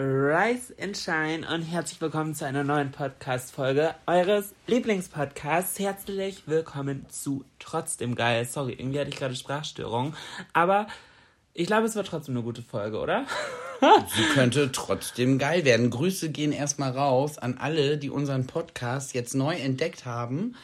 Rise 0.00 0.76
and 0.80 0.96
Shine 0.96 1.44
und 1.52 1.62
herzlich 1.62 2.00
willkommen 2.00 2.32
zu 2.32 2.46
einer 2.46 2.62
neuen 2.62 2.92
Podcast-Folge 2.92 3.96
eures 4.06 4.54
Lieblingspodcasts. 4.68 5.80
Herzlich 5.80 6.44
willkommen 6.46 7.04
zu 7.08 7.44
Trotzdem 7.58 8.14
Geil. 8.14 8.44
Sorry, 8.44 8.74
irgendwie 8.74 9.00
hatte 9.00 9.08
ich 9.08 9.16
gerade 9.16 9.34
Sprachstörung, 9.34 10.14
aber 10.52 10.86
ich 11.52 11.66
glaube, 11.66 11.88
es 11.88 11.96
war 11.96 12.04
trotzdem 12.04 12.36
eine 12.36 12.44
gute 12.44 12.62
Folge, 12.62 13.00
oder? 13.00 13.26
Sie 14.14 14.22
könnte 14.34 14.70
trotzdem 14.70 15.36
geil 15.36 15.64
werden. 15.64 15.90
Grüße 15.90 16.30
gehen 16.30 16.52
erstmal 16.52 16.92
raus 16.92 17.36
an 17.36 17.58
alle, 17.58 17.98
die 17.98 18.10
unseren 18.10 18.46
Podcast 18.46 19.14
jetzt 19.14 19.34
neu 19.34 19.56
entdeckt 19.56 20.04
haben 20.04 20.54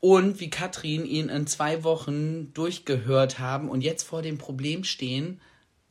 und 0.00 0.40
wie 0.40 0.48
Katrin 0.48 1.04
ihn 1.04 1.28
in 1.28 1.46
zwei 1.46 1.84
Wochen 1.84 2.54
durchgehört 2.54 3.38
haben 3.38 3.68
und 3.68 3.82
jetzt 3.82 4.04
vor 4.04 4.22
dem 4.22 4.38
Problem 4.38 4.82
stehen. 4.82 5.42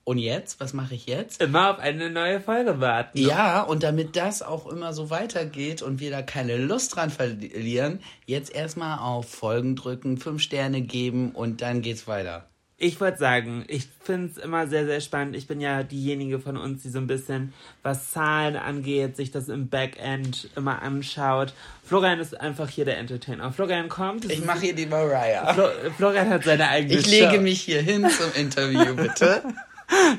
Und 0.04 0.18
jetzt? 0.18 0.60
Was 0.60 0.74
mache 0.74 0.96
ich 0.96 1.06
jetzt? 1.06 1.42
Immer 1.42 1.72
auf 1.72 1.80
eine 1.80 2.10
neue 2.10 2.42
Folge 2.42 2.80
warten. 2.80 3.18
Ja, 3.20 3.62
und 3.62 3.84
damit 3.84 4.16
das 4.16 4.42
auch 4.42 4.66
immer 4.68 4.94
so 4.94 5.10
weitergeht 5.10 5.82
und 5.82 6.00
wir 6.00 6.10
da 6.10 6.22
keine 6.24 6.58
Lust 6.58 6.96
dran 6.96 7.12
verlieren, 7.12 8.00
jetzt 8.26 8.54
erstmal 8.54 8.98
auf 9.00 9.30
Folgen 9.30 9.76
drücken, 9.76 10.18
fünf 10.18 10.42
Sterne 10.42 10.82
geben 10.82 11.32
und 11.32 11.62
dann 11.62 11.82
geht's 11.82 12.08
weiter. 12.08 12.48
Ich 12.84 13.00
wollte 13.00 13.20
sagen, 13.20 13.64
ich 13.68 13.88
finde 14.04 14.32
es 14.32 14.38
immer 14.40 14.66
sehr, 14.66 14.88
sehr 14.88 15.02
spannend. 15.02 15.36
Ich 15.36 15.46
bin 15.46 15.62
ja 15.62 15.84
diejenige 15.84 16.40
von 16.40 16.58
uns, 16.58 16.82
die 16.82 16.90
so 16.90 16.98
ein 16.98 17.06
bisschen, 17.06 17.54
was 17.84 18.10
Zahlen 18.10 18.56
angeht, 18.56 19.16
sich 19.16 19.30
das 19.30 19.50
im 19.50 19.70
Backend 19.70 20.50
immer 20.56 20.82
anschaut. 20.82 21.54
Florian 21.84 22.20
ist 22.20 22.42
einfach 22.42 22.68
hier 22.70 22.86
der 22.86 22.98
Entertainer. 22.98 23.54
Florian 23.54 23.88
kommt. 23.88 24.26
Ich 24.32 24.44
mache 24.44 24.62
hier 24.62 24.74
die 24.74 24.88
Mariah. 24.88 25.54
Flo 25.54 25.68
Florian 25.96 26.28
hat 26.32 26.44
seine 26.44 26.70
eigene 26.70 26.96
Ich 26.96 27.06
Show. 27.06 27.12
lege 27.12 27.40
mich 27.40 27.62
hier 27.62 27.84
hin 27.84 28.10
zum 28.10 28.34
Interview, 28.34 28.96
bitte. 28.96 29.44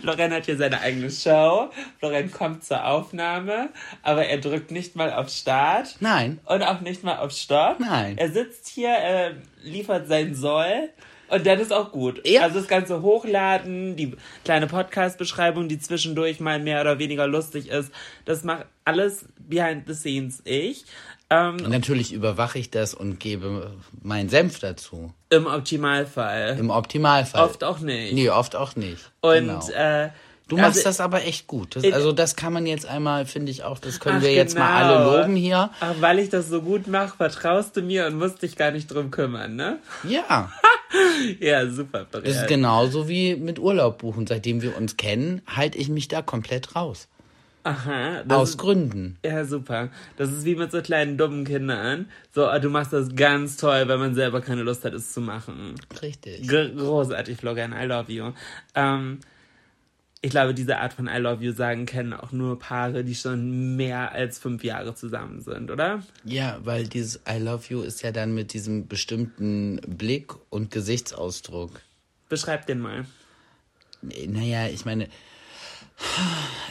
Florian 0.00 0.32
hat 0.32 0.46
hier 0.46 0.56
seine 0.56 0.80
eigene 0.80 1.10
Show. 1.10 1.70
Florian 1.98 2.30
kommt 2.30 2.64
zur 2.64 2.86
Aufnahme, 2.86 3.70
aber 4.02 4.26
er 4.26 4.38
drückt 4.38 4.70
nicht 4.70 4.96
mal 4.96 5.12
auf 5.12 5.28
Start. 5.28 5.96
Nein. 6.00 6.40
Und 6.44 6.62
auch 6.62 6.80
nicht 6.80 7.04
mal 7.04 7.18
auf 7.18 7.32
Stopp. 7.32 7.80
Nein. 7.80 8.18
Er 8.18 8.30
sitzt 8.30 8.68
hier, 8.68 8.90
er 8.90 9.36
liefert 9.62 10.08
sein 10.08 10.34
Soll. 10.34 10.90
Und 11.28 11.46
dann 11.46 11.58
ist 11.60 11.72
auch 11.72 11.92
gut. 11.92 12.26
Ja. 12.26 12.42
Also 12.42 12.58
das 12.58 12.68
ganze 12.68 13.00
Hochladen, 13.00 13.96
die 13.96 14.14
kleine 14.44 14.66
Podcast-Beschreibung, 14.66 15.66
die 15.66 15.78
zwischendurch 15.78 16.40
mal 16.40 16.60
mehr 16.60 16.82
oder 16.82 16.98
weniger 16.98 17.26
lustig 17.26 17.70
ist, 17.70 17.90
das 18.26 18.44
macht 18.44 18.66
alles 18.84 19.24
behind 19.38 19.86
the 19.86 19.94
scenes 19.94 20.42
ich. 20.44 20.84
Ähm, 21.30 21.56
Natürlich 21.56 22.12
überwache 22.12 22.58
ich 22.58 22.70
das 22.70 22.92
und 22.92 23.18
gebe 23.18 23.74
meinen 24.02 24.28
Senf 24.28 24.58
dazu. 24.58 25.14
Im 25.32 25.46
Optimalfall. 25.46 26.56
Im 26.58 26.70
Optimalfall. 26.70 27.44
Oft 27.44 27.64
auch 27.64 27.80
nicht. 27.80 28.12
Nee, 28.12 28.28
oft 28.30 28.54
auch 28.54 28.76
nicht. 28.76 29.10
Und 29.20 29.32
genau. 29.32 29.68
äh, 29.70 30.10
Du 30.48 30.56
machst 30.58 30.78
also- 30.78 30.84
das 30.84 31.00
aber 31.00 31.24
echt 31.24 31.46
gut. 31.46 31.76
Das, 31.76 31.84
also 31.92 32.12
das 32.12 32.36
kann 32.36 32.52
man 32.52 32.66
jetzt 32.66 32.84
einmal, 32.84 33.24
finde 33.24 33.50
ich 33.50 33.62
auch, 33.64 33.78
das 33.78 34.00
können 34.00 34.18
Ach, 34.18 34.22
wir 34.22 34.34
jetzt 34.34 34.58
mal 34.58 34.82
genau. 34.82 35.08
alle 35.08 35.20
loben 35.22 35.34
hier. 35.36 35.70
Ach, 35.80 35.94
weil 36.00 36.18
ich 36.18 36.28
das 36.28 36.48
so 36.48 36.60
gut 36.60 36.88
mache, 36.88 37.16
vertraust 37.16 37.74
du 37.76 37.80
mir 37.80 38.06
und 38.06 38.18
musst 38.18 38.42
dich 38.42 38.56
gar 38.56 38.70
nicht 38.70 38.88
drum 38.92 39.10
kümmern, 39.10 39.56
ne? 39.56 39.78
Ja, 40.06 40.52
Ja, 41.40 41.66
super. 41.70 42.06
das 42.10 42.24
ist 42.24 42.48
genauso 42.48 43.08
wie 43.08 43.34
mit 43.36 43.58
Urlaub 43.58 43.98
buchen. 43.98 44.26
Seitdem 44.26 44.60
wir 44.60 44.76
uns 44.76 44.98
kennen, 44.98 45.40
halte 45.46 45.78
ich 45.78 45.88
mich 45.88 46.08
da 46.08 46.20
komplett 46.20 46.76
raus. 46.76 47.08
Aha, 47.64 48.24
das 48.24 48.38
Aus 48.38 48.50
ist, 48.50 48.58
Gründen. 48.58 49.18
Ja, 49.24 49.44
super. 49.44 49.90
Das 50.16 50.32
ist 50.32 50.44
wie 50.44 50.56
mit 50.56 50.72
so 50.72 50.82
kleinen 50.82 51.16
dummen 51.16 51.44
Kindern. 51.44 52.06
So, 52.34 52.46
ah, 52.46 52.58
du 52.58 52.70
machst 52.70 52.92
das 52.92 53.14
ganz 53.14 53.56
toll, 53.56 53.86
weil 53.86 53.98
man 53.98 54.14
selber 54.14 54.40
keine 54.40 54.62
Lust 54.62 54.84
hat, 54.84 54.94
es 54.94 55.12
zu 55.12 55.20
machen. 55.20 55.74
Richtig. 56.00 56.48
G 56.48 56.70
großartig, 56.74 57.38
Florian, 57.38 57.72
I 57.72 57.84
love 57.84 58.10
you. 58.10 58.32
Ähm, 58.74 59.20
ich 60.24 60.30
glaube, 60.30 60.54
diese 60.54 60.78
Art 60.78 60.92
von 60.92 61.08
I 61.08 61.18
love 61.18 61.42
you 61.44 61.52
sagen 61.52 61.84
kennen 61.84 62.12
auch 62.12 62.30
nur 62.30 62.58
Paare, 62.58 63.02
die 63.04 63.14
schon 63.14 63.76
mehr 63.76 64.12
als 64.12 64.38
fünf 64.38 64.62
Jahre 64.62 64.94
zusammen 64.94 65.40
sind, 65.40 65.70
oder? 65.70 66.02
Ja, 66.24 66.60
weil 66.62 66.86
dieses 66.86 67.20
I 67.28 67.38
love 67.38 67.64
you 67.68 67.82
ist 67.82 68.02
ja 68.02 68.12
dann 68.12 68.32
mit 68.32 68.52
diesem 68.52 68.86
bestimmten 68.86 69.80
Blick 69.86 70.32
und 70.48 70.70
Gesichtsausdruck. 70.70 71.80
Beschreib 72.28 72.66
den 72.66 72.80
mal. 72.80 73.04
Naja, 74.00 74.68
ich 74.68 74.84
meine, 74.84 75.08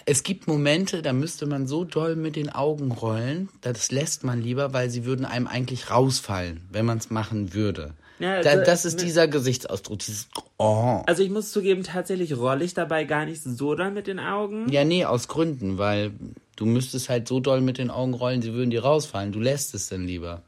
es 0.06 0.24
gibt 0.24 0.48
Momente, 0.48 1.02
da 1.02 1.14
müsste 1.14 1.46
man 1.46 1.68
so 1.68 1.84
doll 1.84 2.16
mit 2.16 2.36
den 2.36 2.50
Augen 2.50 2.92
rollen, 2.92 3.50
das 3.62 3.92
lässt 3.92 4.24
man 4.24 4.42
lieber, 4.42 4.74
weil 4.74 4.90
sie 4.90 5.06
würden 5.06 5.26
einem 5.26 5.48
eigentlich 5.48 5.90
rausfallen, 5.92 6.62
wenn 6.72 6.86
man 6.86 6.98
es 6.98 7.10
machen 7.10 7.54
würde. 7.54 7.94
Ja, 8.20 8.42
da, 8.42 8.56
da- 8.58 8.64
das 8.64 8.86
ist 8.86 9.02
dieser 9.02 9.28
Gesichtsausdruck, 9.28 10.00
dieses 10.00 10.28
Oh. 10.58 11.02
Also 11.08 11.24
ich 11.24 11.32
muss 11.32 11.52
zugeben, 11.52 11.82
tatsächlich 11.84 12.38
rolle 12.38 12.64
ich 12.64 12.76
dabei 12.76 13.04
gar 13.06 13.26
nicht 13.26 13.42
so 13.42 13.74
doll 13.74 13.90
mit 13.90 14.06
den 14.06 14.20
Augen. 14.20 14.70
Ja, 14.72 14.84
nee, 14.86 15.06
aus 15.06 15.28
Gründen, 15.28 15.80
weil 15.80 16.12
du 16.56 16.68
müsstest 16.68 17.10
halt 17.10 17.28
so 17.28 17.40
doll 17.40 17.62
mit 17.62 17.80
den 17.80 17.90
Augen 17.90 18.14
rollen, 18.14 18.44
sie 18.44 18.54
würden 18.54 18.70
dir 18.70 18.84
rausfallen. 18.84 19.32
Du 19.32 19.40
lässt 19.40 19.74
es 19.74 19.90
dann 19.90 20.06
lieber. 20.06 20.44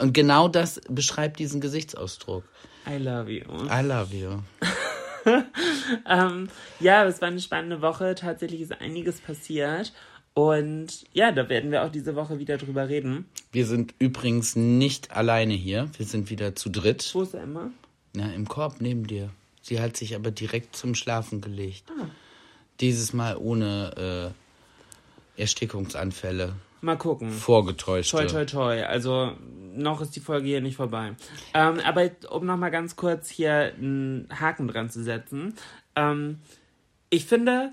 Und 0.00 0.12
genau 0.12 0.48
das 0.48 0.82
beschreibt 0.90 1.38
diesen 1.38 1.62
Gesichtsausdruck. 1.62 2.44
I 2.86 2.98
love 2.98 3.30
you. 3.30 3.44
I 3.70 3.80
love 3.82 4.14
you. 4.14 4.40
Ähm, 6.06 6.48
ja, 6.80 7.04
es 7.04 7.20
war 7.20 7.28
eine 7.28 7.40
spannende 7.40 7.82
Woche. 7.82 8.14
Tatsächlich 8.14 8.60
ist 8.62 8.80
einiges 8.80 9.20
passiert. 9.20 9.92
Und 10.34 11.04
ja, 11.12 11.30
da 11.30 11.48
werden 11.48 11.70
wir 11.70 11.84
auch 11.84 11.90
diese 11.90 12.16
Woche 12.16 12.38
wieder 12.38 12.56
drüber 12.56 12.88
reden. 12.88 13.26
Wir 13.52 13.66
sind 13.66 13.94
übrigens 13.98 14.56
nicht 14.56 15.12
alleine 15.12 15.54
hier. 15.54 15.90
Wir 15.96 16.06
sind 16.06 16.30
wieder 16.30 16.56
zu 16.56 16.70
dritt. 16.70 17.10
Wo 17.14 17.22
ist 17.22 17.34
Emma? 17.34 17.70
Na, 18.14 18.32
im 18.32 18.48
Korb 18.48 18.80
neben 18.80 19.06
dir. 19.06 19.30
Sie 19.62 19.80
hat 19.80 19.96
sich 19.96 20.14
aber 20.14 20.30
direkt 20.30 20.74
zum 20.74 20.94
Schlafen 20.94 21.40
gelegt. 21.40 21.84
Dieses 22.80 23.12
Mal 23.12 23.36
ohne 23.36 24.34
äh, 25.36 25.40
Erstickungsanfälle. 25.40 26.54
Mal 26.84 26.96
gucken. 26.96 27.30
Vorgetäuschte. 27.30 28.14
Toi, 28.14 28.26
toi, 28.26 28.44
toi. 28.44 28.82
Also, 28.84 29.32
noch 29.74 30.02
ist 30.02 30.14
die 30.16 30.20
Folge 30.20 30.48
hier 30.48 30.60
nicht 30.60 30.76
vorbei. 30.76 31.14
Ähm, 31.54 31.80
aber 31.82 32.10
um 32.30 32.44
nochmal 32.44 32.70
ganz 32.70 32.94
kurz 32.94 33.30
hier 33.30 33.72
einen 33.78 34.28
Haken 34.30 34.68
dran 34.68 34.90
zu 34.90 35.02
setzen. 35.02 35.54
Ähm, 35.96 36.40
ich 37.08 37.24
finde, 37.24 37.72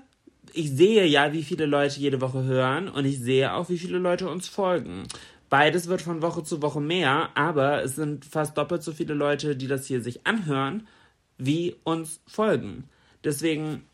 ich 0.54 0.70
sehe 0.70 1.04
ja, 1.04 1.34
wie 1.34 1.42
viele 1.42 1.66
Leute 1.66 2.00
jede 2.00 2.22
Woche 2.22 2.44
hören 2.44 2.88
und 2.88 3.04
ich 3.04 3.20
sehe 3.20 3.52
auch, 3.52 3.68
wie 3.68 3.78
viele 3.78 3.98
Leute 3.98 4.30
uns 4.30 4.48
folgen. 4.48 5.04
Beides 5.50 5.88
wird 5.88 6.00
von 6.00 6.22
Woche 6.22 6.42
zu 6.42 6.62
Woche 6.62 6.80
mehr, 6.80 7.28
aber 7.34 7.82
es 7.82 7.96
sind 7.96 8.24
fast 8.24 8.56
doppelt 8.56 8.82
so 8.82 8.92
viele 8.92 9.12
Leute, 9.12 9.56
die 9.56 9.66
das 9.66 9.84
hier 9.84 10.00
sich 10.00 10.26
anhören, 10.26 10.86
wie 11.36 11.76
uns 11.84 12.20
folgen. 12.26 12.84
Deswegen, 13.24 13.84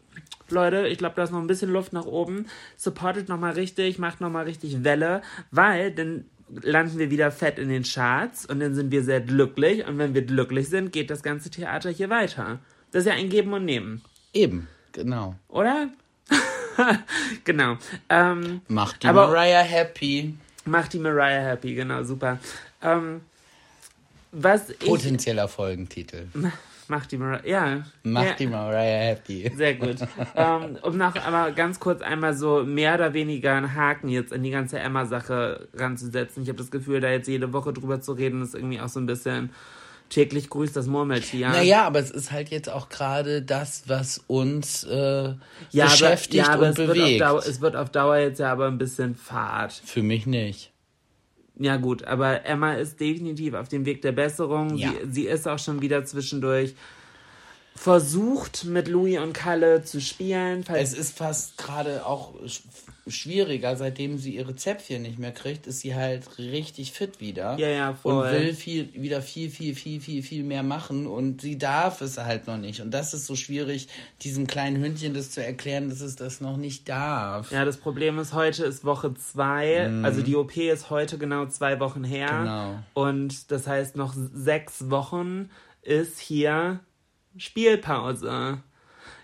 Leute, 0.50 0.88
ich 0.88 0.98
glaube, 0.98 1.14
da 1.16 1.24
ist 1.24 1.30
noch 1.30 1.40
ein 1.40 1.46
bisschen 1.46 1.70
Luft 1.70 1.92
nach 1.92 2.06
oben. 2.06 2.46
Supportet 2.76 3.28
nochmal 3.28 3.52
richtig, 3.52 3.98
macht 3.98 4.20
nochmal 4.20 4.44
richtig 4.44 4.82
Welle, 4.84 5.22
weil 5.50 5.90
dann 5.92 6.24
landen 6.62 6.98
wir 6.98 7.10
wieder 7.10 7.30
fett 7.30 7.58
in 7.58 7.68
den 7.68 7.82
Charts 7.82 8.46
und 8.46 8.60
dann 8.60 8.74
sind 8.74 8.90
wir 8.90 9.02
sehr 9.04 9.20
glücklich. 9.20 9.86
Und 9.86 9.98
wenn 9.98 10.14
wir 10.14 10.22
glücklich 10.22 10.68
sind, 10.68 10.92
geht 10.92 11.10
das 11.10 11.22
ganze 11.22 11.50
Theater 11.50 11.90
hier 11.90 12.08
weiter. 12.08 12.58
Das 12.90 13.00
ist 13.04 13.06
ja 13.08 13.14
ein 13.14 13.28
Geben 13.28 13.52
und 13.52 13.64
Nehmen, 13.66 14.02
Eben, 14.32 14.66
genau. 14.92 15.34
oder? 15.48 15.88
genau. 17.44 17.76
Ähm, 18.08 18.62
Macht 18.68 19.02
die 19.02 19.06
Mariah 19.08 19.62
happy. 19.62 20.34
macht 20.64 20.92
die 20.94 20.98
Mariah 20.98 21.42
happy, 21.50 21.74
genau, 21.74 22.02
super. 22.04 22.38
Ähm, 22.82 23.20
was 24.32 24.70
ich. 24.70 24.78
Potenzieller 24.78 25.48
Folgentitel. 25.48 26.26
Macht 26.88 27.12
die 27.12 27.18
Mariah, 27.18 27.46
ja. 27.46 27.82
Macht 28.02 28.26
ja. 28.26 28.34
die 28.34 28.46
Mariah 28.46 29.08
happy. 29.10 29.50
Sehr 29.54 29.74
gut. 29.74 29.96
ähm, 30.34 30.78
um 30.82 30.96
noch 30.96 31.16
aber 31.16 31.52
ganz 31.52 31.78
kurz 31.80 32.00
einmal 32.00 32.34
so 32.34 32.64
mehr 32.64 32.94
oder 32.94 33.12
weniger 33.12 33.54
einen 33.54 33.74
Haken 33.74 34.08
jetzt 34.08 34.32
in 34.32 34.42
die 34.42 34.50
ganze 34.50 34.78
Emma-Sache 34.78 35.68
ranzusetzen. 35.74 36.42
Ich 36.42 36.48
habe 36.48 36.58
das 36.58 36.70
Gefühl, 36.70 37.00
da 37.00 37.10
jetzt 37.10 37.28
jede 37.28 37.52
Woche 37.52 37.72
drüber 37.72 38.00
zu 38.00 38.12
reden, 38.12 38.42
ist 38.42 38.54
irgendwie 38.54 38.80
auch 38.80 38.88
so 38.88 39.00
ein 39.00 39.06
bisschen 39.06 39.50
täglich 40.08 40.48
grüßt 40.48 40.74
das 40.74 40.86
Murmeltier. 40.86 41.48
Naja, 41.48 41.84
aber 41.84 41.98
es 41.98 42.10
ist 42.10 42.32
halt 42.32 42.48
jetzt 42.48 42.70
auch 42.70 42.88
gerade 42.88 43.42
das, 43.42 43.84
was 43.86 44.18
uns 44.26 44.84
äh, 44.84 45.34
ja, 45.70 45.84
beschäftigt 45.84 46.48
aber, 46.48 46.52
ja, 46.52 46.54
aber 46.54 46.66
und 46.66 46.70
es 46.70 46.76
bewegt. 46.76 47.20
Wird 47.20 47.22
auf 47.22 47.28
Dauer, 47.28 47.46
es 47.46 47.60
wird 47.60 47.76
auf 47.76 47.90
Dauer 47.90 48.16
jetzt 48.16 48.40
ja 48.40 48.52
aber 48.52 48.66
ein 48.66 48.78
bisschen 48.78 49.14
fad. 49.14 49.72
Für 49.72 50.02
mich 50.02 50.26
nicht. 50.26 50.72
Ja 51.58 51.76
gut, 51.76 52.04
aber 52.04 52.44
Emma 52.44 52.74
ist 52.74 53.00
definitiv 53.00 53.54
auf 53.54 53.68
dem 53.68 53.84
Weg 53.84 54.02
der 54.02 54.12
Besserung. 54.12 54.76
Ja. 54.76 54.90
Sie, 54.90 55.12
sie 55.12 55.26
ist 55.26 55.48
auch 55.48 55.58
schon 55.58 55.82
wieder 55.82 56.04
zwischendurch 56.04 56.74
versucht, 57.74 58.64
mit 58.64 58.88
Louis 58.88 59.18
und 59.18 59.32
Kalle 59.32 59.82
zu 59.82 60.00
spielen. 60.00 60.64
Es 60.72 60.94
ist 60.94 61.16
fast 61.16 61.58
gerade 61.58 62.04
auch 62.06 62.34
schwieriger, 63.10 63.76
seitdem 63.76 64.18
sie 64.18 64.36
ihre 64.36 64.56
Zäpfchen 64.56 65.02
nicht 65.02 65.18
mehr 65.18 65.32
kriegt, 65.32 65.66
ist 65.66 65.80
sie 65.80 65.94
halt 65.94 66.38
richtig 66.38 66.92
fit 66.92 67.20
wieder. 67.20 67.56
Ja, 67.58 67.68
ja, 67.68 67.94
voll. 67.94 68.26
Und 68.26 68.32
will 68.32 68.54
viel, 68.54 68.92
wieder 68.94 69.22
viel, 69.22 69.50
viel, 69.50 69.74
viel, 69.74 70.00
viel, 70.00 70.22
viel 70.22 70.44
mehr 70.44 70.62
machen 70.62 71.06
und 71.06 71.40
sie 71.40 71.58
darf 71.58 72.00
es 72.00 72.18
halt 72.18 72.46
noch 72.46 72.56
nicht. 72.56 72.80
Und 72.80 72.92
das 72.92 73.14
ist 73.14 73.26
so 73.26 73.36
schwierig, 73.36 73.88
diesem 74.22 74.46
kleinen 74.46 74.82
Hündchen 74.82 75.14
das 75.14 75.30
zu 75.30 75.44
erklären, 75.44 75.88
dass 75.88 76.00
es 76.00 76.16
das 76.16 76.40
noch 76.40 76.56
nicht 76.56 76.88
darf. 76.88 77.50
Ja, 77.52 77.64
das 77.64 77.76
Problem 77.76 78.18
ist, 78.18 78.32
heute 78.34 78.64
ist 78.64 78.84
Woche 78.84 79.14
zwei. 79.14 79.88
Also 80.02 80.22
die 80.22 80.36
OP 80.36 80.56
ist 80.56 80.90
heute 80.90 81.18
genau 81.18 81.46
zwei 81.46 81.80
Wochen 81.80 82.04
her. 82.04 82.32
Mhm. 82.32 82.44
Genau. 82.44 82.78
Und 82.94 83.50
das 83.50 83.66
heißt, 83.66 83.96
noch 83.96 84.14
sechs 84.14 84.90
Wochen 84.90 85.50
ist 85.82 86.18
hier 86.18 86.80
Spielpause. 87.36 88.62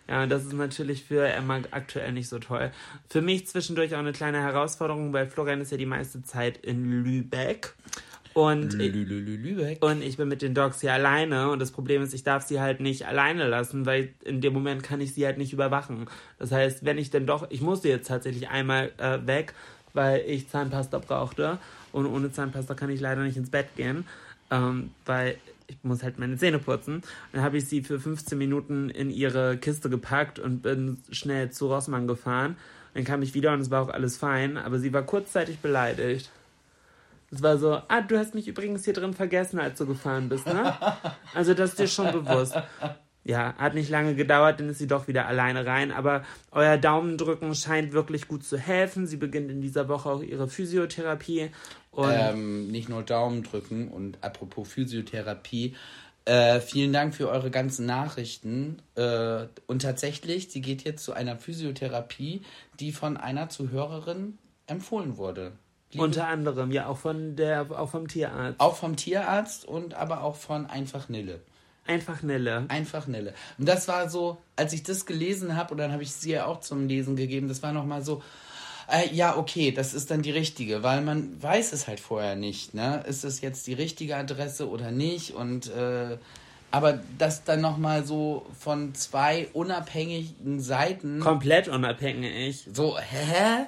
Ja, 0.08 0.26
das 0.26 0.44
ist 0.44 0.52
natürlich 0.52 1.02
für 1.04 1.26
Emma 1.26 1.60
aktuell 1.70 2.12
nicht 2.12 2.28
so 2.28 2.38
toll. 2.38 2.70
Für 3.08 3.22
mich 3.22 3.46
zwischendurch 3.46 3.94
auch 3.94 4.00
eine 4.00 4.12
kleine 4.12 4.42
Herausforderung, 4.42 5.12
weil 5.14 5.26
Florian 5.28 5.60
ist 5.62 5.72
ja 5.72 5.78
die 5.78 5.86
meiste 5.86 6.22
Zeit 6.22 6.58
in 6.58 7.02
Lübeck. 7.02 7.74
Und 8.34 8.74
Lü- 8.74 8.90
Lü- 8.90 9.06
Lü- 9.06 9.36
Lübeck. 9.36 9.82
und 9.84 10.02
ich 10.02 10.16
bin 10.16 10.26
mit 10.26 10.42
den 10.42 10.54
Dogs 10.54 10.80
hier 10.80 10.92
alleine 10.92 11.50
und 11.50 11.60
das 11.60 11.70
Problem 11.70 12.02
ist, 12.02 12.12
ich 12.14 12.24
darf 12.24 12.42
sie 12.44 12.60
halt 12.60 12.80
nicht 12.80 13.06
alleine 13.06 13.46
lassen, 13.46 13.86
weil 13.86 14.12
in 14.24 14.40
dem 14.40 14.52
Moment 14.52 14.82
kann 14.82 15.00
ich 15.00 15.14
sie 15.14 15.24
halt 15.24 15.38
nicht 15.38 15.52
überwachen. 15.52 16.06
Das 16.40 16.50
heißt, 16.50 16.84
wenn 16.84 16.98
ich 16.98 17.10
denn 17.10 17.26
doch, 17.26 17.46
ich 17.50 17.60
musste 17.60 17.88
jetzt 17.88 18.08
tatsächlich 18.08 18.48
einmal 18.48 18.90
äh, 18.98 19.24
weg, 19.24 19.54
weil 19.92 20.20
ich 20.26 20.48
Zahnpasta 20.48 20.98
brauchte 20.98 21.58
und 21.92 22.06
ohne 22.06 22.32
Zahnpasta 22.32 22.74
kann 22.74 22.90
ich 22.90 23.00
leider 23.00 23.22
nicht 23.22 23.36
ins 23.36 23.50
Bett 23.50 23.68
gehen, 23.76 24.04
ähm, 24.50 24.90
weil 25.06 25.36
ich 25.66 25.78
muss 25.82 26.02
halt 26.02 26.18
meine 26.18 26.36
Zähne 26.36 26.58
putzen. 26.58 27.02
Dann 27.32 27.42
habe 27.42 27.56
ich 27.56 27.66
sie 27.66 27.82
für 27.82 27.98
15 27.98 28.36
Minuten 28.36 28.90
in 28.90 29.10
ihre 29.10 29.56
Kiste 29.56 29.88
gepackt 29.88 30.38
und 30.38 30.62
bin 30.62 30.98
schnell 31.10 31.50
zu 31.50 31.68
Rossmann 31.68 32.06
gefahren. 32.06 32.56
Dann 32.94 33.04
kam 33.04 33.22
ich 33.22 33.34
wieder 33.34 33.52
und 33.52 33.60
es 33.60 33.70
war 33.70 33.82
auch 33.82 33.88
alles 33.88 34.16
fein, 34.16 34.56
aber 34.56 34.78
sie 34.78 34.92
war 34.92 35.02
kurzzeitig 35.02 35.58
beleidigt. 35.58 36.30
Es 37.30 37.42
war 37.42 37.58
so, 37.58 37.82
ah, 37.88 38.00
du 38.00 38.16
hast 38.16 38.34
mich 38.34 38.46
übrigens 38.46 38.84
hier 38.84 38.94
drin 38.94 39.12
vergessen, 39.12 39.58
als 39.58 39.78
du 39.78 39.86
gefahren 39.86 40.28
bist, 40.28 40.46
ne? 40.46 40.74
Also 41.34 41.54
das 41.54 41.70
ist 41.70 41.78
dir 41.80 41.88
schon 41.88 42.12
bewusst. 42.12 42.56
Ja, 43.26 43.54
hat 43.56 43.72
nicht 43.74 43.88
lange 43.88 44.14
gedauert, 44.14 44.60
dann 44.60 44.68
ist 44.68 44.78
sie 44.78 44.86
doch 44.86 45.08
wieder 45.08 45.26
alleine 45.26 45.64
rein. 45.64 45.92
Aber 45.92 46.24
euer 46.50 46.76
Daumendrücken 46.76 47.54
scheint 47.54 47.92
wirklich 47.92 48.28
gut 48.28 48.44
zu 48.44 48.58
helfen. 48.58 49.06
Sie 49.06 49.16
beginnt 49.16 49.50
in 49.50 49.62
dieser 49.62 49.88
Woche 49.88 50.10
auch 50.10 50.22
ihre 50.22 50.46
Physiotherapie. 50.46 51.50
Und 51.90 52.12
ähm, 52.12 52.68
nicht 52.70 52.88
nur 52.90 53.02
Daumen 53.02 53.42
drücken 53.42 53.88
und 53.88 54.18
apropos 54.20 54.68
Physiotherapie. 54.68 55.74
Äh, 56.26 56.60
vielen 56.60 56.92
Dank 56.92 57.14
für 57.14 57.28
eure 57.28 57.50
ganzen 57.50 57.86
Nachrichten. 57.86 58.82
Äh, 58.94 59.46
und 59.66 59.82
tatsächlich, 59.82 60.50
sie 60.50 60.60
geht 60.60 60.84
jetzt 60.84 61.04
zu 61.04 61.12
einer 61.14 61.36
Physiotherapie, 61.36 62.42
die 62.78 62.92
von 62.92 63.16
einer 63.16 63.48
Zuhörerin 63.48 64.38
empfohlen 64.66 65.16
wurde. 65.16 65.52
Liebe- 65.92 66.04
unter 66.04 66.26
anderem, 66.28 66.72
ja, 66.72 66.86
auch 66.86 66.98
von 66.98 67.36
der, 67.36 67.66
auch 67.70 67.90
vom 67.90 68.08
Tierarzt. 68.08 68.60
auch 68.60 68.76
vom 68.76 68.96
Tierarzt 68.96 69.64
und 69.64 69.94
aber 69.94 70.22
auch 70.22 70.36
von 70.36 70.66
Einfach 70.66 71.08
Nille. 71.08 71.40
Einfach 71.86 72.22
Nelle. 72.22 72.64
Einfach 72.68 73.06
Nille. 73.06 73.34
Und 73.58 73.68
das 73.68 73.88
war 73.88 74.08
so, 74.08 74.38
als 74.56 74.72
ich 74.72 74.82
das 74.82 75.04
gelesen 75.06 75.56
habe, 75.56 75.72
und 75.72 75.78
dann 75.78 75.92
habe 75.92 76.02
ich 76.02 76.12
sie 76.12 76.32
ja 76.32 76.46
auch 76.46 76.60
zum 76.60 76.88
Lesen 76.88 77.16
gegeben, 77.16 77.48
das 77.48 77.62
war 77.62 77.72
nochmal 77.72 78.02
so, 78.02 78.22
äh, 78.90 79.14
ja, 79.14 79.36
okay, 79.36 79.70
das 79.72 79.94
ist 79.94 80.10
dann 80.10 80.22
die 80.22 80.30
richtige, 80.30 80.82
weil 80.82 81.02
man 81.02 81.42
weiß 81.42 81.72
es 81.72 81.86
halt 81.86 82.00
vorher 82.00 82.36
nicht, 82.36 82.74
ne? 82.74 83.02
Ist 83.06 83.24
es 83.24 83.40
jetzt 83.40 83.66
die 83.66 83.72
richtige 83.74 84.16
Adresse 84.16 84.68
oder 84.68 84.90
nicht? 84.90 85.32
Und 85.34 85.70
äh, 85.70 86.18
aber 86.70 87.00
das 87.18 87.44
dann 87.44 87.60
nochmal 87.60 88.04
so 88.04 88.46
von 88.58 88.94
zwei 88.94 89.48
unabhängigen 89.52 90.60
Seiten 90.60 91.20
Komplett 91.20 91.68
unabhängig. 91.68 92.66
so, 92.72 92.98
hä? 92.98 93.66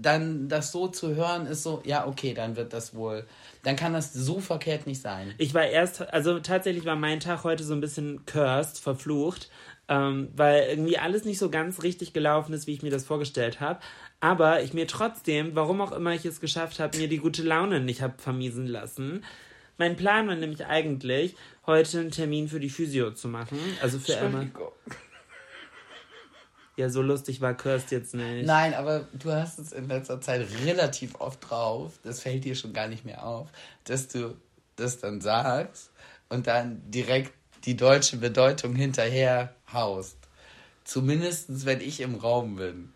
Dann 0.00 0.48
das 0.48 0.72
so 0.72 0.88
zu 0.88 1.14
hören, 1.14 1.46
ist 1.46 1.62
so, 1.62 1.82
ja, 1.84 2.06
okay, 2.06 2.34
dann 2.34 2.56
wird 2.56 2.72
das 2.72 2.94
wohl, 2.94 3.26
dann 3.62 3.76
kann 3.76 3.92
das 3.92 4.12
so 4.12 4.40
verkehrt 4.40 4.86
nicht 4.86 5.00
sein. 5.00 5.34
Ich 5.38 5.54
war 5.54 5.66
erst, 5.66 6.12
also 6.12 6.38
tatsächlich 6.40 6.84
war 6.84 6.96
mein 6.96 7.20
Tag 7.20 7.44
heute 7.44 7.64
so 7.64 7.74
ein 7.74 7.80
bisschen 7.80 8.26
cursed, 8.26 8.78
verflucht, 8.78 9.50
ähm, 9.88 10.28
weil 10.34 10.64
irgendwie 10.68 10.98
alles 10.98 11.24
nicht 11.24 11.38
so 11.38 11.50
ganz 11.50 11.82
richtig 11.82 12.12
gelaufen 12.12 12.52
ist, 12.52 12.66
wie 12.66 12.72
ich 12.72 12.82
mir 12.82 12.90
das 12.90 13.04
vorgestellt 13.04 13.60
habe. 13.60 13.80
Aber 14.20 14.62
ich 14.62 14.72
mir 14.72 14.86
trotzdem, 14.86 15.54
warum 15.54 15.80
auch 15.80 15.92
immer 15.92 16.14
ich 16.14 16.24
es 16.24 16.40
geschafft 16.40 16.80
habe, 16.80 16.96
mir 16.96 17.08
die 17.08 17.18
gute 17.18 17.42
Laune 17.42 17.80
nicht 17.80 18.02
habe 18.02 18.14
vermiesen 18.18 18.66
lassen. 18.66 19.24
Mein 19.76 19.96
Plan 19.96 20.28
war 20.28 20.36
nämlich 20.36 20.64
eigentlich, 20.66 21.34
heute 21.66 22.00
einen 22.00 22.10
Termin 22.10 22.48
für 22.48 22.60
die 22.60 22.70
Physio 22.70 23.10
zu 23.12 23.28
machen. 23.28 23.58
Also 23.82 23.98
für 23.98 24.14
Emma. 24.16 24.46
Ja, 26.76 26.88
so 26.88 27.02
lustig 27.02 27.40
war 27.40 27.54
Kirst 27.54 27.92
jetzt 27.92 28.14
nicht. 28.14 28.46
Nein, 28.46 28.74
aber 28.74 29.06
du 29.12 29.30
hast 29.30 29.58
es 29.58 29.72
in 29.72 29.88
letzter 29.88 30.20
Zeit 30.20 30.46
relativ 30.64 31.20
oft 31.20 31.48
drauf, 31.48 31.92
das 32.02 32.20
fällt 32.20 32.44
dir 32.44 32.56
schon 32.56 32.72
gar 32.72 32.88
nicht 32.88 33.04
mehr 33.04 33.24
auf, 33.24 33.48
dass 33.84 34.08
du 34.08 34.36
das 34.76 34.98
dann 34.98 35.20
sagst 35.20 35.90
und 36.28 36.48
dann 36.48 36.82
direkt 36.90 37.32
die 37.64 37.76
deutsche 37.76 38.16
Bedeutung 38.16 38.74
hinterher 38.74 39.54
haust. 39.72 40.16
Zumindest 40.84 41.64
wenn 41.64 41.80
ich 41.80 42.00
im 42.00 42.16
Raum 42.16 42.56
bin. 42.56 42.92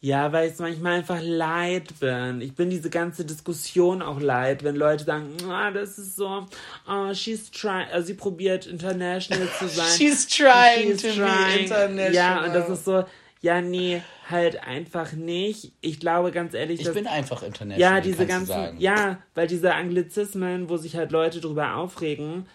Ja, 0.00 0.32
weil 0.32 0.46
ich 0.46 0.54
es 0.54 0.60
manchmal 0.60 0.98
einfach 0.98 1.20
leid 1.20 1.98
bin. 1.98 2.40
Ich 2.40 2.54
bin 2.54 2.70
diese 2.70 2.88
ganze 2.88 3.24
Diskussion 3.24 4.00
auch 4.00 4.20
leid, 4.20 4.62
wenn 4.62 4.76
Leute 4.76 5.02
sagen, 5.02 5.34
ah, 5.48 5.72
das 5.72 5.98
ist 5.98 6.14
so, 6.14 6.46
oh, 6.88 7.14
she's 7.14 7.50
trying, 7.50 7.88
also 7.92 8.06
sie 8.06 8.14
probiert 8.14 8.66
international 8.66 9.48
zu 9.58 9.66
sein. 9.68 9.86
She's 9.96 10.28
trying 10.28 10.96
She's 10.96 11.02
to 11.02 11.08
be 11.20 11.62
international. 11.62 12.14
Ja, 12.14 12.44
und 12.44 12.54
das 12.54 12.68
ist 12.68 12.84
so, 12.84 13.04
ja, 13.40 13.60
nee, 13.60 14.02
halt 14.28 14.64
einfach 14.64 15.12
nicht. 15.12 15.72
Ich 15.80 16.00
glaube 16.00 16.32
ganz 16.32 16.54
ehrlich, 16.54 16.80
Ich 16.80 16.86
dass, 16.86 16.94
bin 16.94 17.06
einfach 17.06 17.42
international. 17.42 17.96
ja, 17.96 18.00
diese 18.00 18.26
ganzen, 18.26 18.78
ja, 18.80 19.18
weil 19.34 19.46
diese 19.46 19.74
Anglizismen, 19.74 20.68
wo 20.68 20.76
sich 20.76 20.96
halt 20.96 21.12
Leute 21.12 21.40
drüber 21.40 21.76
aufregen, 21.76 22.46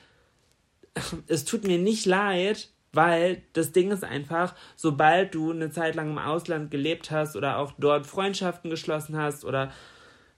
es 1.28 1.46
tut 1.46 1.64
mir 1.66 1.78
nicht 1.80 2.06
leid, 2.06 2.70
weil 2.92 3.42
das 3.54 3.72
Ding 3.72 3.92
ist 3.92 4.04
einfach, 4.04 4.54
sobald 4.76 5.34
du 5.34 5.52
eine 5.52 5.72
Zeit 5.72 5.96
lang 5.96 6.12
im 6.12 6.20
Ausland 6.20 6.70
gelebt 6.70 7.10
hast 7.12 7.36
oder 7.36 7.58
auch 7.58 7.74
dort 7.80 8.06
Freundschaften 8.06 8.70
geschlossen 8.70 9.18
hast 9.18 9.46
oder 9.46 9.72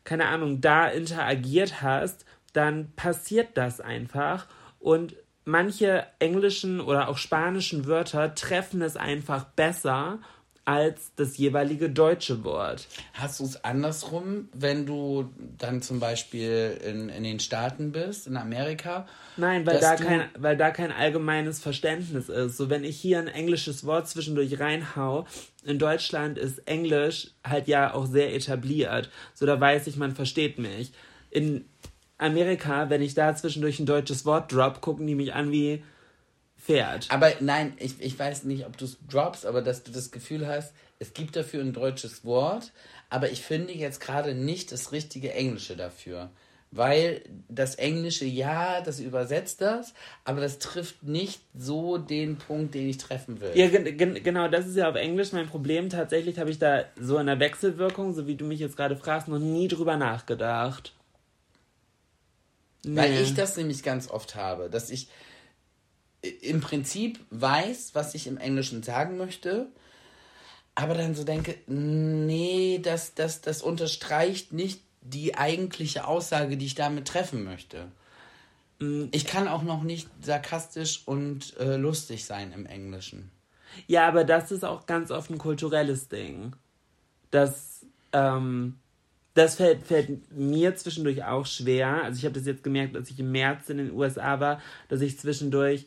keine 0.05 0.27
Ahnung, 0.27 0.61
da 0.61 0.87
interagiert 0.87 1.81
hast, 1.81 2.25
dann 2.53 2.91
passiert 2.95 3.57
das 3.57 3.81
einfach 3.81 4.47
und 4.79 5.15
manche 5.43 6.05
englischen 6.19 6.79
oder 6.79 7.09
auch 7.09 7.17
spanischen 7.17 7.85
Wörter 7.85 8.33
treffen 8.35 8.81
es 8.81 8.95
einfach 8.95 9.43
besser 9.43 10.19
als 10.65 11.11
das 11.15 11.37
jeweilige 11.37 11.91
deutsche 11.91 12.43
Wort. 12.43 12.87
Hast 13.13 13.39
du 13.39 13.43
es 13.45 13.63
andersrum, 13.63 14.49
wenn 14.51 14.87
du 14.87 15.29
dann 15.59 15.83
zum 15.83 15.99
Beispiel 15.99 16.79
in, 16.83 17.09
in 17.09 17.23
den 17.23 17.39
Staaten 17.39 17.91
bist, 17.91 18.25
in 18.25 18.35
Amerika? 18.35 19.07
Nein, 19.37 19.65
weil 19.67 19.79
da, 19.79 19.95
kein, 19.95 20.27
weil 20.37 20.57
da 20.57 20.71
kein 20.71 20.91
allgemeines 20.91 21.59
Verständnis 21.59 22.29
ist. 22.29 22.57
So, 22.57 22.71
wenn 22.71 22.83
ich 22.83 22.97
hier 22.99 23.19
ein 23.19 23.27
englisches 23.27 23.85
Wort 23.85 24.09
zwischendurch 24.09 24.59
reinhau, 24.59 25.27
in 25.63 25.77
Deutschland 25.77 26.39
ist 26.39 26.67
Englisch 26.67 27.31
halt 27.43 27.67
ja 27.67 27.93
auch 27.93 28.07
sehr 28.07 28.33
etabliert. 28.33 29.11
So, 29.35 29.45
da 29.45 29.59
weiß 29.59 29.85
ich, 29.85 29.97
man 29.97 30.15
versteht 30.15 30.57
mich. 30.57 30.91
In 31.29 31.65
Amerika, 32.17 32.89
wenn 32.89 33.03
ich 33.03 33.13
da 33.13 33.35
zwischendurch 33.35 33.79
ein 33.79 33.85
deutsches 33.85 34.25
Wort 34.25 34.51
drop, 34.51 34.81
gucken 34.81 35.05
die 35.05 35.15
mich 35.15 35.33
an 35.33 35.51
wie 35.51 35.83
Pferd. 36.65 37.07
Aber 37.09 37.31
nein, 37.41 37.73
ich, 37.79 38.01
ich 38.01 38.17
weiß 38.17 38.43
nicht, 38.45 38.65
ob 38.65 38.77
du 38.77 38.85
es 38.85 38.97
droppst, 39.09 39.45
aber 39.45 39.61
dass 39.61 39.83
du 39.83 39.91
das 39.91 40.11
Gefühl 40.11 40.47
hast, 40.47 40.73
es 40.99 41.13
gibt 41.13 41.35
dafür 41.35 41.61
ein 41.61 41.73
deutsches 41.73 42.25
Wort, 42.25 42.71
aber 43.09 43.29
ich 43.29 43.41
finde 43.41 43.73
jetzt 43.73 43.99
gerade 43.99 44.33
nicht 44.33 44.71
das 44.71 44.91
richtige 44.91 45.33
Englische 45.33 45.75
dafür. 45.75 46.29
Weil 46.71 47.21
das 47.47 47.75
Englische, 47.75 48.25
ja, 48.25 48.81
das 48.81 48.99
übersetzt 48.99 49.61
das, 49.61 49.93
aber 50.25 50.41
das 50.41 50.59
trifft 50.59 51.03
nicht 51.03 51.39
so 51.57 51.97
den 51.97 52.37
Punkt, 52.37 52.73
den 52.73 52.89
ich 52.89 52.97
treffen 52.97 53.39
will. 53.39 53.51
Ja, 53.53 53.69
gen 53.69 53.97
gen 53.97 54.23
genau, 54.23 54.49
das 54.49 54.65
ist 54.67 54.75
ja 54.75 54.89
auf 54.89 54.95
Englisch 54.95 55.31
mein 55.31 55.47
Problem. 55.47 55.89
Tatsächlich 55.89 56.37
habe 56.37 56.49
ich 56.49 56.59
da 56.59 56.83
so 56.99 57.17
in 57.17 57.27
der 57.27 57.39
Wechselwirkung, 57.39 58.13
so 58.13 58.27
wie 58.27 58.35
du 58.35 58.43
mich 58.43 58.59
jetzt 58.59 58.75
gerade 58.75 58.97
fragst, 58.97 59.27
noch 59.29 59.39
nie 59.39 59.69
drüber 59.69 59.95
nachgedacht. 59.95 60.93
Weil 62.83 63.11
Nee. 63.11 63.21
ich 63.21 63.33
das 63.35 63.55
nämlich 63.55 63.81
ganz 63.81 64.09
oft 64.09 64.35
habe, 64.35 64.69
dass 64.69 64.89
ich 64.89 65.07
im 66.41 66.61
Prinzip 66.61 67.19
weiß, 67.29 67.91
was 67.93 68.15
ich 68.15 68.27
im 68.27 68.37
Englischen 68.37 68.83
sagen 68.83 69.17
möchte, 69.17 69.67
aber 70.75 70.93
dann 70.93 71.15
so 71.15 71.23
denke, 71.23 71.55
nee, 71.67 72.79
das, 72.83 73.13
das, 73.15 73.41
das 73.41 73.61
unterstreicht 73.61 74.51
nicht 74.51 74.81
die 75.01 75.37
eigentliche 75.37 76.05
Aussage, 76.05 76.57
die 76.57 76.65
ich 76.65 76.75
damit 76.75 77.07
treffen 77.07 77.43
möchte. 77.43 77.87
Ich 79.11 79.25
kann 79.25 79.47
auch 79.47 79.63
noch 79.63 79.83
nicht 79.83 80.09
sarkastisch 80.21 81.03
und 81.05 81.57
äh, 81.59 81.77
lustig 81.77 82.25
sein 82.25 82.51
im 82.51 82.65
Englischen. 82.65 83.31
Ja, 83.87 84.07
aber 84.07 84.25
das 84.25 84.51
ist 84.51 84.65
auch 84.65 84.85
ganz 84.85 85.11
oft 85.11 85.29
ein 85.29 85.37
kulturelles 85.37 86.09
Ding. 86.09 86.53
Das, 87.31 87.85
ähm, 88.11 88.75
das 89.33 89.55
fällt, 89.55 89.85
fällt 89.85 90.31
mir 90.33 90.75
zwischendurch 90.75 91.23
auch 91.23 91.45
schwer. 91.45 92.03
Also 92.03 92.19
ich 92.19 92.25
habe 92.25 92.35
das 92.35 92.45
jetzt 92.45 92.63
gemerkt, 92.63 92.97
als 92.97 93.09
ich 93.09 93.19
im 93.19 93.31
März 93.31 93.69
in 93.69 93.77
den 93.77 93.91
USA 93.91 94.41
war, 94.41 94.61
dass 94.89 94.99
ich 95.01 95.19
zwischendurch 95.19 95.85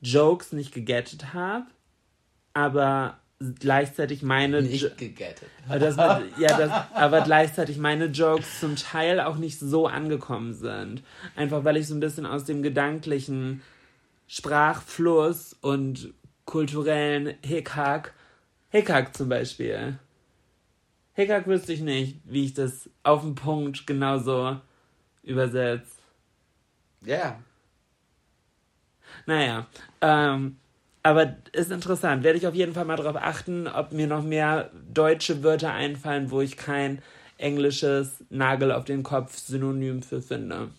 Jokes 0.00 0.52
nicht 0.52 0.72
gegettet 0.72 1.32
habe, 1.34 1.66
aber 2.54 3.18
gleichzeitig 3.60 4.22
meine 4.22 4.62
Nicht 4.62 4.96
gegettet. 4.96 5.48
das, 5.68 5.96
ja, 5.96 6.56
das, 6.56 6.70
aber 6.94 7.20
gleichzeitig 7.22 7.76
meine 7.76 8.06
Jokes 8.06 8.60
zum 8.60 8.76
Teil 8.76 9.20
auch 9.20 9.36
nicht 9.36 9.58
so 9.58 9.86
angekommen 9.86 10.54
sind. 10.54 11.02
Einfach 11.34 11.64
weil 11.64 11.76
ich 11.76 11.86
so 11.86 11.94
ein 11.94 12.00
bisschen 12.00 12.24
aus 12.24 12.44
dem 12.44 12.62
gedanklichen 12.62 13.62
Sprachfluss 14.26 15.54
und 15.60 16.14
kulturellen 16.46 17.34
Hickhack, 17.42 18.14
Hickhack 18.70 19.14
zum 19.14 19.28
Beispiel. 19.28 19.98
Hickhack 21.12 21.46
wüsste 21.46 21.72
ich 21.72 21.80
nicht, 21.80 22.18
wie 22.24 22.44
ich 22.44 22.54
das 22.54 22.88
auf 23.02 23.22
den 23.22 23.34
Punkt 23.34 23.86
genauso 23.86 24.60
übersetze. 25.22 25.92
Ja. 27.04 27.38
Naja, 29.26 29.66
ähm, 30.00 30.56
aber 31.02 31.36
ist 31.52 31.70
interessant. 31.70 32.24
Werde 32.24 32.38
ich 32.38 32.46
auf 32.46 32.54
jeden 32.54 32.74
Fall 32.74 32.84
mal 32.84 32.96
darauf 32.96 33.16
achten, 33.16 33.68
ob 33.68 33.92
mir 33.92 34.06
noch 34.06 34.22
mehr 34.22 34.70
deutsche 34.92 35.42
Wörter 35.42 35.72
einfallen, 35.72 36.30
wo 36.30 36.40
ich 36.40 36.56
kein 36.56 37.02
englisches 37.38 38.24
Nagel 38.30 38.72
auf 38.72 38.84
den 38.84 39.02
Kopf 39.02 39.36
Synonym 39.36 40.02
für 40.02 40.22
finde. 40.22 40.70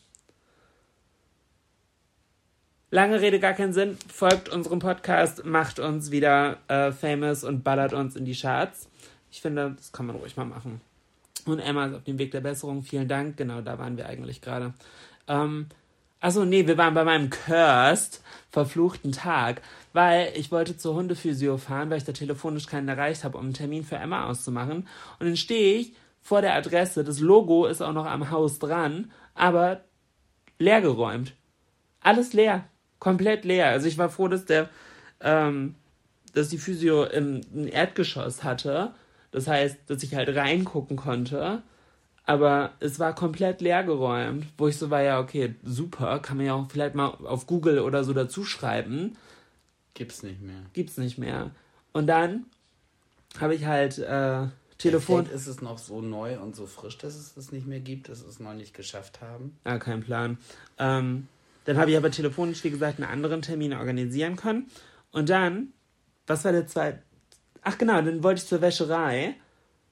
Lange 2.89 3.19
Rede, 3.19 3.39
gar 3.39 3.53
keinen 3.53 3.73
Sinn. 3.73 3.97
Folgt 4.13 4.49
unserem 4.49 4.79
Podcast, 4.79 5.45
macht 5.45 5.79
uns 5.79 6.09
wieder 6.09 6.57
äh, 6.69 6.91
famous 6.91 7.43
und 7.43 7.63
ballert 7.63 7.93
uns 7.93 8.15
in 8.15 8.23
die 8.23 8.35
Charts. 8.35 8.89
Ich 9.29 9.41
finde, 9.41 9.73
das 9.75 9.91
kann 9.91 10.05
man 10.05 10.15
ruhig 10.15 10.37
mal 10.37 10.45
machen. 10.45 10.79
Und 11.45 11.59
Emma 11.59 11.85
ist 11.85 11.95
auf 11.95 12.03
dem 12.03 12.17
Weg 12.17 12.31
der 12.31 12.41
Besserung. 12.41 12.83
Vielen 12.83 13.07
Dank. 13.07 13.37
Genau, 13.37 13.61
da 13.61 13.77
waren 13.77 13.97
wir 13.97 14.07
eigentlich 14.07 14.41
gerade. 14.41 14.73
Ähm, 15.27 15.67
Achso, 16.19 16.45
nee, 16.45 16.65
wir 16.65 16.77
waren 16.77 16.95
bei 16.95 17.03
meinem 17.03 17.29
cursed, 17.29 18.21
verfluchten 18.49 19.11
Tag, 19.11 19.61
weil 19.93 20.31
ich 20.35 20.51
wollte 20.51 20.77
zur 20.77 20.95
Hundephysio 20.95 21.57
fahren, 21.57 21.89
weil 21.89 21.99
ich 21.99 22.05
da 22.05 22.11
telefonisch 22.11 22.65
keinen 22.65 22.87
erreicht 22.87 23.23
habe, 23.23 23.37
um 23.37 23.45
einen 23.45 23.53
Termin 23.53 23.83
für 23.83 23.97
Emma 23.97 24.25
auszumachen. 24.27 24.87
Und 25.19 25.25
dann 25.25 25.37
stehe 25.37 25.77
ich 25.77 25.93
vor 26.21 26.41
der 26.41 26.55
Adresse, 26.55 27.03
das 27.03 27.19
Logo 27.19 27.67
ist 27.67 27.81
auch 27.81 27.93
noch 27.93 28.05
am 28.05 28.31
Haus 28.31 28.59
dran, 28.59 29.11
aber 29.35 29.81
leergeräumt. 30.59 31.33
Alles 32.01 32.33
leer. 32.33 32.65
Komplett 32.99 33.45
leer. 33.45 33.67
Also 33.67 33.87
ich 33.87 33.97
war 33.97 34.09
froh, 34.09 34.27
dass 34.27 34.45
der, 34.45 34.69
ähm, 35.21 35.75
dass 36.33 36.49
die 36.49 36.57
Physio 36.57 37.03
im, 37.03 37.41
ein 37.53 37.67
Erdgeschoss 37.67 38.43
hatte. 38.43 38.93
Das 39.31 39.47
heißt, 39.47 39.77
dass 39.87 40.03
ich 40.03 40.15
halt 40.15 40.35
reingucken 40.35 40.97
konnte. 40.97 41.61
Aber 42.27 42.73
es 42.81 42.99
war 42.99 43.15
komplett 43.15 43.61
leergeräumt, 43.61 44.45
wo 44.57 44.67
ich 44.67 44.77
so 44.77 44.89
war, 44.89 45.01
ja, 45.01 45.17
okay, 45.19 45.55
super, 45.63 46.19
kann 46.19 46.35
man 46.35 46.45
ja 46.45 46.53
auch 46.55 46.69
vielleicht 46.69 46.93
mal 46.93 47.07
auf 47.07 47.47
Google 47.47 47.79
oder 47.79 48.03
so 48.03 48.11
dazu 48.11 48.43
schreiben. 48.43 49.17
Gibt's 49.93 50.23
nicht 50.23 50.41
mehr. 50.41 50.61
Gibt's 50.73 50.97
nicht 50.97 51.17
mehr. 51.17 51.51
Und 51.93 52.07
dann 52.07 52.45
habe 53.39 53.55
ich 53.55 53.65
halt 53.65 53.97
äh, 53.99 54.47
Telefon. 54.77 55.25
Vielleicht 55.25 55.35
ist 55.35 55.47
es 55.47 55.61
noch 55.61 55.77
so 55.77 56.01
neu 56.01 56.37
und 56.37 56.53
so 56.53 56.65
frisch, 56.65 56.97
dass 56.97 57.15
es 57.15 57.33
das 57.33 57.53
nicht 57.53 57.65
mehr 57.65 57.79
gibt, 57.79 58.09
dass 58.09 58.23
wir 58.23 58.29
es 58.29 58.41
noch 58.41 58.53
nicht 58.53 58.73
geschafft 58.73 59.21
haben. 59.21 59.57
Ja, 59.65 59.79
kein 59.79 60.01
Plan. 60.01 60.37
Ähm, 60.77 61.29
dann 61.63 61.77
habe 61.77 61.91
ich 61.91 61.97
aber 61.97 62.11
telefonisch, 62.11 62.61
wie 62.65 62.71
gesagt, 62.71 62.99
einen 62.99 63.09
anderen 63.09 63.41
Termin 63.41 63.73
organisieren 63.73 64.35
können. 64.35 64.69
Und 65.13 65.29
dann, 65.29 65.69
was 66.27 66.43
war 66.43 66.51
der 66.51 66.67
zweite? 66.67 67.01
Ach 67.61 67.77
genau, 67.77 68.01
dann 68.01 68.21
wollte 68.21 68.41
ich 68.41 68.47
zur 68.47 68.59
Wäscherei, 68.59 69.35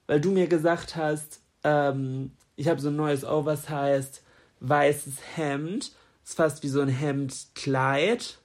weil 0.06 0.20
du 0.20 0.32
mir 0.32 0.48
gesagt 0.48 0.96
hast, 0.96 1.40
ähm, 1.66 2.30
ich 2.54 2.68
habe 2.68 2.80
so 2.80 2.88
ein 2.88 2.96
neues 2.96 3.24
Oversized 3.24 4.22
weißes 4.60 5.16
Hemd. 5.34 5.92
Ist 6.24 6.36
fast 6.36 6.62
wie 6.62 6.68
so 6.68 6.80
ein 6.80 6.88
Hemdkleid. 6.88 8.38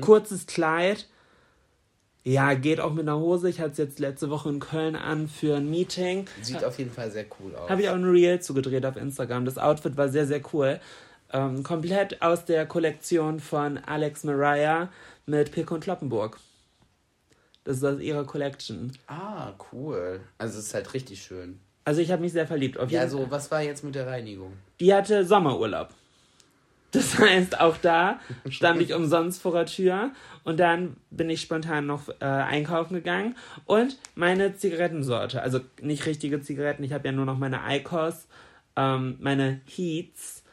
Kurzes 0.00 0.46
Kleid. 0.46 1.08
Ja, 2.24 2.54
geht 2.54 2.80
auch 2.80 2.92
mit 2.92 3.02
einer 3.02 3.18
Hose. 3.18 3.48
Ich 3.48 3.60
hatte 3.60 3.72
es 3.72 3.78
jetzt 3.78 3.98
letzte 3.98 4.30
Woche 4.30 4.48
in 4.48 4.58
Köln 4.58 4.96
an 4.96 5.28
für 5.28 5.56
ein 5.56 5.70
Meeting. 5.70 6.26
Sieht 6.42 6.64
auf 6.64 6.78
jeden 6.78 6.90
Fall 6.90 7.10
sehr 7.10 7.26
cool 7.38 7.54
aus. 7.54 7.68
Habe 7.70 7.82
ich 7.82 7.88
auch 7.88 7.94
ein 7.94 8.04
Reel 8.04 8.40
zugedreht 8.40 8.86
auf 8.86 8.96
Instagram. 8.96 9.44
Das 9.44 9.58
Outfit 9.58 9.96
war 9.96 10.08
sehr, 10.08 10.26
sehr 10.26 10.40
cool. 10.52 10.80
Ähm, 11.32 11.62
komplett 11.62 12.22
aus 12.22 12.44
der 12.44 12.66
Kollektion 12.66 13.40
von 13.40 13.78
Alex 13.78 14.24
Mariah 14.24 14.88
mit 15.26 15.52
Pick 15.52 15.70
und 15.70 15.80
Kloppenburg. 15.80 16.38
Das 17.64 17.78
ist 17.78 17.84
aus 17.84 18.00
ihrer 18.00 18.24
Collection. 18.24 18.92
Ah, 19.06 19.52
cool. 19.72 20.20
Also 20.38 20.58
es 20.58 20.66
ist 20.66 20.74
halt 20.74 20.94
richtig 20.94 21.22
schön. 21.22 21.60
Also 21.84 22.00
ich 22.00 22.10
habe 22.10 22.22
mich 22.22 22.32
sehr 22.32 22.46
verliebt. 22.46 22.78
Auf 22.78 22.90
Ja, 22.90 23.00
jeden 23.00 23.10
so, 23.10 23.30
was 23.30 23.50
war 23.50 23.62
jetzt 23.62 23.84
mit 23.84 23.94
der 23.94 24.06
Reinigung? 24.06 24.52
Die 24.80 24.94
hatte 24.94 25.24
Sommerurlaub. 25.24 25.90
Das 26.92 27.18
heißt, 27.18 27.60
auch 27.60 27.76
da 27.76 28.20
stand 28.48 28.80
ich 28.80 28.94
umsonst 28.94 29.42
vor 29.42 29.52
der 29.52 29.66
Tür 29.66 30.12
und 30.44 30.60
dann 30.60 30.96
bin 31.10 31.28
ich 31.28 31.40
spontan 31.40 31.86
noch 31.86 32.08
äh, 32.20 32.24
einkaufen 32.24 32.94
gegangen 32.94 33.36
und 33.66 33.98
meine 34.14 34.56
Zigarettensorte, 34.56 35.42
also 35.42 35.60
nicht 35.82 36.06
richtige 36.06 36.40
Zigaretten, 36.40 36.84
ich 36.84 36.92
habe 36.92 37.06
ja 37.06 37.12
nur 37.12 37.24
noch 37.24 37.36
meine 37.36 37.60
Icos, 37.68 38.28
ähm, 38.76 39.16
meine 39.18 39.60
Heats 39.66 40.44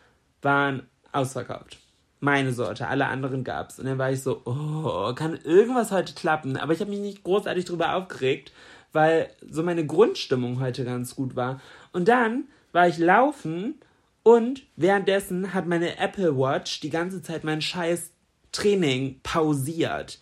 waren 0.41 0.88
ausverkauft. 1.11 1.77
Meine 2.23 2.53
Sorte, 2.53 2.88
alle 2.88 3.07
anderen 3.07 3.43
gab's. 3.43 3.79
Und 3.79 3.85
dann 3.85 3.97
war 3.97 4.11
ich 4.11 4.21
so, 4.21 4.43
oh, 4.45 5.11
kann 5.15 5.39
irgendwas 5.43 5.91
heute 5.91 6.13
klappen? 6.13 6.55
Aber 6.55 6.71
ich 6.71 6.79
habe 6.79 6.91
mich 6.91 7.00
nicht 7.00 7.23
großartig 7.23 7.65
drüber 7.65 7.95
aufgeregt, 7.95 8.51
weil 8.93 9.29
so 9.50 9.63
meine 9.63 9.86
Grundstimmung 9.86 10.60
heute 10.60 10.86
ganz 10.86 11.15
gut 11.15 11.36
war. 11.36 11.62
Und 11.93 12.07
dann 12.07 12.45
war 12.71 12.88
ich 12.88 12.98
laufen 12.98 13.75
und 14.24 14.63
währenddessen 14.75 15.53
hat 15.53 15.67
meine 15.67 15.98
Apple 15.98 16.38
Watch 16.38 16.79
die 16.79 16.89
ganze 16.89 17.21
Zeit 17.21 17.43
mein 17.43 17.62
scheiß 17.62 18.12
Training 18.51 19.19
pausiert. 19.24 20.21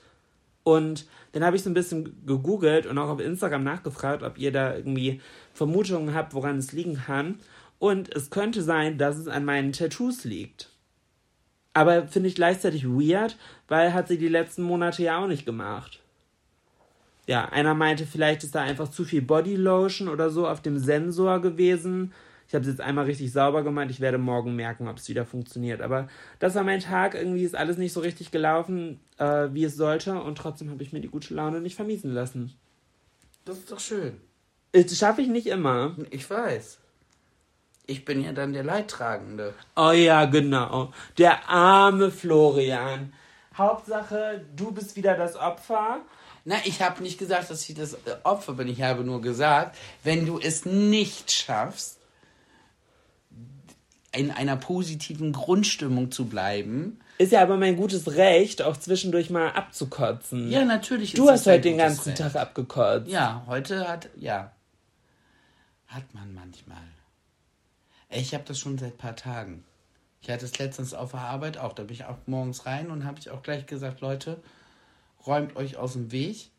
Und 0.63 1.05
dann 1.31 1.43
habe 1.43 1.55
ich 1.55 1.63
so 1.63 1.69
ein 1.69 1.75
bisschen 1.75 2.25
gegoogelt 2.25 2.85
und 2.85 2.97
auch 2.97 3.09
auf 3.09 3.19
Instagram 3.19 3.63
nachgefragt, 3.63 4.23
ob 4.23 4.38
ihr 4.38 4.51
da 4.51 4.75
irgendwie 4.75 5.21
Vermutungen 5.53 6.13
habt, 6.13 6.33
woran 6.33 6.57
es 6.57 6.71
liegen 6.71 6.95
kann. 6.95 7.39
Und 7.77 8.13
es 8.13 8.29
könnte 8.29 8.61
sein, 8.61 8.97
dass 8.97 9.17
es 9.17 9.27
an 9.27 9.45
meinen 9.45 9.71
Tattoos 9.71 10.23
liegt. 10.25 10.69
Aber 11.73 12.07
finde 12.07 12.29
ich 12.29 12.35
gleichzeitig 12.35 12.85
weird, 12.85 13.38
weil 13.67 13.93
hat 13.93 14.07
sie 14.07 14.17
die 14.17 14.27
letzten 14.27 14.63
Monate 14.63 15.03
ja 15.03 15.17
auch 15.17 15.27
nicht 15.27 15.45
gemacht. 15.45 15.99
Ja, 17.29 17.45
einer 17.45 17.75
meinte, 17.75 18.07
vielleicht 18.07 18.43
ist 18.43 18.55
da 18.55 18.62
einfach 18.63 18.88
zu 18.88 19.05
viel 19.05 19.21
Bodylotion 19.21 20.07
oder 20.09 20.31
so 20.31 20.48
auf 20.48 20.63
dem 20.63 20.79
Sensor 20.79 21.39
gewesen. 21.41 22.12
Ich 22.48 22.55
habe 22.55 22.63
es 22.63 22.67
jetzt 22.71 22.81
einmal 22.81 23.05
richtig 23.05 23.31
sauber 23.31 23.62
gemacht. 23.62 23.91
Ich 23.91 24.00
werde 24.00 24.17
morgen 24.17 24.55
merken, 24.55 24.88
ob 24.88 24.98
es 24.98 25.09
wieder 25.09 25.27
funktioniert. 25.27 25.83
Aber 25.83 26.07
das 26.39 26.55
war 26.55 26.63
mein 26.63 26.79
Tag. 26.79 27.13
Irgendwie 27.13 27.43
ist 27.43 27.55
alles 27.55 27.77
nicht 27.77 27.93
so 27.93 28.00
richtig 28.00 28.31
gelaufen, 28.31 29.00
äh, 29.19 29.50
wie 29.51 29.63
es 29.63 29.75
sollte. 29.75 30.19
Und 30.19 30.39
trotzdem 30.39 30.71
habe 30.71 30.81
ich 30.81 30.91
mir 30.91 31.01
die 31.01 31.07
gute 31.07 31.36
Laune 31.36 31.62
nicht 31.62 31.75
vermiesen 31.75 32.15
lassen. 32.15 32.55
Das 33.45 33.59
ist 33.59 33.71
doch 33.71 33.79
schön. 33.79 34.19
Das 34.71 34.98
schaffe 34.98 35.21
ich 35.21 35.27
nicht 35.27 35.45
immer. 35.45 35.95
Ich 36.09 36.27
weiß. 36.27 36.79
Ich 37.86 38.05
bin 38.05 38.24
ja 38.24 38.33
dann 38.33 38.53
der 38.53 38.63
Leidtragende. 38.63 39.53
Oh 39.75 39.91
ja, 39.91 40.25
genau. 40.25 40.91
Der 41.19 41.48
arme 41.48 42.09
Florian. 42.09 43.13
Hauptsache, 43.55 44.43
du 44.55 44.71
bist 44.71 44.95
wieder 44.95 45.15
das 45.15 45.36
Opfer. 45.36 46.00
Na, 46.46 46.55
ich 46.65 46.81
habe 46.81 47.03
nicht 47.03 47.19
gesagt, 47.19 47.50
dass 47.50 47.67
ich 47.69 47.75
das 47.75 47.93
äh, 47.93 48.15
Opfer 48.24 48.53
bin. 48.53 48.67
Ich 48.67 48.81
habe 48.81 49.03
nur 49.03 49.22
gesagt, 49.22 49.77
wenn 50.03 50.25
du 50.25 50.39
es 50.39 50.65
nicht 50.65 51.31
schaffst, 51.31 52.00
in 54.12 54.31
einer 54.31 54.55
positiven 54.55 55.34
Grundstimmung 55.34 56.12
zu 56.12 56.25
bleiben. 56.25 57.00
Ist 57.17 57.31
ja 57.31 57.41
aber 57.41 57.58
mein 57.58 57.75
gutes 57.75 58.15
Recht, 58.15 58.62
auch 58.62 58.77
zwischendurch 58.77 59.29
mal 59.29 59.50
abzukotzen. 59.50 60.50
Ja, 60.50 60.65
natürlich. 60.65 61.13
Du 61.13 61.29
hast 61.29 61.46
heute 61.46 61.62
den 61.62 61.77
ganzen 61.77 62.10
Recht. 62.10 62.17
Tag 62.17 62.36
abgekotzt. 62.36 63.08
Ja, 63.08 63.43
heute 63.46 63.88
hat, 63.88 64.10
ja. 64.15 64.51
Hat 65.88 66.13
man 66.13 66.34
manchmal. 66.34 66.77
Ich 68.10 68.34
habe 68.34 68.43
das 68.48 68.58
schon 68.58 68.77
seit 68.77 68.98
paar 68.98 69.15
Tagen. 69.15 69.63
Ich 70.22 70.29
hatte 70.29 70.46
es 70.46 70.58
letztens 70.58 70.93
auf 70.93 71.12
der 71.12 71.22
Arbeit 71.22 71.58
auch. 71.58 71.74
Da 71.74 71.84
bin 71.84 71.93
ich 71.93 72.05
auch 72.05 72.17
morgens 72.25 72.65
rein 72.65 72.89
und 72.89 73.05
habe 73.05 73.19
ich 73.19 73.29
auch 73.29 73.43
gleich 73.43 73.65
gesagt, 73.67 74.01
Leute, 74.01 74.41
räumt 75.29 75.55
euch 75.55 75.77
aus 75.77 75.93
dem 75.93 76.12
Weg. 76.12 76.50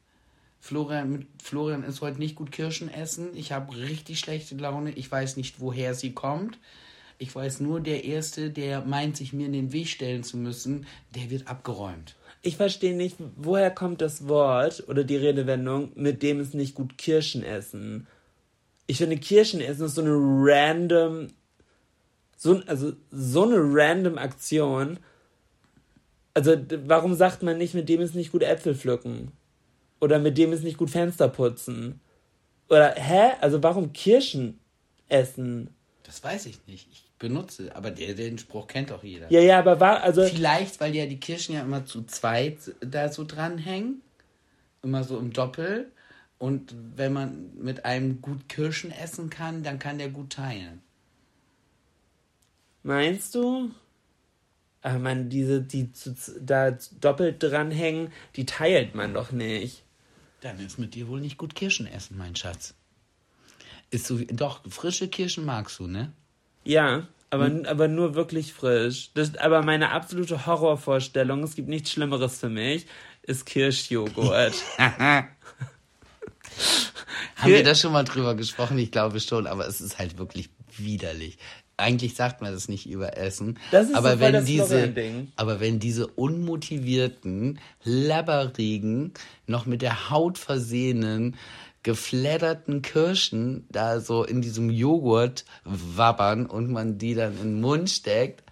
Florian, 0.61 1.11
mit 1.11 1.27
Florian 1.43 1.83
ist 1.83 2.01
heute 2.01 2.19
nicht 2.19 2.37
gut 2.37 2.53
Kirschen 2.53 2.89
essen. 2.89 3.31
Ich 3.35 3.51
habe 3.51 3.77
richtig 3.77 4.21
schlechte 4.21 4.55
Laune. 4.55 4.93
Ich 4.93 5.11
weiß 5.11 5.37
nicht, 5.37 5.61
woher 5.61 5.95
sie 5.95 6.13
kommt. 6.13 6.59
Ich 7.19 7.35
weiß 7.35 7.61
nur, 7.61 7.81
der 7.81 8.05
Erste, 8.05 8.51
der 8.51 8.83
meint, 8.83 9.17
sich 9.17 9.33
mir 9.33 9.47
in 9.47 9.53
den 9.53 9.73
Weg 9.73 9.89
stellen 9.89 10.23
zu 10.23 10.37
müssen, 10.37 10.87
der 11.15 11.31
wird 11.31 11.49
abgeräumt. 11.49 12.15
Ich 12.43 12.57
verstehe 12.57 12.97
nicht, 12.97 13.17
woher 13.37 13.71
kommt 13.71 14.01
das 14.01 14.29
Wort 14.29 14.85
oder 14.89 15.05
die 15.05 15.17
Redewendung, 15.17 15.93
mit 15.97 16.23
dem 16.23 16.41
es 16.41 16.55
nicht 16.55 16.75
gut 16.75 16.97
Kirschen 16.97 17.43
essen. 17.43 18.07
Ich 18.87 18.99
finde, 18.99 19.19
Kirschen 19.19 19.61
essen 19.61 19.85
ist 19.85 19.97
so 19.97 20.01
eine 20.01 20.15
random, 20.15 21.29
so, 22.37 22.63
also 22.67 22.93
so 23.11 23.43
eine 23.43 23.59
random 23.59 24.17
Aktion. 24.17 24.99
Also, 26.35 26.57
warum 26.87 27.15
sagt 27.15 27.43
man 27.43 27.59
nicht, 27.59 27.75
mit 27.75 27.89
dem 27.89 28.01
es 28.01 28.15
nicht 28.15 28.33
gut 28.33 28.43
Äpfel 28.43 28.75
pflücken? 28.75 29.33
Oder 30.01 30.19
mit 30.19 30.39
dem 30.39 30.53
es 30.53 30.63
nicht 30.63 30.79
gut 30.79 30.91
Fenster 30.91 31.29
putzen? 31.29 32.01
Oder, 32.69 32.95
hä? 32.95 33.33
Also, 33.41 33.63
warum 33.63 33.93
Kirschen 33.93 34.61
essen? 35.09 35.71
Das 36.05 36.23
weiß 36.23 36.47
ich 36.47 36.67
nicht. 36.67 36.89
Ich 36.93 37.11
benutze, 37.19 37.75
aber 37.75 37.91
der, 37.91 38.15
den 38.15 38.39
Spruch 38.39 38.67
kennt 38.67 38.91
doch 38.91 39.03
jeder. 39.03 39.31
Ja, 39.31 39.41
ja, 39.41 39.59
aber 39.59 39.81
war, 39.81 40.03
also. 40.03 40.25
Vielleicht, 40.25 40.81
weil 40.81 40.95
ja 40.95 41.07
die 41.07 41.21
Kirschen 41.21 41.55
ja 41.55 41.63
immer 41.63 41.85
zu 41.85 42.05
zweit 42.05 42.59
da 42.81 43.09
so 43.09 43.25
dranhängen. 43.25 44.03
Immer 44.83 45.05
so 45.05 45.19
im 45.19 45.33
Doppel. 45.33 45.91
Und 46.39 46.75
wenn 46.97 47.13
man 47.13 47.51
mit 47.59 47.85
einem 47.85 48.23
gut 48.23 48.49
Kirschen 48.49 48.91
essen 48.93 49.29
kann, 49.29 49.63
dann 49.63 49.79
kann 49.79 49.99
der 49.99 50.09
gut 50.09 50.33
teilen. 50.33 50.81
Meinst 52.83 53.35
du? 53.35 53.71
Aber 54.83 54.99
man, 54.99 55.29
diese, 55.29 55.61
die 55.61 55.93
zu, 55.93 56.15
da 56.41 56.77
doppelt 57.01 57.43
dranhängen, 57.43 58.13
die 58.37 58.47
teilt 58.47 58.95
man 58.95 59.15
doch 59.15 59.33
nicht. 59.33 59.83
Dann 60.41 60.59
ist 60.59 60.79
mit 60.79 60.95
dir 60.95 61.09
wohl 61.09 61.21
nicht 61.21 61.37
gut 61.37 61.55
Kirschen 61.55 61.87
essen, 61.87 62.17
mein 62.17 62.35
Schatz. 62.35 62.75
Ist 63.91 64.07
so, 64.07 64.19
doch, 64.19 64.61
frische 64.71 65.09
Kirschen 65.09 65.45
magst 65.45 65.79
du, 65.79 65.87
ne? 65.87 66.13
Ja, 66.65 67.09
aber, 67.31 67.47
hm. 67.47 67.67
aber 67.67 67.89
nur 67.89 68.15
wirklich 68.15 68.53
frisch. 68.53 69.11
Das, 69.15 69.37
aber 69.37 69.63
meine 69.63 69.91
absolute 69.91 70.47
Horrorvorstellung, 70.47 71.43
es 71.43 71.55
gibt 71.55 71.69
nichts 71.69 71.91
Schlimmeres 71.93 72.39
für 72.39 72.49
mich, 72.49 72.87
ist 73.23 73.45
Kirschjoghurt. 73.47 74.55
Haben 74.79 75.35
wir 77.53 77.65
da 77.65 77.75
schon 77.75 77.93
mal 77.93 78.05
drüber 78.05 78.35
gesprochen? 78.35 78.79
Ich 78.79 78.91
glaube 78.91 79.21
schon, 79.21 79.47
aber 79.47 79.67
es 79.67 79.81
ist 79.81 79.99
halt 79.99 80.19
wirklich 80.19 80.51
widerlich. 80.77 81.39
Eigentlich 81.81 82.15
sagt 82.15 82.41
man 82.41 82.53
das 82.53 82.69
nicht 82.69 82.89
über 82.89 83.17
Essen. 83.17 83.59
Das 83.71 83.89
ist 83.89 83.95
aber 83.95 84.21
wenn 84.21 84.45
diese, 84.45 84.95
aber 85.37 85.61
wenn 85.61 85.79
diese 85.79 86.07
unmotivierten, 86.07 87.59
labberigen, 87.85 89.13
noch 89.47 89.67
mit 89.67 89.83
der 89.83 90.11
Haut 90.11 90.39
versehenen, 90.39 91.37
gefledderten 91.83 92.83
Kirschen 92.83 93.65
da 93.71 94.01
so 94.01 94.25
in 94.25 94.43
diesem 94.43 94.71
Joghurt 94.71 95.45
wabbern 95.65 96.47
und 96.47 96.71
man 96.71 96.99
die 96.99 97.15
dann 97.15 97.33
in 97.33 97.39
den 97.39 97.61
Mund 97.61 97.89
steckt. 97.89 98.43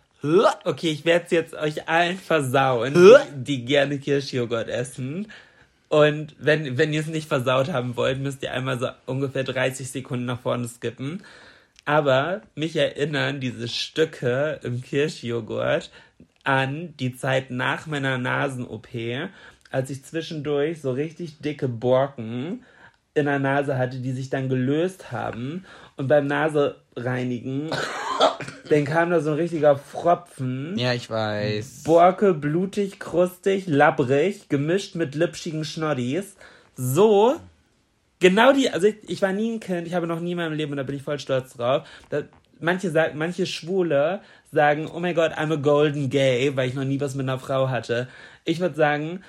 Okay, 0.64 0.90
ich 0.90 1.04
werde 1.04 1.26
es 1.26 1.30
jetzt 1.30 1.54
euch 1.54 1.88
allen 1.88 2.18
versauen, 2.18 2.94
die, 2.94 3.58
die 3.58 3.64
gerne 3.64 3.98
Kirschjoghurt 3.98 4.68
essen. 4.68 5.28
Und 5.88 6.34
wenn, 6.38 6.76
wenn 6.76 6.92
ihr 6.92 7.00
es 7.00 7.06
nicht 7.06 7.28
versaut 7.28 7.72
haben 7.72 7.96
wollt, 7.96 8.18
müsst 8.18 8.42
ihr 8.42 8.52
einmal 8.52 8.78
so 8.78 8.88
ungefähr 9.06 9.44
30 9.44 9.90
Sekunden 9.90 10.26
nach 10.26 10.40
vorne 10.40 10.68
skippen. 10.68 11.22
Aber 11.88 12.42
mich 12.54 12.76
erinnern 12.76 13.40
diese 13.40 13.66
Stücke 13.66 14.60
im 14.62 14.82
Kirschjoghurt 14.82 15.90
an 16.44 16.92
die 17.00 17.16
Zeit 17.16 17.50
nach 17.50 17.86
meiner 17.86 18.18
Nasen-OP, 18.18 18.88
als 19.70 19.88
ich 19.88 20.04
zwischendurch 20.04 20.82
so 20.82 20.92
richtig 20.92 21.38
dicke 21.38 21.66
Borken 21.66 22.62
in 23.14 23.24
der 23.24 23.38
Nase 23.38 23.78
hatte, 23.78 24.00
die 24.00 24.12
sich 24.12 24.28
dann 24.28 24.50
gelöst 24.50 25.12
haben. 25.12 25.64
Und 25.96 26.08
beim 26.08 26.26
Nasereinigen, 26.26 27.70
dann 28.68 28.84
kam 28.84 29.08
da 29.08 29.20
so 29.20 29.30
ein 29.30 29.36
richtiger 29.36 29.78
Fropfen. 29.78 30.76
Ja, 30.76 30.92
ich 30.92 31.08
weiß. 31.08 31.84
Borke, 31.84 32.34
blutig, 32.34 33.00
krustig, 33.00 33.66
labbrig, 33.66 34.50
gemischt 34.50 34.94
mit 34.94 35.14
lipschigen 35.14 35.64
Schnoddis. 35.64 36.36
So, 36.76 37.40
genau 38.20 38.52
die, 38.52 38.70
also 38.70 38.86
ich, 38.86 38.96
ich 39.06 39.22
war 39.22 39.32
nie 39.32 39.52
ein 39.52 39.60
Kind, 39.60 39.86
ich 39.86 39.94
habe 39.94 40.06
noch 40.06 40.20
nie 40.20 40.32
in 40.32 40.36
meinem 40.36 40.54
Leben, 40.54 40.72
und 40.72 40.78
da 40.78 40.82
bin 40.82 40.96
ich 40.96 41.02
voll 41.02 41.18
stolz 41.18 41.54
drauf. 41.54 41.86
Da, 42.10 42.22
manche 42.60 42.90
sagen, 42.90 43.18
manche 43.18 43.46
Schwule 43.46 44.20
sagen, 44.52 44.88
oh 44.92 45.00
mein 45.00 45.14
Gott, 45.14 45.32
I'm 45.32 45.52
a 45.52 45.56
golden 45.56 46.10
gay, 46.10 46.56
weil 46.56 46.68
ich 46.68 46.74
noch 46.74 46.84
nie 46.84 47.00
was 47.00 47.14
mit 47.14 47.28
einer 47.28 47.38
Frau 47.38 47.68
hatte. 47.68 48.08
Ich 48.44 48.60
würde 48.60 48.74
sagen, 48.74 49.20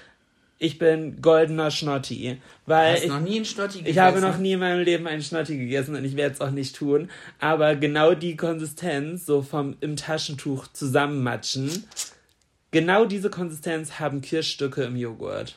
ich 0.60 0.78
bin 0.78 1.21
goldener 1.21 1.71
Schnotti. 1.71 2.38
Weil 2.65 2.95
Hast 2.95 3.04
ich, 3.04 3.10
noch 3.10 3.21
nie 3.21 3.38
einen 3.38 3.45
Schnotti 3.45 3.80
gegessen? 3.80 3.91
Ich 3.91 3.97
habe 3.97 4.19
noch 4.19 4.38
nie 4.38 4.54
in 4.54 4.60
meinem 4.60 4.84
Leben 4.84 5.08
einen 5.08 5.21
Schnotti 5.21 5.58
gegessen 5.58 5.95
und 5.95 6.04
ich 6.04 6.17
werde 6.17 6.36
es 6.36 6.41
auch 6.41 6.52
nicht 6.52 6.75
tun. 6.75 7.10
Aber 7.39 7.75
genau 7.75 8.13
die 8.13 8.36
Konsistenz, 8.36 9.25
so 9.25 9.41
vom 9.41 9.78
im 9.80 9.95
Taschentuch 9.95 10.67
zusammenmatschen, 10.67 11.86
genau 12.71 13.06
diese 13.06 13.30
Konsistenz 13.30 13.99
haben 13.99 14.21
Kirschstücke 14.21 14.84
im 14.84 14.97
Joghurt. 14.97 15.56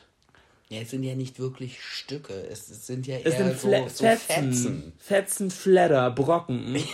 Ja, 0.73 0.81
es 0.81 0.89
sind 0.89 1.03
ja 1.03 1.13
nicht 1.13 1.39
wirklich 1.39 1.79
Stücke. 1.79 2.33
Es, 2.33 2.67
es 2.67 2.87
sind 2.87 3.05
ja 3.05 3.17
eher 3.17 3.27
es 3.27 3.37
sind 3.37 3.59
so, 3.59 3.67
Fle 3.67 3.89
so 3.89 4.05
Fetzen. 4.05 4.25
Fetzen. 4.25 4.93
Fetzen, 4.97 5.51
Fledder, 5.51 6.09
Brocken. 6.09 6.77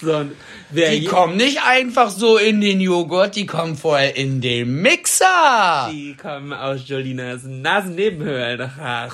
So, 0.00 0.24
die 0.70 1.04
kommen 1.04 1.36
nicht 1.36 1.62
einfach 1.64 2.10
so 2.10 2.36
in 2.36 2.60
den 2.60 2.80
Joghurt, 2.80 3.36
die 3.36 3.46
kommen 3.46 3.76
vorher 3.76 4.16
in 4.16 4.40
den 4.40 4.82
Mixer. 4.82 5.88
Die 5.92 6.16
kommen 6.16 6.52
aus 6.52 6.88
Jolinas 6.88 7.44
Nasennebenhöhlen. 7.44 8.68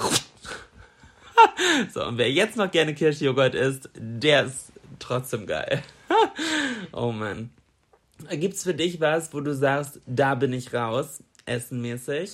so, 1.93 2.07
und 2.07 2.17
wer 2.17 2.33
jetzt 2.33 2.57
noch 2.57 2.71
gerne 2.71 2.95
Kirschjoghurt 2.95 3.55
isst, 3.55 3.91
der 3.95 4.45
ist 4.47 4.73
trotzdem 4.99 5.47
geil. 5.47 5.83
oh 6.93 7.13
Mann. 7.13 7.51
Gibt's 8.31 8.65
für 8.65 8.75
dich 8.75 9.01
was, 9.01 9.33
wo 9.35 9.41
du 9.41 9.55
sagst, 9.55 10.01
da 10.07 10.35
bin 10.35 10.53
ich 10.53 10.73
raus, 10.73 11.23
essenmäßig? 11.49 12.33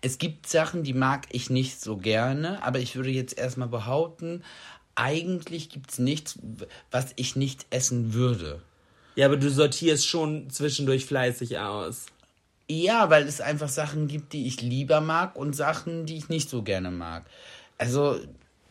Es 0.00 0.18
gibt 0.18 0.48
Sachen, 0.48 0.84
die 0.84 0.94
mag 0.94 1.26
ich 1.30 1.50
nicht 1.50 1.80
so 1.80 1.96
gerne, 1.96 2.62
aber 2.62 2.78
ich 2.78 2.94
würde 2.96 3.10
jetzt 3.10 3.36
erstmal 3.36 3.68
behaupten, 3.68 4.42
eigentlich 4.94 5.68
gibt 5.68 5.90
es 5.90 5.98
nichts, 5.98 6.38
was 6.90 7.12
ich 7.16 7.34
nicht 7.36 7.66
essen 7.70 8.14
würde. 8.14 8.62
Ja, 9.14 9.26
aber 9.26 9.36
du 9.36 9.50
sortierst 9.50 10.06
schon 10.06 10.48
zwischendurch 10.50 11.06
fleißig 11.06 11.58
aus. 11.58 12.06
Ja, 12.68 13.10
weil 13.10 13.26
es 13.26 13.40
einfach 13.40 13.68
Sachen 13.68 14.08
gibt, 14.08 14.32
die 14.32 14.46
ich 14.46 14.62
lieber 14.62 15.00
mag 15.00 15.36
und 15.36 15.54
Sachen, 15.54 16.06
die 16.06 16.16
ich 16.16 16.28
nicht 16.28 16.48
so 16.48 16.62
gerne 16.62 16.90
mag. 16.90 17.24
Also, 17.76 18.18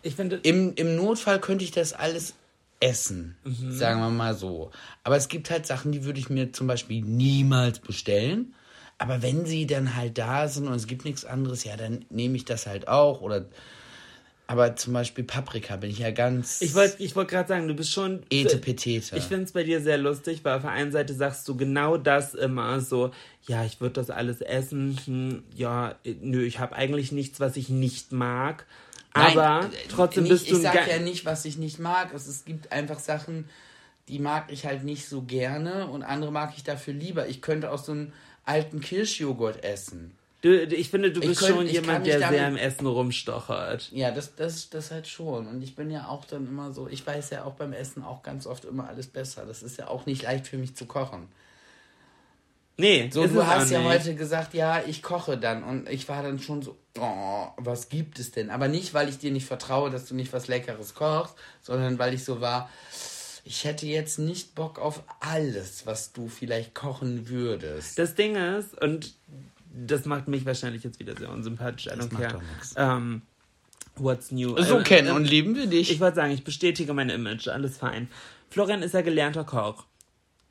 ich 0.01 0.15
finde, 0.15 0.39
im, 0.43 0.73
im 0.75 0.95
Notfall 0.95 1.39
könnte 1.39 1.63
ich 1.63 1.71
das 1.71 1.93
alles 1.93 2.34
essen, 2.82 3.38
mhm. 3.44 3.72
sagen 3.72 4.02
wir 4.02 4.10
mal 4.10 4.34
so. 4.34 4.72
Aber 5.04 5.15
es 5.15 5.30
gibt 5.30 5.50
halt 5.50 5.65
Sachen, 5.65 5.91
die 5.91 6.04
würde 6.04 6.20
ich 6.20 6.30
mir 6.30 6.52
zum 6.52 6.67
Beispiel 6.67 7.02
niemals 7.02 7.80
bestellen. 7.80 8.54
Aber 8.98 9.22
wenn 9.22 9.46
sie 9.46 9.65
dann 9.65 9.96
halt 9.96 10.17
da 10.17 10.48
sind 10.48 10.67
und 10.67 10.76
es 10.76 10.86
gibt 10.86 11.06
nichts 11.06 11.26
anderes, 11.26 11.63
ja, 11.63 11.78
dann 11.78 12.06
nehme 12.10 12.36
ich 12.36 12.46
das 12.46 12.67
halt 12.67 12.88
auch. 12.88 13.22
Oder 13.22 13.46
aber 14.52 14.76
zum 14.76 14.91
Beispiel 14.91 15.24
Paprika 15.24 15.78
bin 15.78 15.89
ich 15.89 16.00
ja 16.00 16.12
ganz. 16.12 16.62
Ich 16.62 16.76
wollte 16.76 17.02
ich 17.02 17.15
wollt 17.15 17.30
gerade 17.30 17.48
sagen, 17.48 17.70
du 17.70 17.74
bist 17.74 17.89
schon. 17.94 18.24
Etepetete. 18.30 19.15
Ich 19.15 19.24
finde 19.24 19.46
es 19.46 19.54
bei 19.54 19.63
dir 19.63 19.80
sehr 19.80 19.98
lustig, 19.98 20.44
weil 20.44 20.58
auf 20.58 20.63
der 20.63 20.72
einen 20.72 20.91
Seite 20.91 21.13
sagst 21.13 21.48
du 21.48 21.56
genau 21.56 21.96
das 21.96 22.34
immer 22.34 22.82
so, 22.82 23.12
ja, 23.48 23.63
ich 23.63 23.80
würde 23.80 23.94
das 23.94 24.10
alles 24.10 24.41
essen, 24.41 25.00
hm, 25.06 25.44
ja, 25.56 25.96
nö, 26.22 26.44
ich 26.44 26.60
habe 26.60 26.76
eigentlich 26.76 27.13
nichts, 27.13 27.39
was 27.39 27.56
ich 27.56 27.70
nicht 27.70 28.12
mag. 28.12 28.65
Nein, 29.13 29.38
aber 29.38 29.65
äh, 29.65 29.69
trotzdem 29.89 30.24
nicht, 30.24 30.32
bist 30.32 30.52
du. 30.52 30.58
Ich 30.58 30.62
sag 30.62 30.88
ja 30.88 31.00
nicht, 31.00 31.26
was 31.26 31.45
ich 31.45 31.58
nicht 31.58 31.80
mag. 31.80 32.13
Es, 32.13 32.28
es 32.28 32.45
gibt 32.45 32.71
einfach 32.71 33.00
Sachen, 33.00 33.50
die 34.08 34.19
mag 34.19 34.52
ich 34.52 34.65
halt 34.65 34.84
nicht 34.84 35.08
so 35.08 35.21
gerne 35.21 35.88
und 35.88 36.04
andere 36.04 36.32
mag 36.32 36.54
ich 36.56 36.63
dafür 36.63 36.93
lieber. 36.93 37.28
Ich 37.28 37.41
könnte 37.41 37.71
aus 37.71 37.86
so 37.86 37.91
einem 37.91 38.13
alten 38.45 38.82
Kirschjoghurt 38.82 39.63
essen. 39.63 40.17
Du, 40.41 40.60
ich 40.60 40.89
finde, 40.89 41.12
du 41.12 41.19
bist 41.19 41.39
könnt, 41.39 41.56
schon 41.56 41.67
jemand, 41.67 42.08
der 42.08 42.19
damit, 42.19 42.39
sehr 42.39 42.47
im 42.47 42.58
Essen 42.58 42.88
rumstochert. 42.88 43.91
Ja, 43.91 44.10
das, 44.10 44.36
das, 44.36 44.71
das 44.71 44.89
halt 44.89 45.08
schon. 45.08 45.47
Und 45.47 45.62
ich 45.62 45.76
bin 45.76 45.91
ja 45.91 46.08
auch 46.08 46.26
dann 46.26 46.47
immer 46.47 46.74
so, 46.74 46.88
ich 46.88 47.06
weiß 47.06 47.30
ja 47.30 47.43
auch 47.43 47.54
beim 47.54 47.74
Essen 47.74 48.04
auch 48.04 48.24
ganz 48.24 48.47
oft 48.47 48.65
immer 48.65 48.88
alles 48.88 49.06
besser. 49.06 49.45
Das 49.45 49.62
ist 49.62 49.78
ja 49.78 49.88
auch 49.88 50.08
nicht 50.08 50.24
leicht 50.24 50.47
für 50.47 50.58
mich 50.58 50.76
zu 50.76 50.88
kochen. 50.88 51.28
Nee, 52.82 53.10
so 53.13 53.26
du 53.28 53.46
hast 53.46 53.70
ja 53.70 53.80
nicht. 53.80 53.88
heute 53.88 54.15
gesagt, 54.15 54.54
ja, 54.54 54.82
ich 54.86 55.04
koche 55.04 55.38
dann. 55.38 55.63
Und 55.63 55.88
ich 55.88 56.10
war 56.10 56.24
dann 56.24 56.39
schon 56.39 56.62
so, 56.62 56.78
oh, 57.00 57.48
was 57.58 57.89
gibt 57.89 58.20
es 58.20 58.32
denn? 58.32 58.50
Aber 58.50 58.67
nicht, 58.67 58.94
weil 58.94 59.08
ich 59.08 59.20
dir 59.20 59.32
nicht 59.32 59.46
vertraue, 59.46 59.91
dass 59.91 60.06
du 60.08 60.15
nicht 60.15 60.34
was 60.34 60.48
Leckeres 60.48 60.96
kochst, 60.96 61.36
sondern 61.62 62.00
weil 62.00 62.13
ich 62.13 62.24
so 62.24 62.41
war, 62.41 62.70
ich 63.44 63.63
hätte 63.63 63.86
jetzt 63.86 64.20
nicht 64.20 64.56
Bock 64.56 64.80
auf 64.80 65.04
alles, 65.20 65.86
was 65.86 66.12
du 66.12 66.28
vielleicht 66.28 66.74
kochen 66.74 67.30
würdest. 67.30 68.00
Das 68.00 68.15
Ding 68.15 68.36
ist, 68.36 68.82
und 68.82 69.13
das 69.74 70.06
macht 70.06 70.28
mich 70.28 70.46
wahrscheinlich 70.46 70.84
jetzt 70.84 71.00
wieder 71.00 71.15
sehr 71.15 71.30
unsympathisch. 71.30 71.88
I 71.88 71.91
don't 71.91 72.10
care. 72.10 72.41
Ähm, 72.76 73.22
what's 73.96 74.32
new? 74.32 74.60
So 74.62 74.80
äh, 74.80 74.84
kennen 74.84 75.10
äh, 75.10 75.12
und 75.12 75.26
lieben 75.26 75.56
wir 75.56 75.67
dich. 75.67 75.91
Ich 75.91 76.00
wollte 76.00 76.15
sagen, 76.15 76.32
ich 76.32 76.44
bestätige 76.44 76.94
mein 76.94 77.10
Image, 77.10 77.48
alles 77.48 77.78
fein. 77.78 78.10
Florian 78.50 78.82
ist 78.82 78.94
ja 78.94 79.02
gelernter 79.02 79.44
Koch. 79.44 79.86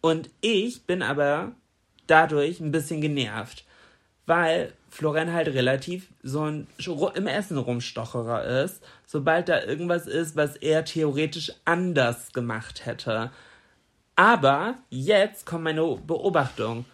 Und 0.01 0.31
ich 0.40 0.85
bin 0.85 1.03
aber 1.03 1.53
dadurch 2.11 2.61
ein 2.61 2.73
bisschen 2.73 3.01
genervt, 3.01 3.64
weil 4.27 4.73
Florian 4.90 5.33
halt 5.33 5.49
relativ 5.49 6.09
so 6.23 6.42
ein 6.42 6.66
im 7.14 7.27
Essen 7.27 7.59
rumstocherer 7.59 8.64
ist, 8.64 8.83
sobald 9.07 9.49
da 9.49 9.62
irgendwas 9.62 10.07
ist, 10.07 10.37
was 10.37 10.57
er 10.57 10.85
theoretisch 10.85 11.53
anders 11.64 12.33
gemacht 12.33 12.87
hätte. 12.87 13.31
Aber 14.16 14.75
jetzt 14.90 15.46
kommt 15.46 15.64
meine 15.64 15.96
Beobachtung. 16.07 16.85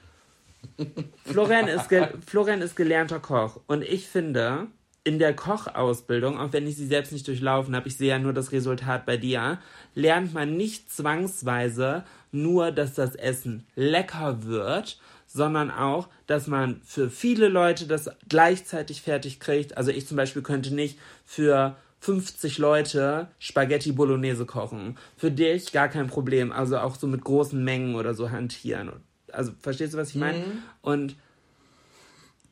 Florian 1.24 1.68
ist, 1.68 1.88
Florian 2.26 2.60
ist 2.60 2.76
gelernter 2.76 3.20
Koch 3.20 3.60
und 3.66 3.82
ich 3.82 4.06
finde, 4.06 4.66
in 5.06 5.20
der 5.20 5.36
Kochausbildung, 5.36 6.36
auch 6.36 6.52
wenn 6.52 6.66
ich 6.66 6.74
sie 6.74 6.86
selbst 6.88 7.12
nicht 7.12 7.28
durchlaufen 7.28 7.76
habe, 7.76 7.86
ich 7.86 7.96
sehe 7.96 8.08
ja 8.08 8.18
nur 8.18 8.32
das 8.32 8.50
Resultat 8.50 9.06
bei 9.06 9.16
dir, 9.16 9.60
lernt 9.94 10.34
man 10.34 10.56
nicht 10.56 10.92
zwangsweise 10.92 12.02
nur, 12.32 12.72
dass 12.72 12.94
das 12.94 13.14
Essen 13.14 13.64
lecker 13.76 14.42
wird, 14.42 14.98
sondern 15.28 15.70
auch, 15.70 16.08
dass 16.26 16.48
man 16.48 16.80
für 16.84 17.08
viele 17.08 17.46
Leute 17.46 17.86
das 17.86 18.10
gleichzeitig 18.28 19.00
fertig 19.00 19.38
kriegt. 19.38 19.76
Also 19.76 19.92
ich 19.92 20.08
zum 20.08 20.16
Beispiel 20.16 20.42
könnte 20.42 20.74
nicht 20.74 20.98
für 21.24 21.76
50 22.00 22.58
Leute 22.58 23.28
Spaghetti 23.38 23.92
Bolognese 23.92 24.44
kochen. 24.44 24.98
Für 25.16 25.30
dich 25.30 25.70
gar 25.70 25.88
kein 25.88 26.08
Problem. 26.08 26.50
Also 26.50 26.78
auch 26.78 26.96
so 26.96 27.06
mit 27.06 27.22
großen 27.22 27.62
Mengen 27.62 27.94
oder 27.94 28.12
so 28.12 28.32
hantieren. 28.32 28.90
Also 29.30 29.52
verstehst 29.60 29.94
du, 29.94 29.98
was 29.98 30.10
ich 30.10 30.16
meine? 30.16 30.38
Mhm. 30.38 30.62
Und 30.82 31.16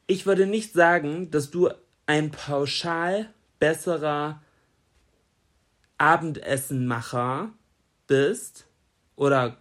ich 0.07 0.25
würde 0.25 0.47
nicht 0.47 0.73
sagen, 0.73 1.33
dass 1.33 1.51
du 1.51 1.71
ein 2.07 2.31
pauschal 2.31 3.33
besserer 3.59 4.43
Abendessenmacher 5.99 7.53
bist 8.07 8.67
oder 9.17 9.59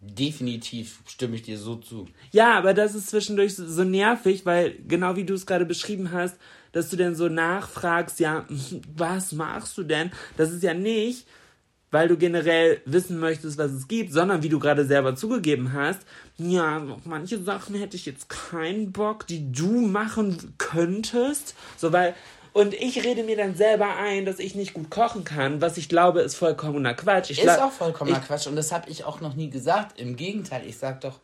Definitiv 0.00 1.02
stimme 1.08 1.34
ich 1.34 1.42
dir 1.42 1.58
so 1.58 1.74
zu. 1.74 2.06
Ja, 2.30 2.56
aber 2.56 2.72
das 2.72 2.94
ist 2.94 3.08
zwischendurch 3.08 3.56
so, 3.56 3.66
so 3.66 3.82
nervig, 3.82 4.46
weil 4.46 4.78
genau 4.86 5.16
wie 5.16 5.24
du 5.24 5.34
es 5.34 5.44
gerade 5.44 5.64
beschrieben 5.64 6.12
hast, 6.12 6.38
dass 6.70 6.88
du 6.88 6.96
dann 6.96 7.16
so 7.16 7.28
nachfragst, 7.28 8.20
ja, 8.20 8.46
was 8.94 9.32
machst 9.32 9.76
du 9.76 9.82
denn? 9.82 10.12
Das 10.36 10.52
ist 10.52 10.62
ja 10.62 10.72
nicht, 10.72 11.26
weil 11.90 12.08
du 12.08 12.16
generell 12.16 12.80
wissen 12.84 13.18
möchtest, 13.18 13.58
was 13.58 13.72
es 13.72 13.88
gibt, 13.88 14.12
sondern 14.12 14.42
wie 14.42 14.48
du 14.48 14.58
gerade 14.58 14.84
selber 14.84 15.16
zugegeben 15.16 15.72
hast, 15.72 16.00
ja, 16.36 16.78
auf 16.78 17.04
manche 17.04 17.42
Sachen 17.42 17.74
hätte 17.74 17.96
ich 17.96 18.06
jetzt 18.06 18.28
keinen 18.28 18.92
Bock, 18.92 19.26
die 19.26 19.50
du 19.50 19.80
machen 19.80 20.54
könntest. 20.58 21.54
So, 21.76 21.92
weil 21.92 22.14
und 22.52 22.74
ich 22.74 23.04
rede 23.04 23.22
mir 23.22 23.36
dann 23.36 23.54
selber 23.54 23.96
ein, 23.96 24.24
dass 24.24 24.38
ich 24.38 24.54
nicht 24.54 24.74
gut 24.74 24.90
kochen 24.90 25.22
kann, 25.22 25.60
was 25.60 25.76
ich 25.76 25.88
glaube, 25.88 26.22
ist 26.22 26.34
vollkommener 26.34 26.94
Quatsch. 26.94 27.30
Ich 27.30 27.42
ist 27.42 27.60
auch 27.60 27.70
vollkommener 27.70 28.20
Quatsch 28.20 28.46
und 28.46 28.56
das 28.56 28.72
habe 28.72 28.90
ich 28.90 29.04
auch 29.04 29.20
noch 29.20 29.34
nie 29.34 29.50
gesagt. 29.50 30.00
Im 30.00 30.16
Gegenteil, 30.16 30.62
ich 30.66 30.76
sag 30.76 31.00
doch, 31.02 31.20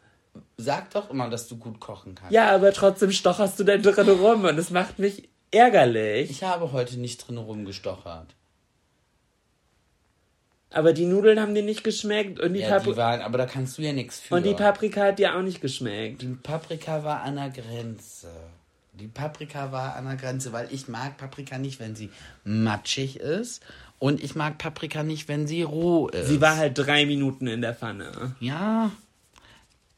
sag 0.56 0.90
doch 0.90 1.10
immer, 1.10 1.28
dass 1.30 1.48
du 1.48 1.56
gut 1.56 1.80
kochen 1.80 2.14
kannst. 2.14 2.32
Ja, 2.32 2.54
aber 2.54 2.72
trotzdem 2.72 3.10
stocherst 3.10 3.58
du 3.58 3.64
dann 3.64 3.82
drin 3.82 4.08
rum 4.08 4.44
und 4.44 4.56
das 4.56 4.70
macht 4.70 4.98
mich 4.98 5.28
ärgerlich. 5.50 6.30
Ich 6.30 6.44
habe 6.44 6.72
heute 6.72 6.98
nicht 6.98 7.26
drin 7.26 7.38
rumgestochert. 7.38 8.34
Aber 10.74 10.92
die 10.92 11.04
Nudeln 11.04 11.38
haben 11.38 11.54
dir 11.54 11.62
nicht 11.62 11.84
geschmeckt 11.84 12.40
und 12.40 12.54
die, 12.54 12.60
ja, 12.60 12.80
die 12.80 12.96
waren, 12.96 13.22
aber 13.22 13.38
da 13.38 13.46
kannst 13.46 13.78
du 13.78 13.82
ja 13.82 13.92
nichts 13.92 14.18
für. 14.18 14.34
Und 14.34 14.44
die 14.44 14.54
Paprika 14.54 15.04
hat 15.04 15.20
dir 15.20 15.36
auch 15.36 15.42
nicht 15.42 15.60
geschmeckt. 15.60 16.22
Die 16.22 16.26
Paprika 16.26 17.04
war 17.04 17.22
an 17.22 17.36
der 17.36 17.50
Grenze. 17.50 18.28
Die 18.92 19.06
Paprika 19.06 19.70
war 19.70 19.94
an 19.94 20.06
der 20.06 20.16
Grenze, 20.16 20.52
weil 20.52 20.66
ich 20.72 20.88
mag 20.88 21.16
Paprika 21.16 21.58
nicht, 21.58 21.78
wenn 21.78 21.94
sie 21.94 22.10
matschig 22.42 23.20
ist. 23.20 23.62
Und 24.00 24.20
ich 24.20 24.34
mag 24.34 24.58
Paprika 24.58 25.04
nicht, 25.04 25.28
wenn 25.28 25.46
sie 25.46 25.62
roh 25.62 26.08
ist. 26.08 26.26
Sie 26.26 26.40
war 26.40 26.56
halt 26.56 26.76
drei 26.76 27.06
Minuten 27.06 27.46
in 27.46 27.60
der 27.60 27.76
Pfanne. 27.76 28.34
Ja. 28.40 28.90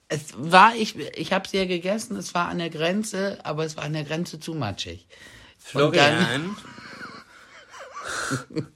Es 0.09 0.35
war, 0.37 0.77
ich, 0.77 0.99
ich 0.99 1.33
habe 1.33 1.49
sie 1.49 1.57
ja 1.57 1.65
gegessen, 1.65 2.19
es 2.19 2.35
war 2.35 2.49
an 2.49 2.59
der 2.59 2.69
Grenze, 2.69 3.39
aber 3.45 3.65
es 3.65 3.79
war 3.79 3.85
an 3.85 3.95
der 3.95 4.05
Grenze 4.05 4.39
zu 4.41 4.53
matschig. 4.53 5.07
Florian. 5.59 6.55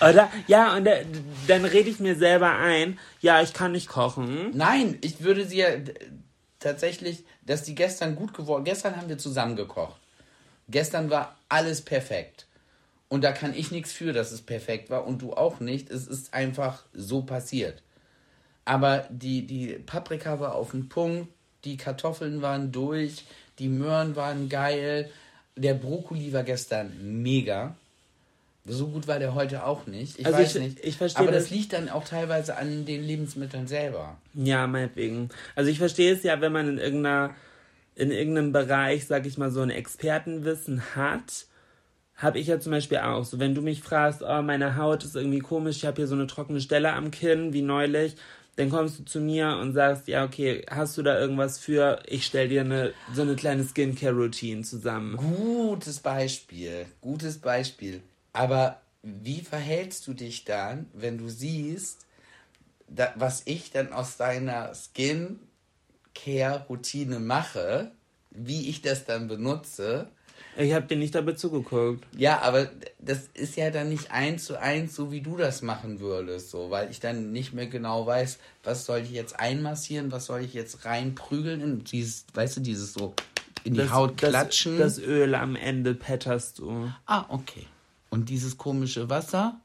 Oder? 0.00 0.30
Ja, 0.46 0.76
und 0.76 0.84
da, 0.84 0.92
dann 1.46 1.64
rede 1.64 1.90
ich 1.90 2.00
mir 2.00 2.16
selber 2.16 2.56
ein, 2.56 2.98
ja, 3.20 3.42
ich 3.42 3.52
kann 3.52 3.72
nicht 3.72 3.88
kochen. 3.88 4.50
Nein, 4.54 4.98
ich 5.02 5.22
würde 5.22 5.44
sie 5.44 5.58
ja 5.58 5.68
tatsächlich, 6.58 7.24
dass 7.44 7.62
die 7.62 7.74
gestern 7.74 8.16
gut 8.16 8.34
geworden. 8.34 8.64
Gestern 8.64 8.96
haben 8.96 9.08
wir 9.08 9.18
zusammen 9.18 9.56
gekocht. 9.56 10.00
Gestern 10.68 11.10
war 11.10 11.36
alles 11.48 11.82
perfekt. 11.82 12.46
Und 13.08 13.24
da 13.24 13.32
kann 13.32 13.54
ich 13.54 13.72
nichts 13.72 13.92
für, 13.92 14.12
dass 14.12 14.30
es 14.30 14.40
perfekt 14.40 14.88
war 14.88 15.06
und 15.06 15.20
du 15.20 15.32
auch 15.32 15.58
nicht. 15.58 15.90
Es 15.90 16.06
ist 16.06 16.32
einfach 16.32 16.84
so 16.94 17.22
passiert. 17.22 17.82
Aber 18.64 19.08
die, 19.10 19.46
die 19.46 19.72
Paprika 19.84 20.38
war 20.38 20.54
auf 20.54 20.70
dem 20.70 20.88
Punkt, 20.88 21.28
die 21.64 21.76
Kartoffeln 21.76 22.40
waren 22.40 22.70
durch, 22.70 23.24
die 23.58 23.68
Möhren 23.68 24.14
waren 24.14 24.48
geil, 24.48 25.10
der 25.56 25.74
Brokkoli 25.74 26.32
war 26.32 26.44
gestern 26.44 27.22
mega. 27.22 27.74
So 28.66 28.88
gut 28.88 29.08
war 29.08 29.18
der 29.18 29.34
heute 29.34 29.64
auch 29.64 29.86
nicht. 29.86 30.18
Ich 30.18 30.26
also 30.26 30.38
weiß 30.38 30.56
ich, 30.56 30.62
nicht. 30.62 30.84
Ich 30.84 30.96
verstehe 30.96 31.22
Aber 31.22 31.32
das, 31.32 31.44
das 31.44 31.50
liegt 31.50 31.72
dann 31.72 31.88
auch 31.88 32.04
teilweise 32.04 32.56
an 32.56 32.84
den 32.84 33.02
Lebensmitteln 33.02 33.66
selber. 33.66 34.18
Ja, 34.34 34.66
meinetwegen. 34.66 35.30
Also 35.56 35.70
ich 35.70 35.78
verstehe 35.78 36.12
es 36.12 36.22
ja, 36.22 36.40
wenn 36.40 36.52
man 36.52 36.68
in 36.68 36.78
irgendeiner, 36.78 37.34
in 37.94 38.10
irgendeinem 38.10 38.52
Bereich, 38.52 39.06
sag 39.06 39.26
ich 39.26 39.38
mal, 39.38 39.50
so 39.50 39.62
ein 39.62 39.70
Expertenwissen 39.70 40.94
hat, 40.94 41.46
habe 42.16 42.38
ich 42.38 42.48
ja 42.48 42.60
zum 42.60 42.72
Beispiel 42.72 42.98
auch. 42.98 43.24
So, 43.24 43.38
wenn 43.38 43.54
du 43.54 43.62
mich 43.62 43.82
fragst, 43.82 44.22
oh, 44.22 44.42
meine 44.42 44.76
Haut 44.76 45.04
ist 45.04 45.16
irgendwie 45.16 45.38
komisch, 45.38 45.78
ich 45.78 45.86
habe 45.86 45.96
hier 45.96 46.06
so 46.06 46.14
eine 46.14 46.26
trockene 46.26 46.60
Stelle 46.60 46.92
am 46.92 47.10
Kinn, 47.10 47.54
wie 47.54 47.62
neulich, 47.62 48.16
dann 48.56 48.68
kommst 48.68 48.98
du 48.98 49.04
zu 49.04 49.20
mir 49.20 49.56
und 49.60 49.72
sagst, 49.72 50.06
ja, 50.06 50.22
okay, 50.22 50.66
hast 50.68 50.98
du 50.98 51.02
da 51.02 51.18
irgendwas 51.18 51.58
für? 51.58 52.02
Ich 52.06 52.26
stell 52.26 52.48
dir 52.48 52.60
eine, 52.60 52.92
so 53.14 53.22
eine 53.22 53.36
kleine 53.36 53.64
Skincare-Routine 53.64 54.62
zusammen. 54.62 55.16
Gutes 55.16 56.00
Beispiel, 56.00 56.84
gutes 57.00 57.38
Beispiel. 57.38 58.02
Aber 58.32 58.80
wie 59.02 59.40
verhältst 59.40 60.06
du 60.06 60.14
dich 60.14 60.44
dann, 60.44 60.86
wenn 60.92 61.18
du 61.18 61.28
siehst, 61.28 62.06
da, 62.88 63.12
was 63.16 63.42
ich 63.46 63.70
dann 63.70 63.92
aus 63.92 64.16
deiner 64.16 64.72
Skin-Care-Routine 64.74 67.20
mache, 67.20 67.92
wie 68.30 68.68
ich 68.68 68.82
das 68.82 69.04
dann 69.04 69.28
benutze? 69.28 70.08
Ich 70.56 70.72
habe 70.72 70.86
dir 70.86 70.96
nicht 70.96 71.14
dabei 71.14 71.32
zugeguckt. 71.32 72.04
Ja, 72.16 72.40
aber 72.40 72.70
das 72.98 73.28
ist 73.34 73.56
ja 73.56 73.70
dann 73.70 73.88
nicht 73.88 74.10
eins 74.10 74.44
zu 74.44 74.60
eins, 74.60 74.96
so 74.96 75.12
wie 75.12 75.20
du 75.20 75.36
das 75.36 75.62
machen 75.62 76.00
würdest, 76.00 76.50
so, 76.50 76.70
weil 76.70 76.90
ich 76.90 76.98
dann 76.98 77.30
nicht 77.32 77.52
mehr 77.52 77.66
genau 77.66 78.06
weiß, 78.06 78.38
was 78.64 78.84
soll 78.84 78.98
ich 79.00 79.12
jetzt 79.12 79.38
einmassieren, 79.38 80.10
was 80.10 80.26
soll 80.26 80.42
ich 80.42 80.52
jetzt 80.52 80.84
reinprügeln 80.84 81.60
in 81.60 81.84
dieses, 81.84 82.26
weißt 82.34 82.56
du, 82.58 82.62
dieses 82.62 82.92
so 82.92 83.14
in 83.64 83.74
die 83.74 83.80
das, 83.80 83.92
Haut 83.92 84.16
klatschen. 84.16 84.78
Das, 84.78 84.96
das 84.96 85.04
Öl 85.04 85.34
am 85.34 85.56
Ende 85.56 85.94
petterst 85.94 86.58
du. 86.58 86.90
Ah, 87.06 87.26
okay. 87.28 87.66
Und 88.10 88.28
dieses 88.28 88.58
komische 88.58 89.08
Wasser? 89.08 89.60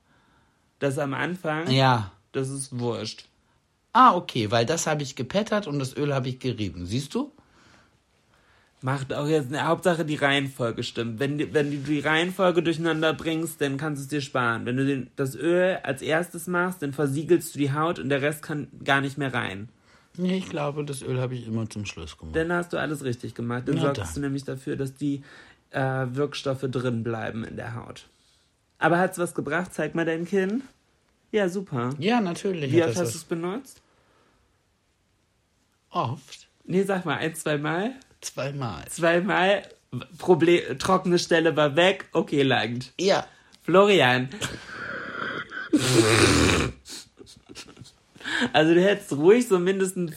Das 0.79 0.97
am 0.97 1.13
Anfang? 1.13 1.69
Ja. 1.69 2.11
Das 2.31 2.49
ist 2.49 2.79
wurscht. 2.79 3.25
Ah, 3.93 4.13
okay, 4.15 4.51
weil 4.51 4.65
das 4.65 4.87
habe 4.87 5.03
ich 5.03 5.15
gepettert 5.15 5.67
und 5.67 5.79
das 5.79 5.95
Öl 5.95 6.13
habe 6.13 6.27
ich 6.29 6.39
gerieben. 6.39 6.85
Siehst 6.85 7.15
du? 7.15 7.31
Macht 8.81 9.13
auch 9.13 9.27
jetzt 9.27 9.47
eine 9.47 9.65
Hauptsache 9.65 10.05
die 10.05 10.15
Reihenfolge 10.15 10.83
stimmt. 10.83 11.19
Wenn, 11.19 11.53
wenn 11.53 11.71
du 11.71 11.77
die 11.77 12.01
Reihenfolge 12.01 12.61
durcheinander 12.61 13.13
bringst, 13.13 13.61
dann 13.61 13.77
kannst 13.77 14.01
du 14.01 14.03
es 14.03 14.09
dir 14.09 14.21
sparen. 14.21 14.65
Wenn 14.65 14.77
du 14.77 14.85
den, 14.85 15.09
das 15.15 15.33
Öl 15.35 15.79
als 15.81 16.01
erstes 16.01 16.45
machst, 16.47 16.81
dann 16.81 16.93
versiegelst 16.93 17.55
du 17.55 17.59
die 17.59 17.71
Haut 17.73 17.97
und 17.97 18.09
der 18.09 18.21
Rest 18.21 18.43
kann 18.43 18.67
gar 18.83 19.01
nicht 19.01 19.17
mehr 19.17 19.33
rein. 19.33 19.69
Nee, 20.17 20.37
ich 20.37 20.49
glaube, 20.49 20.85
das 20.85 21.01
Öl 21.01 21.19
habe 21.19 21.33
ich 21.35 21.47
immer 21.47 21.69
zum 21.69 21.85
Schluss 21.85 22.17
gemacht. 22.17 22.35
Dann 22.35 22.51
hast 22.51 22.73
du 22.73 22.77
alles 22.77 23.03
richtig 23.03 23.33
gemacht. 23.33 23.63
Dann 23.67 23.75
Na 23.75 23.81
sorgst 23.81 23.99
dann. 24.01 24.13
du 24.15 24.19
nämlich 24.19 24.43
dafür, 24.43 24.75
dass 24.75 24.93
die 24.93 25.23
äh, 25.71 26.05
Wirkstoffe 26.11 26.65
drin 26.69 27.03
bleiben 27.03 27.43
in 27.43 27.55
der 27.55 27.75
Haut. 27.75 28.07
Aber 28.77 28.99
hat 28.99 29.13
es 29.13 29.17
was 29.17 29.33
gebracht? 29.33 29.73
Zeig 29.73 29.95
mal 29.95 30.05
dein 30.05 30.25
Kinn. 30.25 30.63
Ja, 31.31 31.49
super. 31.49 31.91
Ja, 31.99 32.21
natürlich. 32.21 32.71
Wie 32.71 32.83
oft 32.83 32.97
hast 32.97 33.13
du 33.13 33.17
es 33.17 33.23
benutzt? 33.23 33.81
Oft. 35.89 36.47
Nee, 36.65 36.83
sag 36.83 37.05
mal, 37.05 37.17
ein, 37.17 37.35
zweimal? 37.35 37.91
Zweimal. 38.21 38.85
Zweimal. 38.89 39.63
Problem, 40.17 40.77
trockene 40.79 41.19
Stelle 41.19 41.55
war 41.55 41.75
weg. 41.75 42.09
Okay, 42.11 42.41
langt. 42.41 42.93
Ja. 42.99 43.25
Florian. 43.63 44.29
also 48.53 48.73
du 48.73 48.83
hättest 48.83 49.13
ruhig 49.13 49.47
so 49.47 49.59
mindestens 49.59 50.13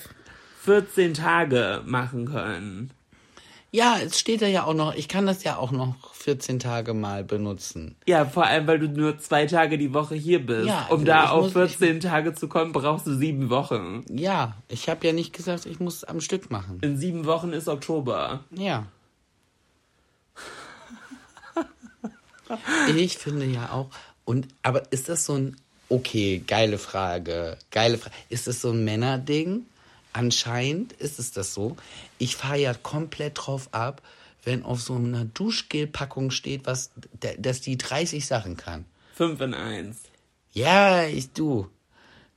14 0.64 1.14
Tage 1.14 1.82
machen 1.86 2.26
können. 2.26 2.90
Ja, 3.70 3.98
es 4.02 4.18
steht 4.18 4.40
da 4.40 4.46
ja 4.46 4.64
auch 4.64 4.72
noch, 4.72 4.94
ich 4.94 5.08
kann 5.08 5.26
das 5.26 5.44
ja 5.44 5.58
auch 5.58 5.72
noch 5.72 6.14
14 6.14 6.58
Tage 6.58 6.94
mal 6.94 7.22
benutzen. 7.22 7.96
Ja, 8.06 8.24
vor 8.24 8.46
allem, 8.46 8.66
weil 8.66 8.78
du 8.78 8.88
nur 8.88 9.18
zwei 9.18 9.44
Tage 9.46 9.76
die 9.76 9.92
Woche 9.92 10.14
hier 10.14 10.44
bist. 10.44 10.66
Ja, 10.66 10.86
um 10.88 11.00
also 11.00 11.04
da 11.04 11.30
auf 11.30 11.52
14 11.52 11.98
ich, 11.98 12.04
Tage 12.04 12.34
zu 12.34 12.48
kommen, 12.48 12.72
brauchst 12.72 13.06
du 13.06 13.14
sieben 13.14 13.50
Wochen. 13.50 14.04
Ja, 14.08 14.56
ich 14.68 14.88
habe 14.88 15.06
ja 15.06 15.12
nicht 15.12 15.34
gesagt, 15.34 15.66
ich 15.66 15.80
muss 15.80 16.02
am 16.04 16.22
Stück 16.22 16.50
machen. 16.50 16.78
In 16.80 16.96
sieben 16.96 17.26
Wochen 17.26 17.52
ist 17.52 17.68
Oktober. 17.68 18.40
Ja. 18.50 18.86
ich 22.96 23.18
finde 23.18 23.44
ja 23.44 23.70
auch, 23.72 23.90
und, 24.24 24.48
aber 24.62 24.90
ist 24.92 25.10
das 25.10 25.26
so 25.26 25.34
ein, 25.34 25.56
okay, 25.90 26.42
geile 26.46 26.78
Frage, 26.78 27.58
geile 27.70 27.98
Frage, 27.98 28.14
ist 28.30 28.46
das 28.46 28.62
so 28.62 28.70
ein 28.70 28.84
Männerding? 28.84 29.66
Anscheinend 30.18 30.92
ist 30.94 31.18
es 31.18 31.30
das 31.30 31.54
so. 31.54 31.76
Ich 32.18 32.36
fahre 32.36 32.58
ja 32.58 32.74
komplett 32.74 33.38
drauf 33.38 33.68
ab, 33.70 34.02
wenn 34.42 34.64
auf 34.64 34.80
so 34.80 34.94
einer 34.96 35.24
Duschgel-Packung 35.24 36.32
steht, 36.32 36.66
was, 36.66 36.90
dass 37.38 37.60
die 37.60 37.78
30 37.78 38.26
Sachen 38.26 38.56
kann. 38.56 38.84
5 39.14 39.40
in 39.40 39.54
1. 39.54 39.96
Ja, 40.52 41.04
ich 41.04 41.32
du. 41.32 41.68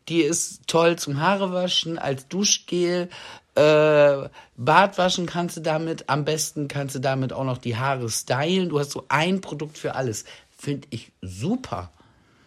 Die 0.10 0.22
ist 0.22 0.62
toll 0.68 0.98
zum 0.98 1.20
Haarewaschen, 1.20 1.98
als 1.98 2.28
Duschgel. 2.28 3.10
Äh, 3.56 4.30
Bartwaschen 4.58 5.26
kannst 5.26 5.58
du 5.58 5.62
damit. 5.62 6.10
Am 6.10 6.26
besten 6.26 6.68
kannst 6.68 6.96
du 6.96 7.00
damit 7.00 7.34
auch 7.34 7.46
noch 7.46 7.58
die 7.58 7.78
Haare 7.78 8.10
stylen. 8.10 8.70
Du 8.70 8.80
hast 8.80 8.92
so 8.92 9.06
ein 9.10 9.42
Produkt 9.42 9.78
für 9.78 9.96
alles. 9.96 10.26
Finde 10.58 10.88
ich 10.92 11.12
super. 11.22 11.92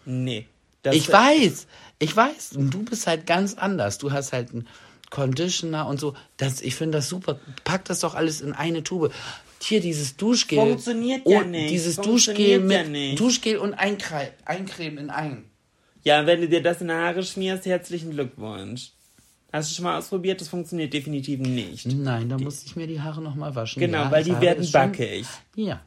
Nee. 0.04 0.46
Das 0.82 0.94
Ich 0.94 1.10
weiß, 1.10 1.66
ich 1.98 2.14
weiß. 2.14 2.52
Und 2.52 2.70
du 2.70 2.84
bist 2.84 3.06
halt 3.06 3.26
ganz 3.26 3.54
anders. 3.54 3.98
Du 3.98 4.12
hast 4.12 4.32
halt 4.32 4.52
einen 4.52 4.68
Conditioner 5.10 5.86
und 5.86 6.00
so. 6.00 6.14
Das, 6.36 6.60
ich 6.60 6.74
finde 6.74 6.98
das 6.98 7.08
super. 7.08 7.38
Pack 7.64 7.84
das 7.86 8.00
doch 8.00 8.14
alles 8.14 8.40
in 8.40 8.52
eine 8.52 8.82
Tube. 8.82 9.12
Hier 9.62 9.80
dieses 9.80 10.16
Duschgel. 10.16 10.58
Funktioniert 10.58 11.26
ja 11.26 11.42
nicht. 11.44 11.70
Dieses 11.70 11.96
Duschgel 11.96 12.38
ja 12.38 12.58
mit 12.58 12.90
nicht. 12.90 13.18
Duschgel 13.20 13.56
und 13.58 13.72
Eincre 13.74 14.28
Eincremen 14.44 14.98
in 14.98 15.10
ein. 15.10 15.44
Ja, 16.02 16.26
wenn 16.26 16.42
du 16.42 16.48
dir 16.48 16.62
das 16.62 16.80
in 16.82 16.88
die 16.88 16.92
Haare 16.94 17.22
schmierst, 17.22 17.64
herzlichen 17.64 18.10
Glückwunsch. 18.10 18.90
Hast 19.52 19.70
du 19.70 19.74
schon 19.76 19.84
mal 19.84 19.96
ausprobiert? 19.98 20.40
Das 20.40 20.48
funktioniert 20.48 20.92
definitiv 20.92 21.38
nicht. 21.40 21.86
Nein, 21.86 22.28
da 22.28 22.36
muss 22.36 22.64
ich 22.64 22.76
mir 22.76 22.86
die 22.86 23.00
Haare 23.00 23.22
nochmal 23.22 23.54
waschen. 23.54 23.80
Genau, 23.80 23.98
Ja, 24.04 24.10
weil 24.10 24.24
die 24.24 24.38
werden 24.40 24.64
es 24.64 24.70
schon- 24.70 24.80
backig. 24.92 25.26
Ja. 25.54 25.80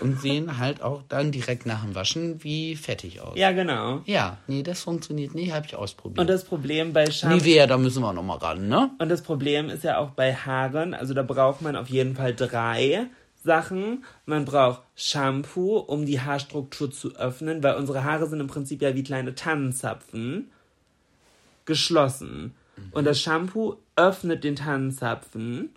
Und 0.00 0.20
sehen 0.20 0.58
halt 0.58 0.82
auch 0.82 1.02
dann 1.08 1.30
direkt 1.30 1.66
nach 1.66 1.84
dem 1.84 1.94
Waschen 1.94 2.42
wie 2.42 2.74
fettig 2.74 3.20
aus. 3.20 3.36
Ja, 3.36 3.52
genau. 3.52 4.02
Ja, 4.06 4.38
nee, 4.46 4.62
das 4.62 4.82
funktioniert 4.82 5.34
nicht, 5.34 5.52
habe 5.52 5.66
ich 5.66 5.76
ausprobiert. 5.76 6.18
Und 6.18 6.28
das 6.28 6.44
Problem 6.44 6.92
bei 6.92 7.10
Shampoo. 7.10 7.36
Nivea, 7.36 7.66
da 7.66 7.78
müssen 7.78 8.02
wir 8.02 8.12
nochmal 8.12 8.38
ran, 8.38 8.68
ne? 8.68 8.90
Und 8.98 9.08
das 9.08 9.22
Problem 9.22 9.68
ist 9.68 9.84
ja 9.84 9.98
auch 9.98 10.10
bei 10.10 10.34
Haaren, 10.34 10.94
also 10.94 11.14
da 11.14 11.22
braucht 11.22 11.62
man 11.62 11.76
auf 11.76 11.88
jeden 11.88 12.16
Fall 12.16 12.34
drei 12.34 13.06
Sachen. 13.44 14.04
Man 14.26 14.44
braucht 14.44 14.82
Shampoo, 14.96 15.78
um 15.78 16.06
die 16.06 16.20
Haarstruktur 16.20 16.90
zu 16.90 17.14
öffnen, 17.16 17.62
weil 17.62 17.76
unsere 17.76 18.04
Haare 18.04 18.26
sind 18.28 18.40
im 18.40 18.48
Prinzip 18.48 18.82
ja 18.82 18.94
wie 18.94 19.04
kleine 19.04 19.34
Tannenzapfen 19.34 20.50
geschlossen. 21.64 22.54
Und 22.92 23.04
das 23.04 23.20
Shampoo 23.20 23.76
öffnet 23.96 24.44
den 24.44 24.56
Tannenzapfen. 24.56 25.70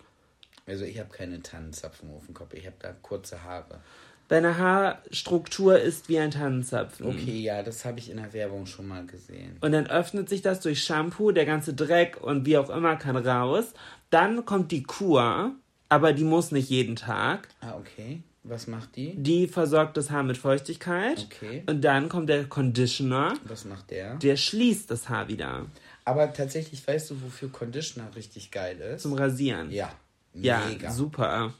Also 0.66 0.84
ich 0.84 0.98
habe 0.98 1.10
keine 1.10 1.42
Tannenzapfen 1.42 2.10
auf 2.10 2.26
dem 2.26 2.34
Kopf, 2.34 2.54
ich 2.54 2.66
habe 2.66 2.76
da 2.78 2.92
kurze 3.02 3.42
Haare. 3.42 3.80
Deine 4.28 4.56
Haarstruktur 4.56 5.78
ist 5.78 6.08
wie 6.08 6.18
ein 6.18 6.30
Tannenzapfen. 6.30 7.06
Okay, 7.06 7.40
ja, 7.40 7.62
das 7.62 7.84
habe 7.84 7.98
ich 7.98 8.10
in 8.10 8.16
der 8.16 8.32
Werbung 8.32 8.64
schon 8.66 8.86
mal 8.86 9.04
gesehen. 9.04 9.58
Und 9.60 9.72
dann 9.72 9.86
öffnet 9.88 10.28
sich 10.28 10.40
das 10.40 10.60
durch 10.60 10.82
Shampoo, 10.84 11.32
der 11.32 11.44
ganze 11.44 11.74
Dreck 11.74 12.18
und 12.22 12.46
wie 12.46 12.56
auch 12.56 12.70
immer 12.70 12.96
kann 12.96 13.16
raus. 13.16 13.74
Dann 14.10 14.44
kommt 14.46 14.72
die 14.72 14.84
Kur, 14.84 15.52
aber 15.88 16.12
die 16.14 16.24
muss 16.24 16.50
nicht 16.52 16.70
jeden 16.70 16.96
Tag. 16.96 17.48
Ah, 17.60 17.74
okay. 17.76 18.22
Was 18.44 18.66
macht 18.66 18.96
die? 18.96 19.14
Die 19.16 19.46
versorgt 19.46 19.96
das 19.96 20.10
Haar 20.10 20.22
mit 20.24 20.36
Feuchtigkeit. 20.38 21.28
Okay. 21.30 21.62
Und 21.66 21.82
dann 21.82 22.08
kommt 22.08 22.28
der 22.28 22.44
Conditioner, 22.44 23.34
Was 23.44 23.64
macht 23.64 23.90
der? 23.90 24.16
der 24.16 24.36
schließt 24.36 24.90
das 24.90 25.08
Haar 25.08 25.28
wieder 25.28 25.66
Aber 26.04 26.32
tatsächlich, 26.32 26.84
weißt 26.86 27.10
du, 27.10 27.22
wofür 27.22 27.50
Conditioner 27.50 28.08
richtig 28.16 28.50
geil 28.50 28.80
ist? 28.80 29.02
zum 29.02 29.12
Rasieren. 29.12 29.70
Ja, 29.70 29.92
Ja, 30.34 30.66
mega. 30.66 30.90
super. 30.90 31.52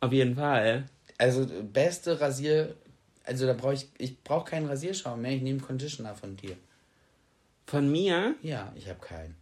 Auf 0.00 0.12
jeden 0.12 0.36
Fall. 0.36 0.86
Also 1.18 1.46
beste 1.62 2.20
Rasier... 2.20 2.74
Also 3.24 3.46
da 3.46 3.52
brauche 3.54 3.74
ich... 3.74 3.88
Ich 3.98 4.22
brauche 4.22 4.50
keinen 4.50 4.66
Rasierschaum 4.66 5.20
mehr, 5.22 5.32
ich 5.32 5.42
nehme 5.42 5.60
Conditioner 5.60 6.14
von 6.14 6.36
dir. 6.36 6.56
Von 7.66 7.90
mir, 7.90 8.34
Ja, 8.42 8.72
ich 8.76 8.88
habe 8.88 9.00
keinen. 9.00 9.34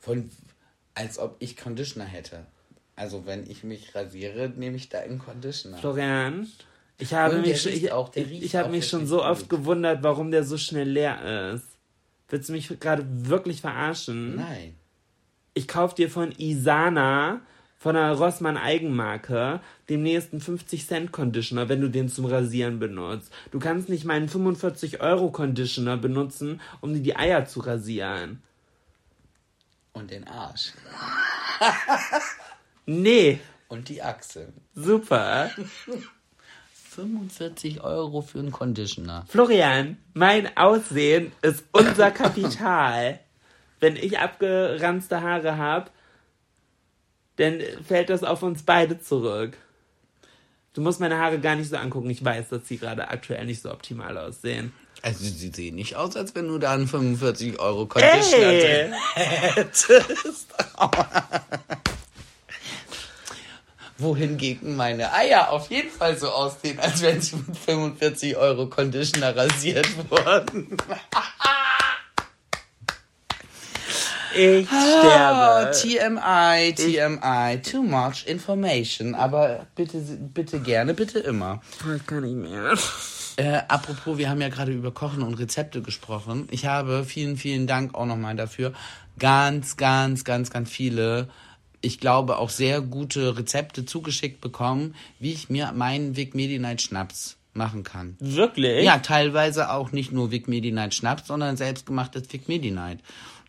Von... 0.00 0.30
Als 0.94 1.18
ob 1.18 1.36
ich 1.40 1.56
Conditioner 1.56 2.06
hätte. 2.06 2.46
Also 2.94 3.26
wenn 3.26 3.48
ich 3.50 3.62
mich 3.64 3.94
rasiere, 3.94 4.48
nehme 4.48 4.76
ich 4.76 4.88
da 4.88 5.00
einen 5.00 5.18
Conditioner. 5.18 5.76
Florian, 5.76 6.50
ich 6.96 7.12
habe 7.12 7.38
mich, 7.38 7.60
schon- 7.60 7.72
ich, 7.72 7.92
auch, 7.92 8.14
ich, 8.16 8.42
ich 8.42 8.56
habe 8.56 8.70
mich 8.70 8.88
schon 8.88 9.06
so 9.06 9.22
oft 9.22 9.50
gut. 9.50 9.60
gewundert, 9.60 10.02
warum 10.02 10.30
der 10.30 10.44
so 10.44 10.56
schnell 10.56 10.88
leer 10.88 11.52
ist. 11.52 11.66
Willst 12.30 12.48
du 12.48 12.54
mich 12.54 12.68
gerade 12.80 13.04
wirklich 13.06 13.60
verarschen? 13.60 14.36
Nein. 14.36 14.74
Ich 15.56 15.66
kauf 15.66 15.94
dir 15.94 16.10
von 16.10 16.32
Isana, 16.36 17.40
von 17.78 17.94
der 17.94 18.12
Rossmann 18.12 18.58
Eigenmarke, 18.58 19.60
dem 19.88 20.02
nächsten 20.02 20.38
50 20.38 20.86
Cent 20.86 21.12
Conditioner, 21.12 21.70
wenn 21.70 21.80
du 21.80 21.88
den 21.88 22.10
zum 22.10 22.26
Rasieren 22.26 22.78
benutzt. 22.78 23.32
Du 23.52 23.58
kannst 23.58 23.88
nicht 23.88 24.04
meinen 24.04 24.28
45 24.28 25.00
Euro 25.00 25.30
Conditioner 25.30 25.96
benutzen, 25.96 26.60
um 26.82 26.92
dir 26.92 27.00
die 27.00 27.16
Eier 27.16 27.46
zu 27.46 27.60
rasieren. 27.60 28.42
Und 29.94 30.10
den 30.10 30.28
Arsch. 30.28 30.72
Nee, 32.88 33.40
Und 33.68 33.88
die 33.88 34.00
Achseln. 34.02 34.52
super. 34.74 35.50
45 36.90 37.80
Euro 37.80 38.20
für 38.20 38.40
einen 38.40 38.52
Conditioner. 38.52 39.24
Florian, 39.26 39.96
mein 40.12 40.54
Aussehen 40.56 41.32
ist 41.40 41.64
unser 41.72 42.10
Kapital. 42.10 43.20
Wenn 43.80 43.96
ich 43.96 44.18
abgeranzte 44.18 45.22
Haare 45.22 45.56
habe, 45.58 45.90
dann 47.36 47.60
fällt 47.86 48.10
das 48.10 48.22
auf 48.24 48.42
uns 48.42 48.62
beide 48.62 48.98
zurück. 48.98 49.56
Du 50.72 50.80
musst 50.82 51.00
meine 51.00 51.18
Haare 51.18 51.38
gar 51.38 51.56
nicht 51.56 51.70
so 51.70 51.76
angucken. 51.76 52.10
Ich 52.10 52.22
weiß, 52.24 52.50
dass 52.50 52.68
sie 52.68 52.76
gerade 52.78 53.08
aktuell 53.08 53.46
nicht 53.46 53.62
so 53.62 53.70
optimal 53.70 54.18
aussehen. 54.18 54.72
Also 55.02 55.24
sie 55.24 55.50
sehen 55.50 55.74
nicht 55.76 55.96
aus, 55.96 56.16
als 56.16 56.34
wenn 56.34 56.48
du 56.48 56.58
da 56.58 56.72
einen 56.72 56.88
45 56.88 57.58
Euro 57.60 57.86
Conditioner 57.86 58.58
drin 58.58 58.94
hättest. 59.14 60.48
Wohingegen 63.98 64.76
meine 64.76 65.12
Eier 65.14 65.50
auf 65.50 65.70
jeden 65.70 65.90
Fall 65.90 66.18
so 66.18 66.28
aussehen, 66.28 66.78
als 66.78 67.00
wenn 67.00 67.22
sie 67.22 67.36
mit 67.36 67.56
45 67.56 68.36
Euro 68.36 68.66
Conditioner 68.66 69.34
rasiert 69.34 69.88
wurden. 70.10 70.76
Ich 74.36 74.68
Ah, 74.70 75.72
sterbe. 75.72 75.72
TMI, 75.72 76.74
TMI, 76.74 77.62
too 77.62 77.82
much 77.82 78.26
information. 78.26 79.14
Aber 79.14 79.66
bitte, 79.74 79.98
bitte 79.98 80.60
gerne, 80.60 80.94
bitte 80.94 81.18
immer. 81.20 81.60
Ich 81.96 82.06
kann 82.06 82.22
nicht 82.22 82.36
mehr. 82.36 82.74
Äh, 83.36 83.62
apropos, 83.68 84.18
wir 84.18 84.30
haben 84.30 84.40
ja 84.40 84.48
gerade 84.48 84.72
über 84.72 84.90
Kochen 84.92 85.22
und 85.22 85.34
Rezepte 85.34 85.82
gesprochen. 85.82 86.48
Ich 86.50 86.66
habe 86.66 87.04
vielen, 87.04 87.36
vielen 87.36 87.66
Dank 87.66 87.94
auch 87.94 88.06
nochmal 88.06 88.34
dafür. 88.36 88.72
Ganz, 89.18 89.76
ganz, 89.76 90.24
ganz, 90.24 90.50
ganz 90.50 90.70
viele, 90.70 91.28
ich 91.80 92.00
glaube 92.00 92.38
auch 92.38 92.50
sehr 92.50 92.80
gute 92.80 93.36
Rezepte 93.36 93.84
zugeschickt 93.84 94.40
bekommen, 94.40 94.94
wie 95.18 95.32
ich 95.32 95.48
mir 95.50 95.72
meinen 95.72 96.16
Vic 96.16 96.34
Medi-Night 96.34 96.82
Schnaps 96.82 97.36
machen 97.52 97.84
kann. 97.84 98.16
Wirklich? 98.20 98.84
Ja, 98.84 98.98
teilweise 98.98 99.70
auch 99.70 99.92
nicht 99.92 100.12
nur 100.12 100.30
Vic 100.30 100.48
Medi-Night 100.48 100.94
Schnaps, 100.94 101.26
sondern 101.28 101.56
selbstgemachtes 101.56 102.30
Vic 102.32 102.48
Medi-Night. 102.48 103.00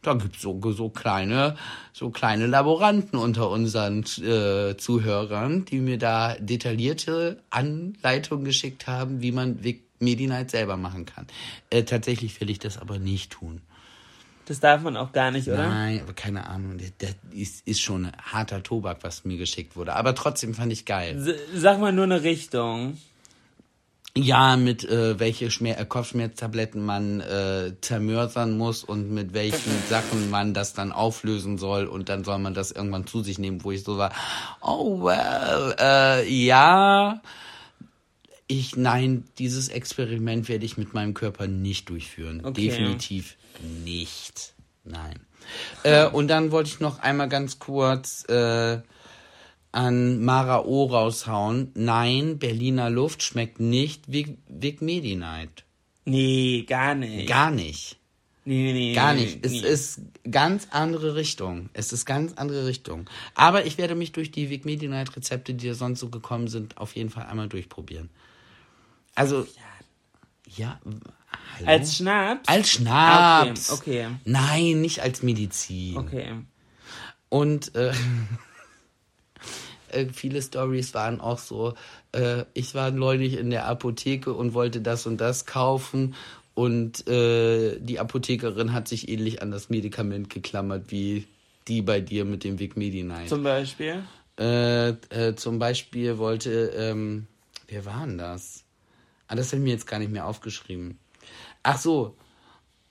Da 0.02 0.14
gibt's 0.14 0.42
so, 0.42 0.60
so 0.72 0.90
kleine, 0.90 1.56
so 1.92 2.10
kleine 2.12 2.46
Laboranten 2.46 3.18
unter 3.18 3.50
unseren 3.50 4.04
äh, 4.24 4.78
Zuhörern, 4.78 5.66
die 5.66 5.80
mir 5.80 5.98
da 5.98 6.36
detaillierte 6.36 7.42
Anleitungen 7.50 8.46
geschickt 8.46 8.88
haben, 8.88 9.22
wie 9.22 9.32
man 9.32 9.60
Medi-Night 10.00 10.52
selber 10.52 10.78
machen 10.78 11.06
kann. 11.06 11.26
Äh, 11.72 11.84
tatsächlich 11.84 12.40
will 12.40 12.50
ich 12.50 12.60
das 12.60 12.78
aber 12.78 13.00
nicht 13.00 13.32
tun. 13.32 13.62
Das 14.46 14.60
darf 14.62 14.82
man 14.82 14.96
auch 14.96 15.12
gar 15.12 15.32
nicht, 15.32 15.48
oder? 15.50 15.68
Nein, 15.68 16.00
aber 16.02 16.14
keine 16.14 16.48
Ahnung. 16.48 16.78
Das, 16.78 16.94
das 17.00 17.16
ist, 17.32 17.68
ist 17.68 17.82
schon 17.82 18.10
harter 18.22 18.64
Tobak, 18.64 19.00
was 19.02 19.26
mir 19.26 19.38
geschickt 19.38 19.76
wurde. 19.76 19.94
Aber 19.96 20.16
trotzdem 20.16 20.54
fand 20.54 20.72
ich 20.72 20.86
geil. 20.86 21.18
S- 21.18 21.36
Sag 21.62 21.80
mal 21.82 21.92
nur 21.92 22.06
eine 22.06 22.24
Richtung. 22.24 22.98
Ja, 24.23 24.58
mit 24.58 24.84
äh, 24.84 25.19
welche 25.19 25.51
Schmer 25.51 25.80
äh, 25.80 25.86
Kopfschmerztabletten 25.86 26.84
man 26.84 27.21
äh, 27.21 27.73
zermörsern 27.82 28.58
muss 28.58 28.84
und 28.84 29.12
mit 29.12 29.34
welchen 29.34 29.71
Sachen 29.89 30.30
man 30.30 30.53
das 30.53 30.73
dann 30.73 30.91
auflösen 30.91 31.58
soll 31.58 31.86
und 31.86 32.10
dann 32.10 32.23
soll 32.23 32.39
man 32.39 32.53
das 32.53 32.71
irgendwann 32.71 33.08
zu 33.08 33.21
sich 33.21 33.38
nehmen, 33.38 33.63
wo 33.63 33.71
ich 33.71 33.84
so 33.84 33.97
war, 33.97 34.12
oh 34.62 35.03
well, 35.03 35.75
äh, 35.80 36.27
ja, 36.27 37.21
ich, 38.47 38.75
nein, 38.77 39.25
dieses 39.38 39.67
Experiment 39.67 40.47
werde 40.47 40.65
ich 40.65 40.77
mit 40.77 40.93
meinem 40.93 41.13
Körper 41.13 41.47
nicht 41.47 41.89
durchführen. 41.89 42.41
Okay. 42.43 42.69
Definitiv 42.69 43.38
nicht. 43.84 44.53
Nein. 44.84 45.19
Äh, 45.84 46.08
und 46.08 46.27
dann 46.27 46.51
wollte 46.51 46.69
ich 46.69 46.82
noch 46.82 46.99
einmal 46.99 47.30
ganz 47.30 47.58
kurz 47.58 48.25
äh, 48.27 48.80
an 49.71 50.23
Mara 50.23 50.63
O 50.65 50.86
raushauen. 50.86 51.71
Nein, 51.75 52.39
Berliner 52.39 52.89
Luft 52.89 53.23
schmeckt 53.23 53.60
nicht 53.60 54.12
wie 54.12 54.38
Vic 54.47 54.82
Medi 54.82 55.15
Night. 55.15 55.63
Nee, 56.06 56.63
gar 56.67 56.95
nicht. 56.95 57.27
Gar 57.27 57.51
nicht. 57.51 57.97
nee, 58.45 58.71
nee, 58.71 58.73
nee, 58.73 58.93
Gar 58.93 59.13
nee, 59.13 59.25
nicht. 59.25 59.45
Es 59.45 59.51
nee. 59.51 59.60
ist 59.60 60.01
ganz 60.32 60.69
andere 60.71 61.15
Richtung. 61.15 61.69
Es 61.73 61.91
ist 61.91 62.06
ganz 62.06 62.34
andere 62.34 62.65
Richtung. 62.65 63.10
Aber 63.36 63.65
ich 63.65 63.77
werde 63.77 63.93
mich 63.93 64.13
durch 64.13 64.32
die 64.32 64.49
Vic 64.49 64.63
Medi 64.63 64.88
Night 64.88 65.15
Rezepte, 65.17 65.53
die 65.53 65.67
da 65.67 65.73
sonst 65.73 65.99
so 65.99 66.10
gekommen 66.10 66.47
sind, 66.47 66.77
auf 66.77 66.95
jeden 66.95 67.10
Fall 67.10 67.25
einmal 67.25 67.49
durchprobieren. 67.49 68.10
Also, 69.15 69.45
ja, 70.56 70.80
hallo? 71.58 71.67
Als 71.67 71.97
Schnaps? 71.97 72.47
als 72.47 72.71
Schnaps. 72.71 73.71
Okay, 73.71 74.06
okay. 74.06 74.15
Nein, 74.25 74.80
nicht 74.80 75.01
als 75.01 75.23
Medizin. 75.23 75.97
Okay. 75.97 76.36
Und 77.30 77.75
äh, 77.75 77.91
äh, 79.91 80.08
viele 80.12 80.41
Stories 80.41 80.93
waren 80.93 81.21
auch 81.21 81.39
so, 81.39 81.73
äh, 82.12 82.43
ich 82.54 82.76
war 82.76 82.91
neulich 82.91 83.38
in 83.38 83.50
der 83.50 83.67
Apotheke 83.67 84.34
und 84.34 84.54
wollte 84.54 84.82
das 84.82 85.06
und 85.06 85.19
das 85.19 85.45
kaufen 85.45 86.15
Und 86.58 87.08
äh, 87.08 87.78
die 87.80 88.00
Apothekerin 88.00 88.73
hat 88.73 88.88
sich 88.88 89.10
ähnlich 89.10 89.43
an 89.43 89.52
das 89.52 89.69
Medikament 89.69 90.32
geklammert 90.32 90.86
wie 90.89 91.28
die 91.67 91.84
bei 91.84 92.02
dir 92.02 92.26
mit 92.26 92.43
dem 92.43 92.58
Vic 92.58 92.76
Medi-Night. 92.76 93.30
Zum 93.30 93.43
Beispiel? 93.43 94.04
Äh, 94.39 94.89
äh, 94.89 95.36
zum 95.36 95.60
Beispiel 95.60 96.17
wollte, 96.17 96.71
ähm, 96.76 97.28
wer 97.67 97.86
war 97.86 98.08
denn 98.08 98.17
das? 98.17 98.63
Ah, 99.28 99.36
das 99.36 99.50
habe 99.50 99.58
ich 99.58 99.63
mir 99.65 99.73
jetzt 99.73 99.86
gar 99.86 100.00
nicht 100.00 100.12
mehr 100.12 100.26
aufgeschrieben. 100.26 100.97
Ach 101.62 101.78
so, 101.78 102.15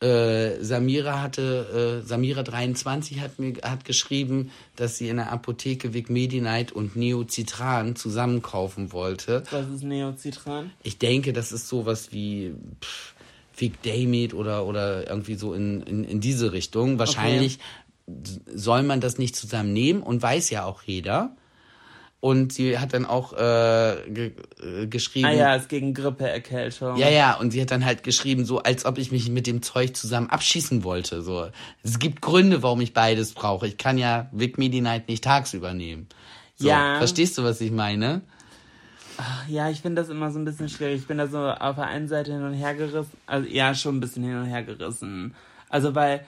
äh, 0.00 0.62
Samira 0.62 1.22
hatte, 1.22 2.02
äh, 2.02 2.06
Samira 2.06 2.42
23 2.42 3.20
hat 3.20 3.38
mir 3.38 3.54
hat 3.62 3.84
geschrieben, 3.84 4.50
dass 4.76 4.98
sie 4.98 5.08
in 5.08 5.16
der 5.16 5.32
Apotheke 5.32 5.94
Vic 5.94 6.10
Medi-Night 6.10 6.72
und 6.72 6.96
Neocitran 6.96 7.96
zusammen 7.96 8.42
kaufen 8.42 8.92
wollte. 8.92 9.42
Was 9.50 9.68
ist 9.68 9.82
Neocitran? 9.82 10.70
Ich 10.82 10.98
denke, 10.98 11.32
das 11.32 11.50
ist 11.52 11.68
sowas 11.68 12.12
wie 12.12 12.52
pff, 12.82 13.14
Vic 13.56 13.82
Damit 13.82 14.34
oder, 14.34 14.66
oder 14.66 15.08
irgendwie 15.08 15.34
so 15.34 15.54
in, 15.54 15.80
in, 15.82 16.04
in 16.04 16.20
diese 16.20 16.52
Richtung. 16.52 16.98
Wahrscheinlich 16.98 17.58
soll 18.54 18.82
man 18.82 19.00
das 19.00 19.18
nicht 19.18 19.34
zusammen 19.34 19.72
nehmen 19.72 20.02
und 20.02 20.22
weiß 20.22 20.50
ja 20.50 20.64
auch 20.64 20.82
jeder. 20.82 21.34
Und 22.26 22.52
sie 22.52 22.76
hat 22.76 22.92
dann 22.92 23.06
auch 23.06 23.34
äh, 23.34 24.02
ge 24.08 24.32
äh, 24.60 24.88
geschrieben. 24.88 25.26
Ah 25.26 25.32
ja, 25.32 25.54
ist 25.54 25.68
gegen 25.68 25.94
Grippeerkältung. 25.94 26.96
Ja, 26.96 27.08
ja, 27.08 27.34
und 27.34 27.52
sie 27.52 27.60
hat 27.60 27.70
dann 27.70 27.84
halt 27.84 28.02
geschrieben, 28.02 28.44
so 28.44 28.58
als 28.58 28.84
ob 28.84 28.98
ich 28.98 29.12
mich 29.12 29.30
mit 29.30 29.46
dem 29.46 29.62
Zeug 29.62 29.96
zusammen 29.96 30.28
abschießen 30.28 30.82
wollte. 30.82 31.22
So, 31.22 31.46
es 31.84 32.00
gibt 32.00 32.22
Gründe, 32.22 32.64
warum 32.64 32.80
ich 32.80 32.92
beides 32.92 33.32
brauche. 33.32 33.68
Ich 33.68 33.78
kann 33.78 33.96
ja 33.96 34.28
Vic 34.32 34.58
Medi 34.58 34.80
Night 34.80 35.08
nicht 35.08 35.22
tagsüber 35.22 35.72
nehmen. 35.72 36.08
So, 36.56 36.66
Ja. 36.66 36.98
Verstehst 36.98 37.38
du, 37.38 37.44
was 37.44 37.60
ich 37.60 37.70
meine? 37.70 38.22
Ja, 39.46 39.70
ich 39.70 39.80
finde 39.80 40.02
das 40.02 40.10
immer 40.10 40.32
so 40.32 40.40
ein 40.40 40.44
bisschen 40.44 40.68
schwierig. 40.68 41.02
Ich 41.02 41.06
bin 41.06 41.18
da 41.18 41.28
so 41.28 41.38
auf 41.38 41.76
der 41.76 41.86
einen 41.86 42.08
Seite 42.08 42.32
hin 42.32 42.42
und 42.42 42.54
her 42.54 42.74
gerissen. 42.74 43.16
Also 43.26 43.48
ja, 43.48 43.72
schon 43.72 43.98
ein 43.98 44.00
bisschen 44.00 44.24
hin 44.24 44.36
und 44.36 44.46
her 44.46 44.64
gerissen. 44.64 45.36
Also 45.68 45.94
weil 45.94 46.26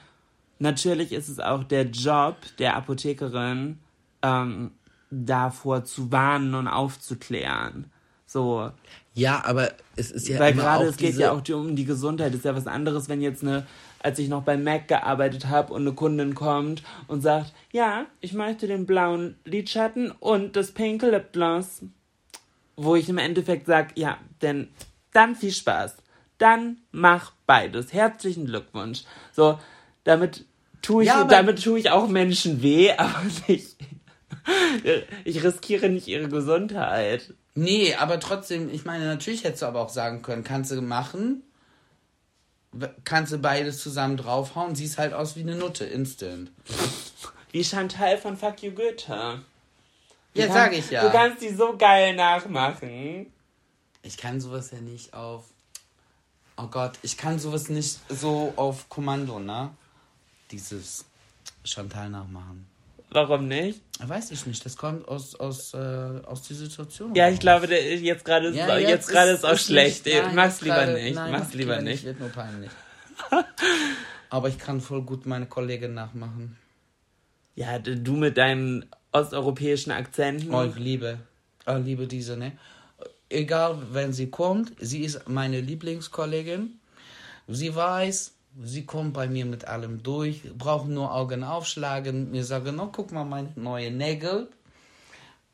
natürlich 0.60 1.10
ist 1.10 1.28
es 1.28 1.40
auch 1.40 1.64
der 1.64 1.86
Job 1.86 2.36
der 2.60 2.76
Apothekerin, 2.76 3.80
ähm, 4.22 4.70
davor 5.10 5.84
zu 5.84 6.10
warnen 6.12 6.54
und 6.54 6.68
aufzuklären. 6.68 7.90
So. 8.26 8.70
Ja, 9.14 9.42
aber 9.44 9.70
es 9.96 10.10
ist 10.10 10.28
ja 10.28 10.38
Weil 10.38 10.52
gerade 10.52 10.84
es 10.86 10.96
geht 10.96 11.16
ja 11.16 11.32
auch 11.32 11.40
die- 11.40 11.54
um 11.54 11.74
die 11.76 11.84
Gesundheit. 11.86 12.34
ist 12.34 12.44
ja 12.44 12.54
was 12.54 12.66
anderes, 12.66 13.08
wenn 13.08 13.22
jetzt 13.22 13.42
eine, 13.42 13.66
als 14.00 14.18
ich 14.18 14.28
noch 14.28 14.42
bei 14.42 14.56
Mac 14.56 14.86
gearbeitet 14.86 15.46
habe 15.48 15.72
und 15.72 15.80
eine 15.82 15.92
Kundin 15.94 16.34
kommt 16.34 16.82
und 17.08 17.22
sagt, 17.22 17.52
ja, 17.72 18.04
ich 18.20 18.34
möchte 18.34 18.66
den 18.66 18.84
blauen 18.86 19.36
Lidschatten 19.44 20.10
und 20.10 20.56
das 20.56 20.72
Pink 20.72 21.02
Lip 21.02 21.32
Gloss. 21.32 21.80
Wo 22.76 22.94
ich 22.94 23.08
im 23.08 23.18
Endeffekt 23.18 23.66
sage, 23.66 23.88
ja, 23.96 24.18
denn 24.42 24.68
dann 25.12 25.34
viel 25.34 25.50
Spaß. 25.50 25.96
Dann 26.36 26.76
mach 26.92 27.32
beides. 27.46 27.92
Herzlichen 27.92 28.46
Glückwunsch. 28.46 29.02
So, 29.32 29.58
damit 30.04 30.44
tue 30.82 31.02
ich, 31.02 31.08
Ja, 31.08 31.24
damit 31.24 31.64
tue 31.64 31.80
ich 31.80 31.90
auch 31.90 32.06
Menschen 32.08 32.62
weh, 32.62 32.92
aber 32.96 33.22
nicht. 33.48 33.74
Ich 35.24 35.42
riskiere 35.42 35.88
nicht 35.88 36.06
ihre 36.08 36.28
Gesundheit. 36.28 37.34
Nee, 37.54 37.94
aber 37.94 38.20
trotzdem, 38.20 38.68
ich 38.72 38.84
meine, 38.84 39.06
natürlich 39.06 39.44
hättest 39.44 39.62
du 39.62 39.66
aber 39.66 39.80
auch 39.80 39.88
sagen 39.88 40.22
können, 40.22 40.44
kannst 40.44 40.70
du 40.70 40.80
machen, 40.80 41.42
kannst 43.04 43.32
du 43.32 43.38
beides 43.38 43.80
zusammen 43.82 44.16
draufhauen, 44.16 44.74
siehst 44.74 44.98
halt 44.98 45.12
aus 45.12 45.34
wie 45.36 45.40
eine 45.40 45.56
Nutte, 45.56 45.84
instant. 45.84 46.50
Wie 47.50 47.64
Chantal 47.64 48.18
von 48.18 48.36
Fuck 48.36 48.62
You 48.62 48.72
Goethe. 48.72 49.42
Du 50.34 50.40
Ja, 50.40 50.46
kannst- 50.46 50.54
sag 50.54 50.72
ich 50.72 50.90
ja. 50.90 51.02
Du 51.04 51.10
kannst 51.10 51.42
die 51.42 51.48
so 51.52 51.76
geil 51.76 52.14
nachmachen. 52.14 53.32
Ich 54.02 54.16
kann 54.16 54.40
sowas 54.40 54.70
ja 54.70 54.80
nicht 54.80 55.12
auf. 55.14 55.44
Oh 56.56 56.66
Gott, 56.66 56.92
ich 57.02 57.16
kann 57.16 57.38
sowas 57.38 57.68
nicht 57.68 57.98
so 58.08 58.52
auf 58.56 58.88
Kommando, 58.88 59.38
ne? 59.40 59.70
Dieses 60.50 61.04
Chantal 61.64 62.10
nachmachen. 62.10 62.66
Warum 63.10 63.48
nicht? 63.48 63.80
Weiß 64.00 64.30
ich 64.32 64.44
nicht, 64.46 64.64
das 64.66 64.76
kommt 64.76 65.08
aus, 65.08 65.34
aus, 65.34 65.72
äh, 65.74 65.76
aus 65.78 66.42
der 66.46 66.56
Situation. 66.56 67.14
Ja, 67.14 67.28
ich 67.30 67.40
glaube, 67.40 67.66
der, 67.66 67.96
jetzt 67.98 68.24
gerade 68.24 68.48
ist, 68.48 68.56
Ja, 68.56 68.76
jetzt 68.78 69.08
gerade 69.08 69.30
ist 69.30 69.44
auch 69.46 69.52
ist 69.52 69.66
schlecht. 69.66 70.04
nicht- 70.04 70.14
nein, 70.22 70.34
mach's 70.34 70.54
jetzt 70.56 70.62
lieber 70.62 70.74
gerade- 70.76 70.92
nicht. 70.92 71.14
nein, 71.14 71.32
mach's 71.32 71.54
lieber 71.54 71.80
nicht. 71.80 72.04
Wird 72.04 72.20
nur 72.20 72.28
peinlich. 72.28 72.70
Aber 74.30 74.48
ich 74.48 74.58
kann 74.58 74.80
voll 74.80 75.02
gut 75.02 75.24
meine 75.26 75.46
Kollegin 75.46 75.94
nachmachen. 75.94 76.56
Ja, 77.56 77.78
du 77.78 78.12
mit 78.12 78.36
deinen 78.36 78.84
osteuropäischen 79.12 79.90
Akzenten. 79.90 80.52
Oh, 80.54 80.62
ich 80.64 80.76
liebe, 80.76 81.18
ich 81.66 81.84
liebe 81.84 82.06
diese, 82.06 82.36
ne? 82.36 82.52
Egal, 83.30 83.78
wenn 83.92 84.12
sie 84.12 84.30
kommt, 84.30 84.72
sie 84.78 85.00
ist 85.02 85.28
meine 85.28 85.60
Lieblingskollegin. 85.60 86.78
Sie 87.48 87.74
weiß, 87.74 88.34
sie 88.62 88.84
kommt 88.86 89.14
bei 89.14 89.28
mir 89.28 89.44
mit 89.44 89.66
allem 89.66 90.02
durch, 90.02 90.42
braucht 90.56 90.88
nur 90.88 91.14
Augen 91.14 91.44
aufschlagen, 91.44 92.30
mir 92.30 92.44
sagen, 92.44 92.80
oh, 92.80 92.88
guck 92.90 93.12
mal, 93.12 93.24
meine 93.24 93.52
neue 93.56 93.90
Nägel. 93.90 94.48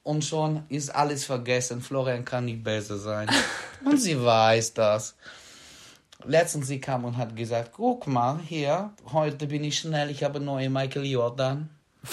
Und 0.02 0.24
schon 0.24 0.64
ist 0.68 0.94
alles 0.94 1.24
vergessen. 1.24 1.80
Florian 1.80 2.24
kann 2.24 2.44
nicht 2.44 2.62
besser 2.62 2.98
sein. 2.98 3.28
Und 3.84 3.98
sie 3.98 4.22
weiß 4.22 4.74
das. 4.74 5.16
Letztens 6.26 6.66
sie 6.66 6.80
kam 6.80 7.04
und 7.04 7.18
hat 7.18 7.36
gesagt, 7.36 7.72
guck 7.74 8.06
mal, 8.06 8.40
hier, 8.46 8.94
heute 9.12 9.46
bin 9.46 9.62
ich 9.62 9.78
schnell, 9.78 10.08
ich 10.10 10.24
habe 10.24 10.40
neue 10.40 10.70
Michael 10.70 11.04
Jordan. 11.04 11.68